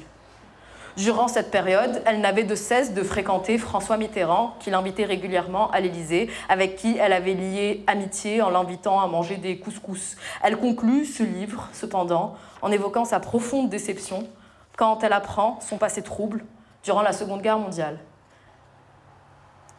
Durant 0.98 1.30
cette 1.30 1.50
période, 1.50 2.02
elle 2.06 2.20
n'avait 2.20 2.44
de 2.44 2.56
cesse 2.56 2.94
de 2.94 3.04
fréquenter 3.04 3.58
François 3.58 3.96
Mitterrand, 3.96 4.56
qui 4.60 4.70
l'invitait 4.70 5.06
régulièrement 5.06 5.72
à 5.72 5.80
l'Élysée, 5.80 6.30
avec 6.50 6.76
qui 6.76 6.98
elle 6.98 7.14
avait 7.14 7.36
lié 7.36 7.86
amitié 7.88 8.42
en 8.42 8.50
l'invitant 8.50 9.00
à 9.00 9.08
manger 9.08 9.38
des 9.38 9.60
couscous. 9.60 10.18
Elle 10.44 10.58
conclut 10.58 11.06
ce 11.06 11.24
livre, 11.24 11.70
cependant, 11.72 12.36
en 12.62 12.70
évoquant 12.70 13.06
sa 13.06 13.22
profonde 13.22 13.70
déception 13.70 14.28
quand 14.76 15.02
elle 15.04 15.14
apprend 15.14 15.60
son 15.62 15.78
passé 15.78 16.02
trouble 16.02 16.44
durant 16.84 17.02
la 17.02 17.14
Seconde 17.14 17.42
Guerre 17.42 17.60
mondiale. 17.60 18.00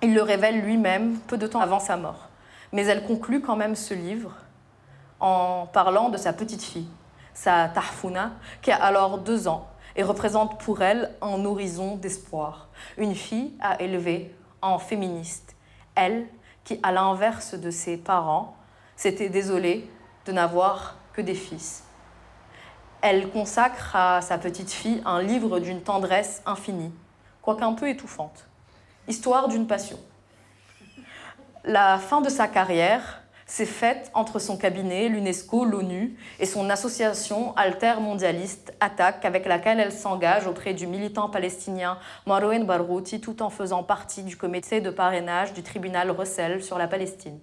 Il 0.02 0.14
le 0.14 0.22
révèle 0.22 0.62
lui-même 0.62 1.18
peu 1.26 1.36
de 1.36 1.46
temps 1.46 1.60
avant 1.60 1.80
sa 1.80 1.96
mort. 1.96 2.28
Mais 2.72 2.86
elle 2.86 3.04
conclut 3.04 3.42
quand 3.42 3.56
même 3.56 3.76
ce 3.76 3.92
livre 3.92 4.32
en 5.18 5.66
parlant 5.66 6.08
de 6.08 6.16
sa 6.16 6.32
petite 6.32 6.62
fille, 6.62 6.88
sa 7.34 7.68
Tahfouna, 7.68 8.32
qui 8.62 8.70
a 8.70 8.82
alors 8.82 9.18
deux 9.18 9.46
ans 9.46 9.68
et 9.96 10.02
représente 10.02 10.58
pour 10.60 10.80
elle 10.82 11.14
un 11.20 11.44
horizon 11.44 11.96
d'espoir. 11.96 12.68
Une 12.96 13.14
fille 13.14 13.52
à 13.60 13.82
élever 13.82 14.34
en 14.62 14.78
féministe. 14.78 15.54
Elle, 15.94 16.26
qui, 16.64 16.80
à 16.82 16.92
l'inverse 16.92 17.54
de 17.54 17.70
ses 17.70 17.96
parents, 17.96 18.56
s'était 18.96 19.28
désolée 19.28 19.90
de 20.24 20.32
n'avoir 20.32 20.96
que 21.12 21.20
des 21.20 21.34
fils. 21.34 21.84
Elle 23.02 23.30
consacre 23.30 23.96
à 23.96 24.20
sa 24.20 24.38
petite 24.38 24.70
fille 24.70 25.02
un 25.04 25.20
livre 25.20 25.58
d'une 25.58 25.82
tendresse 25.82 26.42
infinie, 26.46 26.92
quoique 27.42 27.64
un 27.64 27.72
peu 27.72 27.88
étouffante. 27.88 28.49
Histoire 29.10 29.48
d'une 29.48 29.66
passion. 29.66 29.98
La 31.64 31.98
fin 31.98 32.20
de 32.20 32.28
sa 32.28 32.46
carrière 32.46 33.24
s'est 33.44 33.66
faite 33.66 34.08
entre 34.14 34.38
son 34.38 34.56
cabinet, 34.56 35.08
l'UNESCO, 35.08 35.64
l'ONU 35.64 36.16
et 36.38 36.46
son 36.46 36.70
association 36.70 37.52
altermondialiste 37.56 38.72
Attaque, 38.78 39.24
avec 39.24 39.46
laquelle 39.46 39.80
elle 39.80 39.90
s'engage 39.90 40.46
auprès 40.46 40.74
du 40.74 40.86
militant 40.86 41.28
palestinien 41.28 41.98
Marouane 42.24 42.66
Barghouti, 42.66 43.20
tout 43.20 43.42
en 43.42 43.50
faisant 43.50 43.82
partie 43.82 44.22
du 44.22 44.36
comité 44.36 44.80
de 44.80 44.90
parrainage 44.90 45.54
du 45.54 45.64
tribunal 45.64 46.12
Russell 46.12 46.62
sur 46.62 46.78
la 46.78 46.86
Palestine. 46.86 47.40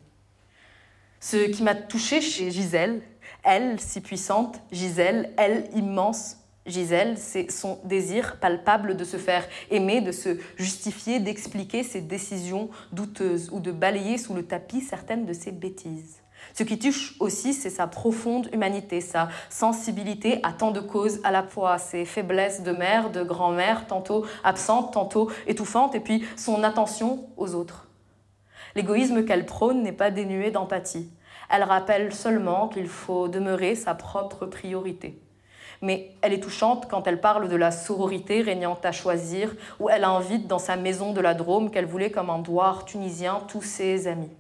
Ce 1.20 1.36
qui 1.52 1.64
m'a 1.64 1.76
touchée 1.76 2.22
chez 2.22 2.50
Gisèle, 2.50 3.02
elle 3.44 3.78
si 3.82 4.00
puissante, 4.00 4.62
Gisèle, 4.72 5.34
elle 5.36 5.68
immense, 5.76 6.38
Gisèle, 6.68 7.18
c'est 7.18 7.50
son 7.50 7.80
désir 7.86 8.38
palpable 8.40 8.98
de 8.98 9.04
se 9.04 9.18
faire 9.18 9.48
aimer, 9.72 10.02
de 10.02 10.12
se 10.12 10.38
justifier, 10.58 11.20
d'expliquer 11.20 11.84
ses 11.84 12.02
décisions 12.02 12.70
douteuses 12.92 13.50
ou 13.52 13.60
de 13.60 13.72
balayer 13.72 14.18
sous 14.18 14.34
le 14.34 14.44
tapis 14.44 14.82
certaines 14.82 15.26
de 15.26 15.34
ses 15.34 15.52
bêtises. 15.52 16.22
Ce 16.54 16.64
qui 16.64 16.78
touche 16.78 17.16
aussi, 17.20 17.54
c'est 17.54 17.70
sa 17.70 17.88
profonde 17.88 18.50
humanité, 18.54 19.02
sa 19.02 19.30
sensibilité 19.50 20.40
à 20.44 20.52
tant 20.52 20.72
de 20.72 20.80
causes 20.80 21.20
à 21.24 21.32
la 21.32 21.44
fois, 21.44 21.78
ses 21.78 22.06
faiblesses 22.06 22.64
de 22.64 22.72
mère, 22.72 23.10
de 23.10 23.24
grand-mère, 23.24 23.88
tantôt 23.88 24.26
absentes, 24.44 24.94
tantôt 24.94 25.32
étouffantes, 25.48 25.96
et 25.96 26.00
puis 26.00 26.26
son 26.36 26.64
attention 26.64 27.28
aux 27.38 27.56
autres. 27.56 27.88
L'égoïsme 28.76 29.26
qu'elle 29.26 29.46
prône 29.46 29.82
n'est 29.82 29.92
pas 29.92 30.12
dénué 30.12 30.52
d'empathie. 30.52 31.10
Elle 31.50 31.64
rappelle 31.64 32.14
seulement 32.14 32.68
qu'il 32.68 32.88
faut 32.88 33.28
demeurer 33.28 33.76
sa 33.76 33.96
propre 33.96 34.46
priorité 34.46 35.20
mais 35.82 36.12
elle 36.22 36.34
est 36.34 36.40
touchante 36.40 36.88
quand 36.90 37.08
elle 37.08 37.22
parle 37.22 37.50
de 37.50 37.56
la 37.56 37.72
sororité 37.72 38.42
régnante 38.42 38.86
à 38.86 38.92
choisir, 38.92 39.56
où 39.80 39.90
elle 39.90 40.04
invite 40.04 40.48
dans 40.48 40.60
sa 40.60 40.76
maison 40.76 41.14
de 41.14 41.22
la 41.22 41.34
Drôme 41.34 41.72
qu'elle 41.72 41.86
voulait 41.86 42.12
comme 42.12 42.30
un 42.30 42.40
douar 42.40 42.86
tunisien 42.86 43.42
tous 43.48 43.62
ses 43.62 44.08
amis. 44.08 44.36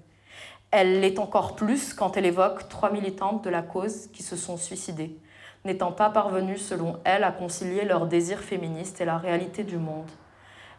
Elle 0.72 1.00
l'est 1.00 1.20
encore 1.20 1.56
plus 1.56 1.94
quand 1.94 2.18
elle 2.18 2.26
évoque 2.26 2.68
trois 2.68 2.92
militantes 2.92 3.44
de 3.44 3.50
la 3.50 3.62
cause 3.62 4.08
qui 4.12 4.24
se 4.24 4.36
sont 4.36 4.58
suicidées, 4.58 5.18
n'étant 5.64 5.92
pas 5.92 6.10
parvenues, 6.10 6.58
selon 6.58 7.00
elle, 7.06 7.24
à 7.24 7.32
concilier 7.32 7.86
leurs 7.86 8.08
désirs 8.08 8.42
féministes 8.42 9.00
et 9.00 9.06
la 9.06 9.18
réalité 9.18 9.64
du 9.64 9.78
monde. 9.78 10.10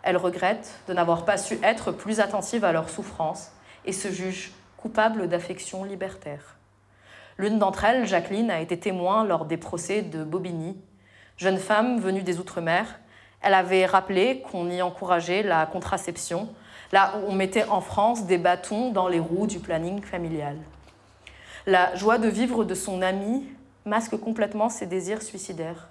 Elle 0.02 0.16
regrette 0.16 0.80
de 0.88 0.92
n'avoir 0.92 1.24
pas 1.24 1.38
su 1.38 1.58
être 1.62 1.92
plus 1.92 2.20
attentive 2.20 2.64
à 2.64 2.72
leurs 2.72 2.90
souffrances 2.90 3.50
et 3.84 3.92
se 3.92 4.08
juge 4.08 4.52
coupable 4.76 5.28
d'affection 5.28 5.84
libertaire. 5.84 6.57
L'une 7.38 7.60
d'entre 7.60 7.84
elles, 7.84 8.04
Jacqueline, 8.04 8.50
a 8.50 8.60
été 8.60 8.78
témoin 8.78 9.24
lors 9.24 9.44
des 9.44 9.56
procès 9.56 10.02
de 10.02 10.24
Bobigny. 10.24 10.76
Jeune 11.36 11.58
femme 11.58 12.00
venue 12.00 12.22
des 12.22 12.40
Outre-mer, 12.40 12.98
elle 13.40 13.54
avait 13.54 13.86
rappelé 13.86 14.40
qu'on 14.40 14.68
y 14.68 14.82
encourageait 14.82 15.44
la 15.44 15.64
contraception, 15.66 16.48
là 16.90 17.14
où 17.16 17.30
on 17.30 17.34
mettait 17.34 17.68
en 17.68 17.80
France 17.80 18.26
des 18.26 18.38
bâtons 18.38 18.90
dans 18.90 19.06
les 19.06 19.20
roues 19.20 19.46
du 19.46 19.60
planning 19.60 20.02
familial. 20.02 20.56
La 21.66 21.94
joie 21.94 22.18
de 22.18 22.28
vivre 22.28 22.64
de 22.64 22.74
son 22.74 23.02
amie 23.02 23.44
masque 23.84 24.16
complètement 24.16 24.68
ses 24.68 24.86
désirs 24.86 25.22
suicidaires. 25.22 25.88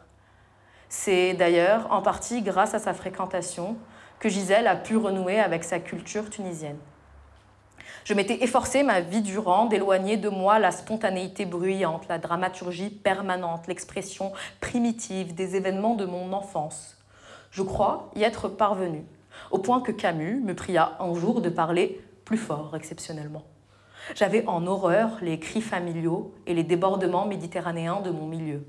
C'est 0.89 1.33
d'ailleurs 1.33 1.87
en 1.91 2.01
partie 2.01 2.41
grâce 2.41 2.73
à 2.73 2.79
sa 2.79 2.93
fréquentation 2.93 3.77
que 4.19 4.27
Gisèle 4.27 4.67
a 4.67 4.75
pu 4.75 4.97
renouer 4.97 5.39
avec 5.39 5.63
sa 5.63 5.79
culture 5.79 6.29
tunisienne. 6.29 6.77
Je 8.08 8.14
m'étais 8.14 8.41
efforcée 8.41 8.84
ma 8.84 9.01
vie 9.01 9.22
durant 9.22 9.66
d'éloigner 9.66 10.16
de 10.16 10.30
moi 10.30 10.60
la 10.60 10.72
spontanéité 10.72 11.45
bruyante, 11.45 12.08
la 12.08 12.20
dramaturgie 12.20 12.89
permanente, 12.89 13.68
l'expression 13.68 14.32
primitive 14.62 15.36
des 15.36 15.58
événements 15.58 15.95
de 15.95 16.05
mon 16.05 16.32
enfance. 16.32 16.95
Je 17.51 17.64
crois 17.64 18.10
y 18.16 18.24
être 18.24 18.47
parvenue, 18.47 19.03
au 19.51 19.58
point 19.58 19.82
que 19.82 19.91
Camus 19.91 20.39
me 20.39 20.55
pria 20.55 20.95
un 21.01 21.14
jour 21.16 21.41
de 21.41 21.49
parler 21.49 21.99
plus 22.24 22.38
fort 22.38 22.78
exceptionnellement. 22.78 23.43
J'avais 24.16 24.47
en 24.47 24.66
horreur 24.68 25.18
les 25.22 25.38
cris 25.38 25.60
familiaux 25.60 26.34
et 26.45 26.53
les 26.53 26.64
débordements 26.64 27.26
méditerranéens 27.26 27.99
de 27.99 28.12
mon 28.12 28.26
milieu. 28.26 28.66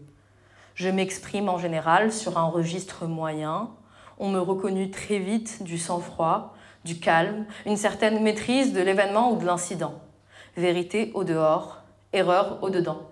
Je 0.75 0.89
m'exprime 0.89 1.49
en 1.49 1.59
général 1.59 2.11
sur 2.11 2.39
un 2.39 2.49
registre 2.49 3.07
moyen. 3.07 3.71
On 4.19 4.31
me 4.31 4.41
reconnut 4.41 4.91
très 4.91 5.21
vite 5.21 5.63
du 5.63 5.79
sang-froid, 5.79 6.57
du 6.89 6.99
calme, 6.99 7.45
une 7.67 7.77
certaine 7.77 8.23
maîtrise 8.23 8.73
de 8.73 8.81
l'événement 8.81 9.31
ou 9.31 9.37
de 9.37 9.45
l'incident. 9.45 9.95
Vérité 10.57 11.13
au 11.13 11.23
dehors, 11.23 11.83
erreur 12.15 12.59
au 12.63 12.71
dedans. 12.71 13.03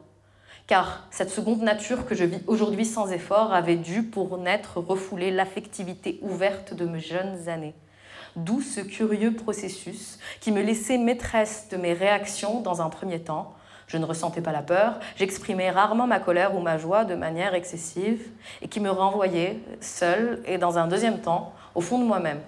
Car 0.67 1.07
cette 1.11 1.31
seconde 1.31 1.61
nature 1.61 2.07
que 2.07 2.15
je 2.15 2.25
vis 2.25 2.41
aujourd'hui 2.47 2.87
sans 2.87 3.13
effort 3.13 3.53
avait 3.53 3.77
dû, 3.77 4.03
pour 4.03 4.39
naître, 4.39 4.79
refouler 4.79 5.31
l'affectivité 5.31 6.19
ouverte 6.23 6.73
de 6.73 6.87
mes 6.87 7.01
jeunes 7.01 7.49
années. 7.49 7.75
D'où 8.35 8.63
ce 8.63 8.81
curieux 8.81 9.35
processus 9.35 10.19
qui 10.41 10.53
me 10.53 10.63
laissait 10.63 10.99
maîtresse 10.99 11.69
de 11.71 11.77
mes 11.77 11.93
réactions 11.93 12.63
dans 12.63 12.81
un 12.81 12.89
premier 12.89 13.21
temps. 13.21 13.55
Je 13.89 13.99
ne 13.99 14.07
ressentais 14.07 14.41
pas 14.41 14.53
la 14.53 14.63
peur, 14.63 14.99
j'exprimais 15.17 15.71
rarement 15.71 16.07
ma 16.07 16.19
colère 16.19 16.57
ou 16.57 16.61
ma 16.61 16.79
joie 16.79 17.05
de 17.05 17.15
manière 17.15 17.55
excessive 17.55 18.27
et 18.63 18.69
qui 18.69 18.81
me 18.81 18.91
renvoyait, 18.91 19.61
seule 19.81 20.43
et 20.47 20.57
dans 20.57 20.79
un 20.79 20.89
deuxième 20.89 21.21
temps, 21.21 21.53
au 21.75 21.83
fond 21.83 21.99
de 21.99 22.05
moi-même. 22.05 22.41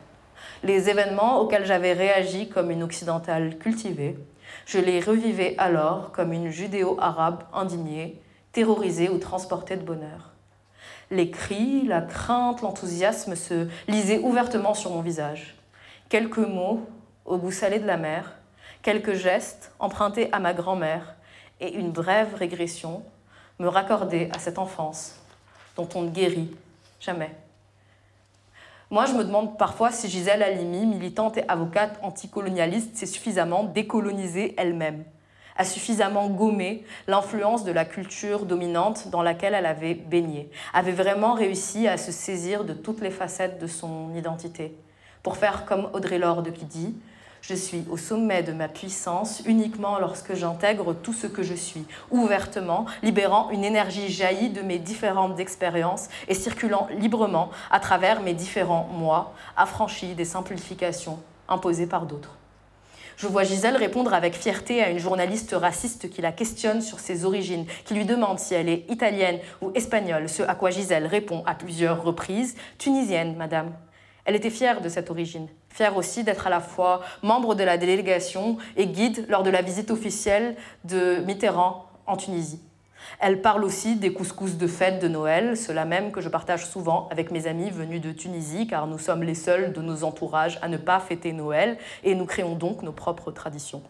Les 0.63 0.91
événements 0.91 1.41
auxquels 1.41 1.67
j'avais 1.67 1.93
réagi 1.93 2.49
comme 2.49 2.71
une 2.71 2.83
occidentale 2.83 3.59
cultivée, 3.59 4.17
je 4.67 4.79
les 4.79 5.01
revivais 5.01 5.55
alors 5.59 6.13
comme 6.13 6.33
une 6.33 6.51
judéo-arabe 6.51 7.45
indignée, 7.53 8.21
terrorisée 8.53 9.09
ou 9.09 9.19
transportée 9.19 9.77
de 9.77 9.85
bonheur. 9.85 10.33
Les 11.11 11.31
cris, 11.31 11.87
la 11.87 12.03
crainte, 12.03 12.63
l'enthousiasme 12.63 13.35
se 13.35 13.69
lisaient 13.87 14.19
ouvertement 14.19 14.75
sur 14.75 14.91
mon 14.91 15.01
visage. 15.01 15.57
Quelques 16.09 16.39
mots 16.39 16.87
au 17.25 17.39
goût 17.39 17.53
salé 17.53 17.79
de 17.79 17.87
la 17.87 17.97
mer, 17.97 18.35
quelques 18.83 19.15
gestes 19.15 19.73
empruntés 19.79 20.29
à 20.33 20.39
ma 20.39 20.55
grand-mère 20.55 21.15
et 21.61 21.75
une 21.75 21.91
brève 21.91 22.35
régression 22.35 23.03
me 23.59 23.69
raccordaient 23.69 24.31
à 24.35 24.39
cette 24.39 24.59
enfance 24.59 25.17
dont 25.77 25.89
on 25.95 26.03
ne 26.03 26.11
guérit 26.11 26.51
jamais. 27.01 27.35
Moi, 28.91 29.05
je 29.05 29.13
me 29.13 29.23
demande 29.23 29.59
parfois 29.59 29.91
si 29.91 30.09
Gisèle 30.09 30.43
Halimi, 30.43 30.87
militante 30.87 31.37
et 31.37 31.45
avocate 31.47 31.99
anticolonialiste, 32.03 32.97
s'est 32.97 33.05
suffisamment 33.05 33.65
décolonisée 33.65 34.55
elle-même, 34.57 35.05
a 35.59 35.67
suffisamment 35.67 36.31
gommé 36.31 36.85
l'influence 37.07 37.65
de 37.65 37.73
la 37.73 37.85
culture 37.85 38.47
dominante 38.47 39.09
dans 39.11 39.21
laquelle 39.21 39.53
elle 39.53 39.67
avait 39.67 39.93
baigné, 39.93 40.49
avait 40.73 40.93
vraiment 40.93 41.35
réussi 41.35 41.87
à 41.87 41.99
se 41.99 42.13
saisir 42.13 42.65
de 42.65 42.73
toutes 42.73 43.03
les 43.03 43.11
facettes 43.11 43.61
de 43.61 43.67
son 43.67 44.15
identité, 44.15 44.75
pour 45.23 45.37
faire 45.37 45.67
comme 45.67 45.91
Audrey 45.93 46.19
Lorde 46.19 46.51
qui 46.55 46.65
dit 46.65 46.95
je 47.43 47.55
suis 47.55 47.85
au 47.91 47.97
sommet 47.97 48.43
de 48.43 48.53
ma 48.53 48.69
puissance 48.69 49.43
uniquement 49.47 49.99
lorsque 49.99 50.35
j'intègre 50.35 50.95
tout 50.95 51.13
ce 51.13 51.27
que 51.27 51.43
je 51.43 51.55
suis, 51.55 51.85
ouvertement, 52.11 52.87
libérant 53.03 53.51
une 53.51 53.65
énergie 53.65 54.09
jaillie 54.09 54.51
de 54.51 54.63
mes 54.63 54.79
différentes 54.79 55.39
expériences 55.39 56.09
et 56.29 56.35
circulant 56.35 56.89
librement 56.99 57.51
à 57.71 57.81
travers 57.81 58.21
mes 58.21 58.35
différents 58.35 58.89
moi, 58.93 59.35
affranchis 59.57 60.15
des 60.15 60.25
simplifications 60.25 61.19
imposées 61.49 61.87
par 61.87 62.07
d'autres. 62.07 62.39
Je 63.19 63.27
vois 63.27 63.43
Gisèle 63.43 63.77
répondre 63.77 64.15
avec 64.15 64.35
fierté 64.35 64.81
à 64.81 64.91
une 64.91 65.01
journaliste 65.01 65.53
raciste 65.53 66.09
qui 66.09 66.23
la 66.23 66.31
questionne 66.31 66.81
sur 66.81 67.01
ses 67.01 67.25
origines, 67.25 67.67
qui 67.85 67.95
lui 67.95 68.05
demande 68.05 68.39
si 68.39 68.55
elle 68.55 68.69
est 68.69 68.85
italienne 68.89 69.41
ou 69.61 69.73
espagnole, 69.75 70.29
ce 70.29 70.45
à 70.45 70.55
quoi 70.55 70.71
Gisèle 70.71 71.07
répond 71.07 71.43
à 71.45 71.57
plusieurs 71.57 72.05
reprises 72.05 72.55
Tunisienne, 72.79 73.35
madame. 73.35 73.73
Elle 74.25 74.37
était 74.37 74.51
fière 74.51 74.81
de 74.81 74.89
cette 74.89 75.11
origine, 75.11 75.49
fière 75.71 75.97
aussi 75.97 76.25
d'être 76.25 76.47
à 76.47 76.51
la 76.51 76.61
fois 76.61 77.01
membre 77.23 77.55
de 77.55 77.65
la 77.65 77.79
délégation 77.79 78.59
et 78.77 78.87
guide 78.87 79.27
lors 79.29 79.43
de 79.43 79.51
la 79.51 79.63
visite 79.63 79.91
officielle 79.91 80.57
de 80.85 81.19
Mitterrand 81.27 81.87
en 82.07 82.17
Tunisie. 82.17 82.61
Elle 83.21 83.41
parle 83.41 83.65
aussi 83.65 83.97
des 83.97 84.13
couscous 84.13 84.57
de 84.57 84.67
fête 84.67 85.01
de 85.01 85.09
Noël, 85.09 85.57
cela 85.57 85.85
même 85.85 86.13
que 86.13 86.21
je 86.21 86.29
partage 86.29 86.67
souvent 86.67 87.09
avec 87.11 87.31
mes 87.31 87.47
amis 87.47 87.71
venus 87.71 88.01
de 88.01 88.13
Tunisie, 88.13 88.67
car 88.67 88.87
nous 88.87 88.99
sommes 88.99 89.23
les 89.23 89.35
seuls 89.35 89.73
de 89.73 89.81
nos 89.81 90.05
entourages 90.05 90.59
à 90.63 90.69
ne 90.69 90.77
pas 90.77 91.01
fêter 91.01 91.33
Noël, 91.33 91.79
et 92.05 92.15
nous 92.15 92.27
créons 92.27 92.55
donc 92.55 92.83
nos 92.83 92.93
propres 92.93 93.31
traditions. 93.31 93.83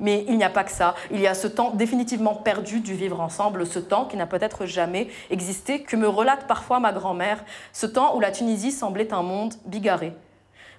Mais 0.00 0.24
il 0.28 0.38
n'y 0.38 0.44
a 0.44 0.50
pas 0.50 0.64
que 0.64 0.70
ça. 0.70 0.94
Il 1.10 1.20
y 1.20 1.26
a 1.26 1.34
ce 1.34 1.46
temps 1.46 1.70
définitivement 1.70 2.34
perdu 2.34 2.80
du 2.80 2.94
vivre 2.94 3.20
ensemble, 3.20 3.66
ce 3.66 3.78
temps 3.78 4.06
qui 4.06 4.16
n'a 4.16 4.26
peut-être 4.26 4.66
jamais 4.66 5.08
existé, 5.30 5.82
que 5.82 5.96
me 5.96 6.08
relate 6.08 6.46
parfois 6.46 6.80
ma 6.80 6.92
grand-mère, 6.92 7.44
ce 7.72 7.86
temps 7.86 8.16
où 8.16 8.20
la 8.20 8.30
Tunisie 8.30 8.72
semblait 8.72 9.12
un 9.12 9.22
monde 9.22 9.54
bigarré. 9.66 10.14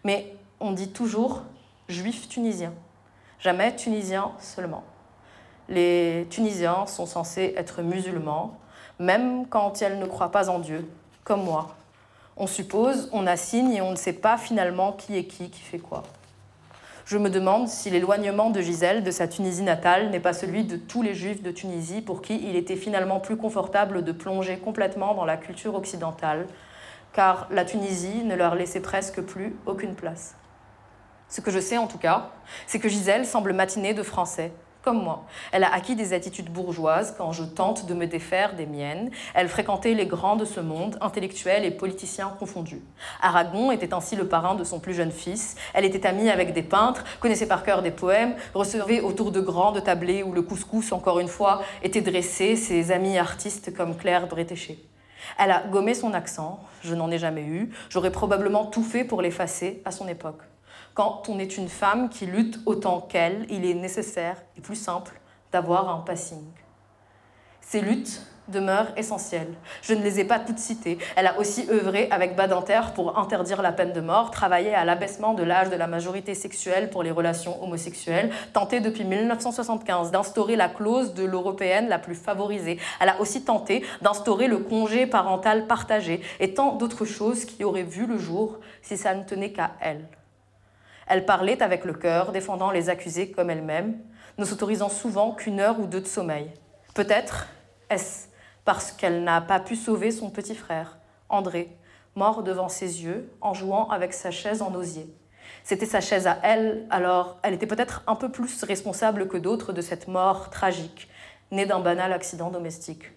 Mais 0.03 0.33
on 0.59 0.71
dit 0.71 0.89
toujours 0.89 1.43
juif 1.87 2.27
tunisien, 2.27 2.73
jamais 3.39 3.75
tunisien 3.75 4.31
seulement. 4.39 4.83
Les 5.67 6.27
Tunisiens 6.29 6.85
sont 6.85 7.07
censés 7.07 7.55
être 7.57 7.81
musulmans, 7.81 8.59
même 8.99 9.47
quand 9.47 9.81
ils 9.81 9.97
ne 9.97 10.05
croient 10.05 10.31
pas 10.31 10.49
en 10.49 10.59
Dieu, 10.59 10.87
comme 11.23 11.43
moi. 11.43 11.75
On 12.37 12.47
suppose, 12.47 13.09
on 13.13 13.25
assigne 13.25 13.73
et 13.73 13.81
on 13.81 13.91
ne 13.91 13.95
sait 13.95 14.13
pas 14.13 14.37
finalement 14.37 14.91
qui 14.91 15.17
est 15.17 15.25
qui, 15.25 15.49
qui 15.49 15.61
fait 15.61 15.79
quoi. 15.79 16.03
Je 17.05 17.17
me 17.17 17.29
demande 17.29 17.67
si 17.67 17.89
l'éloignement 17.89 18.49
de 18.49 18.61
Gisèle 18.61 19.03
de 19.03 19.11
sa 19.11 19.27
Tunisie 19.27 19.63
natale 19.63 20.09
n'est 20.09 20.19
pas 20.19 20.33
celui 20.33 20.63
de 20.63 20.75
tous 20.75 21.01
les 21.01 21.13
juifs 21.13 21.41
de 21.41 21.51
Tunisie 21.51 22.01
pour 22.01 22.21
qui 22.21 22.35
il 22.47 22.55
était 22.55 22.75
finalement 22.75 23.19
plus 23.19 23.37
confortable 23.37 24.03
de 24.03 24.11
plonger 24.11 24.57
complètement 24.57 25.13
dans 25.13 25.25
la 25.25 25.37
culture 25.37 25.75
occidentale, 25.75 26.47
car 27.13 27.47
la 27.51 27.63
Tunisie 27.63 28.23
ne 28.23 28.35
leur 28.35 28.55
laissait 28.55 28.81
presque 28.81 29.21
plus 29.21 29.55
aucune 29.65 29.95
place. 29.95 30.35
Ce 31.28 31.41
que 31.41 31.51
je 31.51 31.59
sais 31.59 31.78
en 31.78 31.88
tout 31.88 31.97
cas, 31.97 32.30
c'est 32.67 32.80
que 32.80 32.88
Gisèle 32.88 33.26
semble 33.26 33.53
matiner 33.53 33.93
de 33.93 34.03
français, 34.03 34.51
comme 34.84 35.03
moi. 35.03 35.26
Elle 35.51 35.63
a 35.63 35.73
acquis 35.73 35.95
des 35.95 36.13
attitudes 36.13 36.51
bourgeoises 36.51 37.15
quand 37.17 37.32
je 37.32 37.43
tente 37.43 37.88
de 37.88 37.95
me 37.95 38.05
défaire 38.05 38.55
des 38.55 38.67
miennes. 38.67 39.09
Elle 39.34 39.49
fréquentait 39.49 39.95
les 39.95 40.05
grands 40.05 40.36
de 40.36 40.45
ce 40.45 40.59
monde, 40.59 40.97
intellectuels 41.01 41.65
et 41.65 41.71
politiciens 41.71 42.32
confondus. 42.38 42.84
Aragon 43.19 43.71
était 43.71 43.95
ainsi 43.95 44.15
le 44.15 44.28
parrain 44.28 44.53
de 44.53 44.63
son 44.63 44.80
plus 44.80 44.93
jeune 44.93 45.11
fils. 45.11 45.55
Elle 45.73 45.86
était 45.86 46.05
amie 46.05 46.30
avec 46.30 46.53
des 46.53 46.61
peintres, 46.61 47.03
connaissait 47.19 47.47
par 47.47 47.63
cœur 47.63 47.82
des 47.82 47.89
poèmes, 47.89 48.36
recevait 48.53 49.01
autour 49.01 49.32
de 49.32 49.41
grandes 49.41 49.84
tablés 49.84 50.21
où 50.21 50.32
le 50.32 50.43
couscous, 50.43 50.91
encore 50.91 51.19
une 51.19 51.28
fois, 51.28 51.63
était 51.82 52.01
dressé, 52.01 52.55
ses 52.55 52.91
amis 52.91 53.17
artistes 53.17 53.76
comme 53.76 53.97
Claire 53.97 54.28
Bretéché. 54.28 54.86
Elle 55.39 55.49
a 55.49 55.63
gommé 55.63 55.95
son 55.95 56.13
accent, 56.13 56.59
je 56.84 56.93
n'en 56.93 57.09
ai 57.09 57.17
jamais 57.17 57.43
eu, 57.43 57.71
j'aurais 57.89 58.11
probablement 58.11 58.65
tout 58.65 58.84
fait 58.84 59.03
pour 59.03 59.23
l'effacer 59.23 59.82
à 59.84 59.89
son 59.89 60.07
époque. 60.07 60.41
Quand 60.95 61.27
on 61.27 61.39
est 61.39 61.57
une 61.57 61.67
femme 61.67 62.07
qui 62.07 62.25
lutte 62.25 62.61
autant 62.65 63.01
qu'elle, 63.01 63.45
il 63.49 63.65
est 63.65 63.73
nécessaire 63.73 64.37
et 64.57 64.61
plus 64.61 64.77
simple 64.77 65.19
d'avoir 65.51 65.89
un 65.89 65.99
passing. 65.99 66.45
Ces 67.59 67.81
luttes 67.81 68.21
demeurent 68.47 68.93
essentielles. 68.95 69.53
Je 69.81 69.93
ne 69.93 70.01
les 70.01 70.21
ai 70.21 70.23
pas 70.23 70.39
toutes 70.39 70.57
citées. 70.57 70.97
Elle 71.17 71.27
a 71.27 71.37
aussi 71.37 71.67
œuvré 71.69 72.07
avec 72.11 72.37
Badinter 72.37 72.79
pour 72.95 73.19
interdire 73.19 73.61
la 73.61 73.73
peine 73.73 73.91
de 73.91 73.99
mort, 73.99 74.31
travaillé 74.31 74.73
à 74.73 74.85
l'abaissement 74.85 75.33
de 75.33 75.43
l'âge 75.43 75.69
de 75.69 75.75
la 75.75 75.87
majorité 75.87 76.33
sexuelle 76.33 76.89
pour 76.89 77.03
les 77.03 77.11
relations 77.11 77.61
homosexuelles, 77.61 78.31
tenté 78.53 78.79
depuis 78.79 79.03
1975 79.03 80.11
d'instaurer 80.11 80.55
la 80.55 80.69
clause 80.69 81.13
de 81.13 81.25
l'européenne 81.25 81.89
la 81.89 81.99
plus 81.99 82.15
favorisée. 82.15 82.79
Elle 83.01 83.09
a 83.09 83.19
aussi 83.19 83.43
tenté 83.43 83.83
d'instaurer 84.01 84.47
le 84.47 84.59
congé 84.59 85.07
parental 85.07 85.67
partagé 85.67 86.21
et 86.39 86.53
tant 86.53 86.77
d'autres 86.77 87.03
choses 87.03 87.43
qui 87.43 87.65
auraient 87.65 87.83
vu 87.83 88.05
le 88.05 88.17
jour 88.17 88.59
si 88.81 88.95
ça 88.95 89.13
ne 89.13 89.25
tenait 89.25 89.51
qu'à 89.51 89.71
elle. 89.81 90.05
Elle 91.07 91.25
parlait 91.25 91.61
avec 91.61 91.85
le 91.85 91.93
cœur, 91.93 92.31
défendant 92.31 92.71
les 92.71 92.89
accusés 92.89 93.31
comme 93.31 93.49
elle-même, 93.49 93.99
ne 94.37 94.45
s'autorisant 94.45 94.89
souvent 94.89 95.33
qu'une 95.33 95.59
heure 95.59 95.79
ou 95.79 95.85
deux 95.85 96.01
de 96.01 96.07
sommeil. 96.07 96.51
Peut-être 96.93 97.47
est-ce 97.89 98.27
parce 98.65 98.91
qu'elle 98.91 99.23
n'a 99.23 99.41
pas 99.41 99.59
pu 99.59 99.75
sauver 99.75 100.09
son 100.09 100.31
petit 100.31 100.55
frère, 100.55 100.97
André, 101.29 101.77
mort 102.15 102.41
devant 102.41 102.67
ses 102.67 103.03
yeux 103.03 103.29
en 103.39 103.53
jouant 103.53 103.89
avec 103.89 104.13
sa 104.13 104.31
chaise 104.31 104.61
en 104.61 104.73
osier. 104.73 105.07
C'était 105.63 105.85
sa 105.85 106.01
chaise 106.01 106.25
à 106.25 106.39
elle, 106.43 106.85
alors 106.89 107.37
elle 107.43 107.53
était 107.53 107.67
peut-être 107.67 108.03
un 108.07 108.15
peu 108.15 108.29
plus 108.29 108.63
responsable 108.63 109.27
que 109.27 109.37
d'autres 109.37 109.71
de 109.71 109.81
cette 109.81 110.07
mort 110.07 110.49
tragique, 110.49 111.09
née 111.51 111.65
d'un 111.65 111.79
banal 111.79 112.11
accident 112.11 112.49
domestique. 112.49 113.11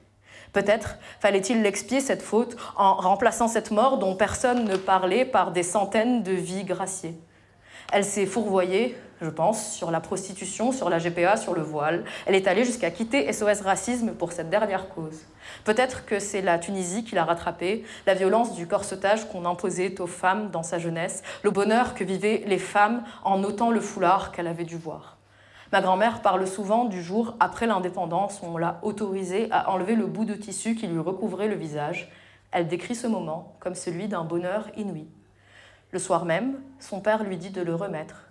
Peut-être 0.53 0.97
fallait-il 1.21 1.63
l'expier 1.63 2.01
cette 2.01 2.23
faute 2.23 2.57
en 2.77 2.95
remplaçant 2.95 3.49
cette 3.49 3.71
mort 3.71 3.99
dont 3.99 4.17
personne 4.17 4.65
ne 4.65 4.77
parlait 4.77 5.25
par 5.25 5.53
des 5.53 5.63
centaines 5.63 6.23
de 6.23 6.33
vies 6.33 6.65
graciées. 6.65 7.19
Elle 7.93 8.05
s'est 8.05 8.27
fourvoyée 8.27 8.97
je 9.21 9.31
pense, 9.31 9.73
sur 9.73 9.91
la 9.91 10.01
prostitution, 10.01 10.73
sur 10.73 10.89
la 10.89 10.99
GPA, 10.99 11.37
sur 11.37 11.55
le 11.55 11.63
voile. 11.63 12.05
Elle 12.27 12.35
est 12.35 12.47
allée 12.47 12.65
jusqu'à 12.65 12.91
quitter 12.91 13.33
SOS 13.33 13.63
Racisme 13.63 14.13
pour 14.13 14.33
cette 14.33 14.51
dernière 14.51 14.89
cause. 14.89 15.23
Peut-être 15.65 16.05
que 16.05 16.19
c'est 16.19 16.43
la 16.43 16.59
Tunisie 16.59 17.05
qui 17.05 17.15
l'a 17.15 17.25
rattrapée, 17.25 17.85
la 18.07 18.15
violence 18.15 18.55
du 18.55 18.67
corsetage 18.67 19.29
qu'on 19.29 19.45
imposait 19.45 20.01
aux 20.01 20.07
femmes 20.07 20.51
dans 20.51 20.63
sa 20.63 20.79
jeunesse, 20.79 21.23
le 21.43 21.51
bonheur 21.51 21.95
que 21.95 22.05
vivaient 22.05 22.45
les 22.47 22.59
femmes 22.59 23.03
en 23.25 23.43
ôtant 23.43 23.71
le 23.71 23.81
foulard 23.81 24.33
qu'elle 24.33 24.47
avait 24.47 24.65
dû 24.65 24.77
voir. 24.77 25.17
Ma 25.73 25.83
grand-mère 25.83 26.23
parle 26.23 26.47
souvent 26.47 26.87
du 26.87 27.03
jour 27.03 27.35
après 27.41 27.67
l'indépendance 27.67 28.41
où 28.43 28.47
on 28.47 28.57
l'a 28.57 28.79
autorisée 28.83 29.49
à 29.51 29.71
enlever 29.71 29.97
le 29.97 30.07
bout 30.07 30.25
de 30.25 30.35
tissu 30.35 30.75
qui 30.75 30.87
lui 30.87 30.99
recouvrait 30.99 31.49
le 31.49 31.57
visage. 31.57 32.11
Elle 32.53 32.69
décrit 32.69 32.95
ce 32.95 33.07
moment 33.07 33.57
comme 33.61 33.75
celui 33.75 34.09
d'un 34.09 34.25
bonheur 34.25 34.69
inouï. 34.77 35.09
Le 35.91 35.99
soir 35.99 36.25
même, 36.25 36.61
son 36.81 37.01
père 37.01 37.25
lui 37.25 37.37
dit 37.37 37.51
de 37.51 37.63
le 37.63 37.75
remettre. 37.75 38.29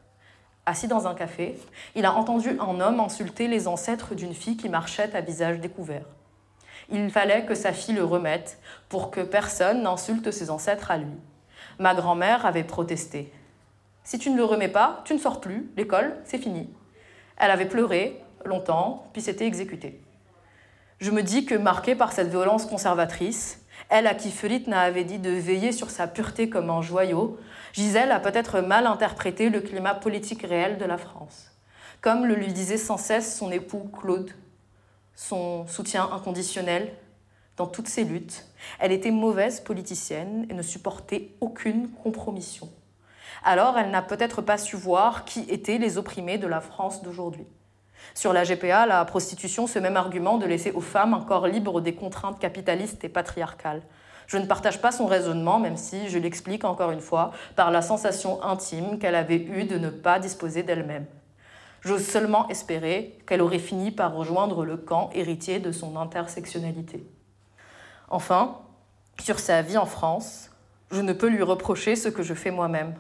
Assis 0.68 0.88
dans 0.88 1.08
un 1.08 1.16
café, 1.16 1.58
il 1.96 2.06
a 2.06 2.14
entendu 2.14 2.58
un 2.60 2.80
homme 2.80 3.00
insulter 3.00 3.48
les 3.48 3.68
ancêtres 3.68 4.14
d'une 4.14 4.34
fille 4.34 4.58
qui 4.58 4.70
marchait 4.70 5.16
à 5.16 5.22
visage 5.22 5.60
découvert. 5.60 6.06
Il 6.90 7.10
fallait 7.10 7.46
que 7.46 7.56
sa 7.56 7.74
fille 7.74 7.96
le 7.96 8.04
remette 8.04 8.60
pour 8.90 9.10
que 9.10 9.22
personne 9.22 9.82
n'insulte 9.82 10.32
ses 10.32 10.52
ancêtres 10.52 10.92
à 10.92 10.98
lui. 10.98 11.18
Ma 11.80 11.96
grand-mère 11.96 12.46
avait 12.46 12.64
protesté. 12.64 13.34
Si 14.04 14.20
tu 14.20 14.30
ne 14.30 14.38
le 14.38 14.44
remets 14.44 14.70
pas, 14.70 15.02
tu 15.04 15.14
ne 15.14 15.20
sors 15.20 15.42
plus, 15.42 15.70
l'école, 15.76 16.16
c'est 16.26 16.38
fini. 16.38 16.70
Elle 17.38 17.52
avait 17.52 17.66
pleuré 17.66 18.22
longtemps, 18.46 19.10
puis 19.14 19.22
s'était 19.22 19.48
exécutée. 19.48 20.00
Je 21.00 21.12
me 21.12 21.24
dis 21.24 21.46
que 21.46 21.56
marquée 21.56 21.96
par 21.96 22.12
cette 22.12 22.30
violence 22.30 22.66
conservatrice, 22.66 23.66
elle 23.90 24.08
à 24.08 24.16
qui 24.16 24.32
Felitna 24.32 24.82
avait 24.82 25.04
dit 25.04 25.20
de 25.20 25.30
veiller 25.30 25.72
sur 25.72 25.90
sa 25.90 26.08
pureté 26.08 26.50
comme 26.50 26.70
un 26.70 26.82
joyau, 26.82 27.38
Gisèle 27.74 28.12
a 28.12 28.20
peut-être 28.20 28.62
mal 28.62 28.88
interprété 28.88 29.50
le 29.50 29.62
climat 29.62 29.94
politique 29.94 30.44
réel 30.44 30.78
de 30.78 30.86
la 30.86 30.98
France. 30.98 31.52
Comme 32.02 32.26
le 32.26 32.36
lui 32.36 32.54
disait 32.54 32.78
sans 32.78 32.98
cesse 32.98 33.38
son 33.38 33.52
époux 33.52 33.90
Claude, 34.00 34.32
son 35.16 35.68
soutien 35.68 36.10
inconditionnel 36.12 36.94
dans 37.56 37.68
toutes 37.68 37.88
ses 37.88 38.04
luttes, 38.04 38.46
elle 38.80 38.92
était 38.92 39.12
mauvaise 39.12 39.62
politicienne 39.62 40.46
et 40.50 40.54
ne 40.54 40.62
supportait 40.62 41.32
aucune 41.42 41.90
compromission 41.90 42.70
alors 43.44 43.78
elle 43.78 43.92
n'a 43.92 44.02
peut-être 44.02 44.42
pas 44.42 44.58
su 44.58 44.76
voir 44.76 45.26
qui 45.26 45.42
étaient 45.50 45.78
les 45.78 45.98
opprimés 45.98 46.38
de 46.38 46.48
la 46.48 46.62
France 46.62 47.02
d'aujourd'hui. 47.02 47.46
Sur 48.14 48.34
la 48.34 48.44
GPA, 48.44 48.86
la 48.86 49.06
prostitution, 49.06 49.68
ce 49.68 49.80
même 49.80 49.98
argument 49.98 50.38
de 50.38 50.46
laisser 50.46 50.72
aux 50.72 50.82
femmes 50.82 51.14
un 51.14 51.22
corps 51.22 51.48
libre 51.48 51.82
des 51.82 51.94
contraintes 51.94 52.40
capitalistes 52.40 53.04
et 53.04 53.10
patriarcales. 53.10 53.82
Je 54.28 54.38
ne 54.38 54.46
partage 54.46 54.82
pas 54.82 54.92
son 54.92 55.06
raisonnement, 55.06 55.60
même 55.60 55.78
si 55.78 56.10
je 56.10 56.20
l'explique 56.20 56.66
encore 56.66 56.92
une 56.92 57.00
fois 57.00 57.32
par 57.56 57.72
la 57.72 57.82
sensation 57.82 58.44
intime 58.44 59.00
qu'elle 59.00 59.16
avait 59.16 59.38
eue 59.38 59.64
de 59.64 59.78
ne 59.78 59.90
pas 59.90 60.20
disposer 60.20 60.64
d'elle-même. 60.64 61.06
J'ose 61.82 62.06
seulement 62.06 62.50
espérer 62.50 63.18
qu'elle 63.26 63.42
aurait 63.42 63.60
fini 63.60 63.92
par 63.92 64.14
rejoindre 64.14 64.66
le 64.66 64.76
camp 64.76 65.10
héritier 65.14 65.60
de 65.60 65.72
son 65.72 65.96
intersectionnalité. 65.96 67.08
Enfin, 68.10 68.58
sur 69.22 69.40
sa 69.40 69.62
vie 69.62 69.78
en 69.78 69.86
France, 69.86 70.52
je 70.92 71.02
ne 71.02 71.14
peux 71.14 71.28
lui 71.28 71.44
reprocher 71.44 71.96
ce 71.96 72.10
que 72.10 72.24
je 72.24 72.34
fais 72.34 72.52
moi-même. 72.52 72.96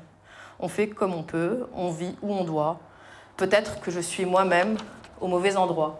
On 0.59 0.67
fait 0.67 0.87
comme 0.87 1.13
on 1.13 1.23
peut, 1.23 1.67
on 1.73 1.91
vit 1.91 2.15
où 2.21 2.33
on 2.33 2.43
doit. 2.43 2.79
Peut-être 3.35 3.81
que 3.81 3.91
je 3.91 3.99
suis 3.99 4.25
moi-même 4.25 4.77
au 5.21 5.27
mauvais 5.27 5.57
endroit. 5.57 5.99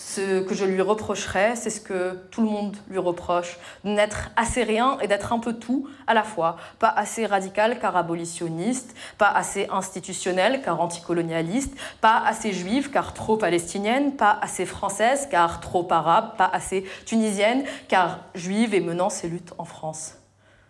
Ce 0.00 0.42
que 0.42 0.54
je 0.54 0.64
lui 0.64 0.80
reprocherais, 0.80 1.56
c'est 1.56 1.70
ce 1.70 1.80
que 1.80 2.14
tout 2.30 2.42
le 2.42 2.48
monde 2.48 2.76
lui 2.88 2.98
reproche, 2.98 3.58
n'être 3.82 4.30
assez 4.36 4.62
rien 4.62 4.96
et 5.00 5.08
d'être 5.08 5.32
un 5.32 5.40
peu 5.40 5.54
tout 5.54 5.88
à 6.06 6.14
la 6.14 6.22
fois. 6.22 6.54
Pas 6.78 6.88
assez 6.88 7.26
radical 7.26 7.80
car 7.80 7.96
abolitionniste, 7.96 8.94
pas 9.18 9.28
assez 9.28 9.66
institutionnel 9.72 10.62
car 10.62 10.80
anticolonialiste, 10.80 11.76
pas 12.00 12.22
assez 12.24 12.52
juive 12.52 12.90
car 12.90 13.12
trop 13.12 13.36
palestinienne, 13.36 14.14
pas 14.14 14.38
assez 14.40 14.66
française 14.66 15.26
car 15.32 15.58
trop 15.58 15.88
arabe, 15.90 16.36
pas 16.36 16.48
assez 16.52 16.84
tunisienne 17.04 17.64
car 17.88 18.20
juive 18.36 18.74
et 18.74 18.80
menant 18.80 19.10
ses 19.10 19.28
luttes 19.28 19.54
en 19.58 19.64
France. 19.64 20.14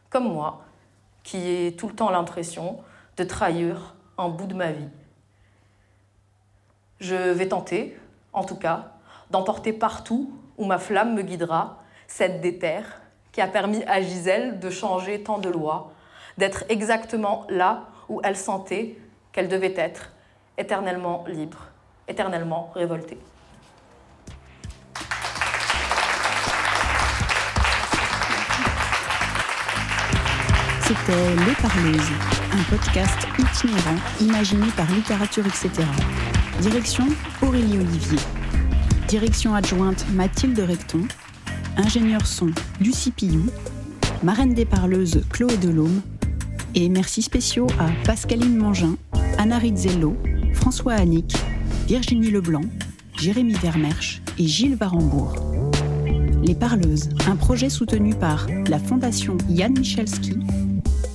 Comme 0.09 0.33
moi, 0.33 0.63
qui 1.23 1.51
ai 1.51 1.77
tout 1.77 1.89
le 1.89 1.95
temps 1.95 2.09
l'impression 2.09 2.79
de 3.19 3.25
trahir 3.25 3.95
un 4.17 4.31
bout 4.31 4.47
de 4.47 4.55
ma 4.55 4.73
vie. 4.73 4.89
Je 7.01 7.15
vais 7.15 7.47
tenter, 7.47 7.97
en 8.33 8.43
tout 8.43 8.57
cas, 8.57 8.93
d'emporter 9.31 9.73
partout 9.73 10.33
où 10.57 10.65
ma 10.65 10.79
flamme 10.79 11.15
me 11.15 11.23
guidera 11.23 11.79
cette 12.09 12.41
déterre 12.41 13.01
qui 13.31 13.41
a 13.41 13.47
permis 13.47 13.85
à 13.85 14.03
Gisèle 14.03 14.59
de 14.59 14.69
changer 14.69 15.23
tant 15.23 15.39
de 15.39 15.49
lois, 15.49 15.93
d'être 16.39 16.65
exactement 16.69 17.47
là 17.49 17.85
où 18.09 18.21
elle 18.25 18.37
sentait 18.37 18.97
qu'elle 19.31 19.47
devait 19.49 19.75
être, 19.77 20.11
éternellement 20.57 21.25
libre, 21.29 21.69
éternellement 22.09 22.73
révoltée. 22.75 23.19
C'était 30.81 31.37
Les 31.47 31.55
Parleuses, 31.63 32.11
un 32.51 32.63
podcast 32.71 33.29
itinérant 33.39 33.97
imaginé 34.21 34.67
par 34.77 34.91
Littérature 34.91 35.47
etc. 35.47 35.85
Direction 36.61 37.05
Aurélie 37.41 37.79
Olivier. 37.79 38.19
Direction 39.07 39.55
adjointe 39.55 40.05
Mathilde 40.13 40.59
Recton. 40.59 41.03
Ingénieur 41.77 42.27
son 42.27 42.51
Lucie 42.81 43.13
Pillou. 43.13 43.47
Marraine 44.25 44.55
des 44.55 44.65
Parleuses 44.65 45.23
Chloé 45.31 45.57
Delhomme. 45.57 46.03
Et 46.75 46.89
merci 46.89 47.23
spéciaux 47.23 47.69
à 47.79 47.87
Pascaline 48.05 48.57
Mangin, 48.57 48.97
Anna 49.39 49.59
Rizzello, 49.59 50.17
François 50.55 50.95
Annick, 50.95 51.33
Virginie 51.87 52.31
Leblanc, 52.31 52.65
Jérémy 53.17 53.55
Vermersch 53.55 54.21
et 54.39 54.47
Gilles 54.47 54.77
Varembourg. 54.77 55.35
Les 56.43 56.57
Parleuses, 56.57 57.09
un 57.29 57.37
projet 57.37 57.71
soutenu 57.71 58.15
par 58.15 58.47
la 58.69 58.81
Fondation 58.81 59.39
Yann 59.49 59.79
Michalski 59.79 60.39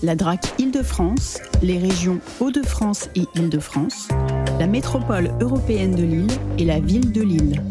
la 0.03 0.15
DRAC 0.15 0.53
Île-de-France, 0.59 1.39
les 1.61 1.79
régions 1.79 2.19
Hauts-de-France 2.41 3.09
et 3.15 3.23
Île-de-France, 3.35 4.09
la 4.59 4.67
métropole 4.67 5.31
européenne 5.41 5.95
de 5.95 6.03
Lille 6.03 6.31
et 6.57 6.65
la 6.65 6.79
ville 6.79 7.11
de 7.11 7.21
Lille. 7.21 7.61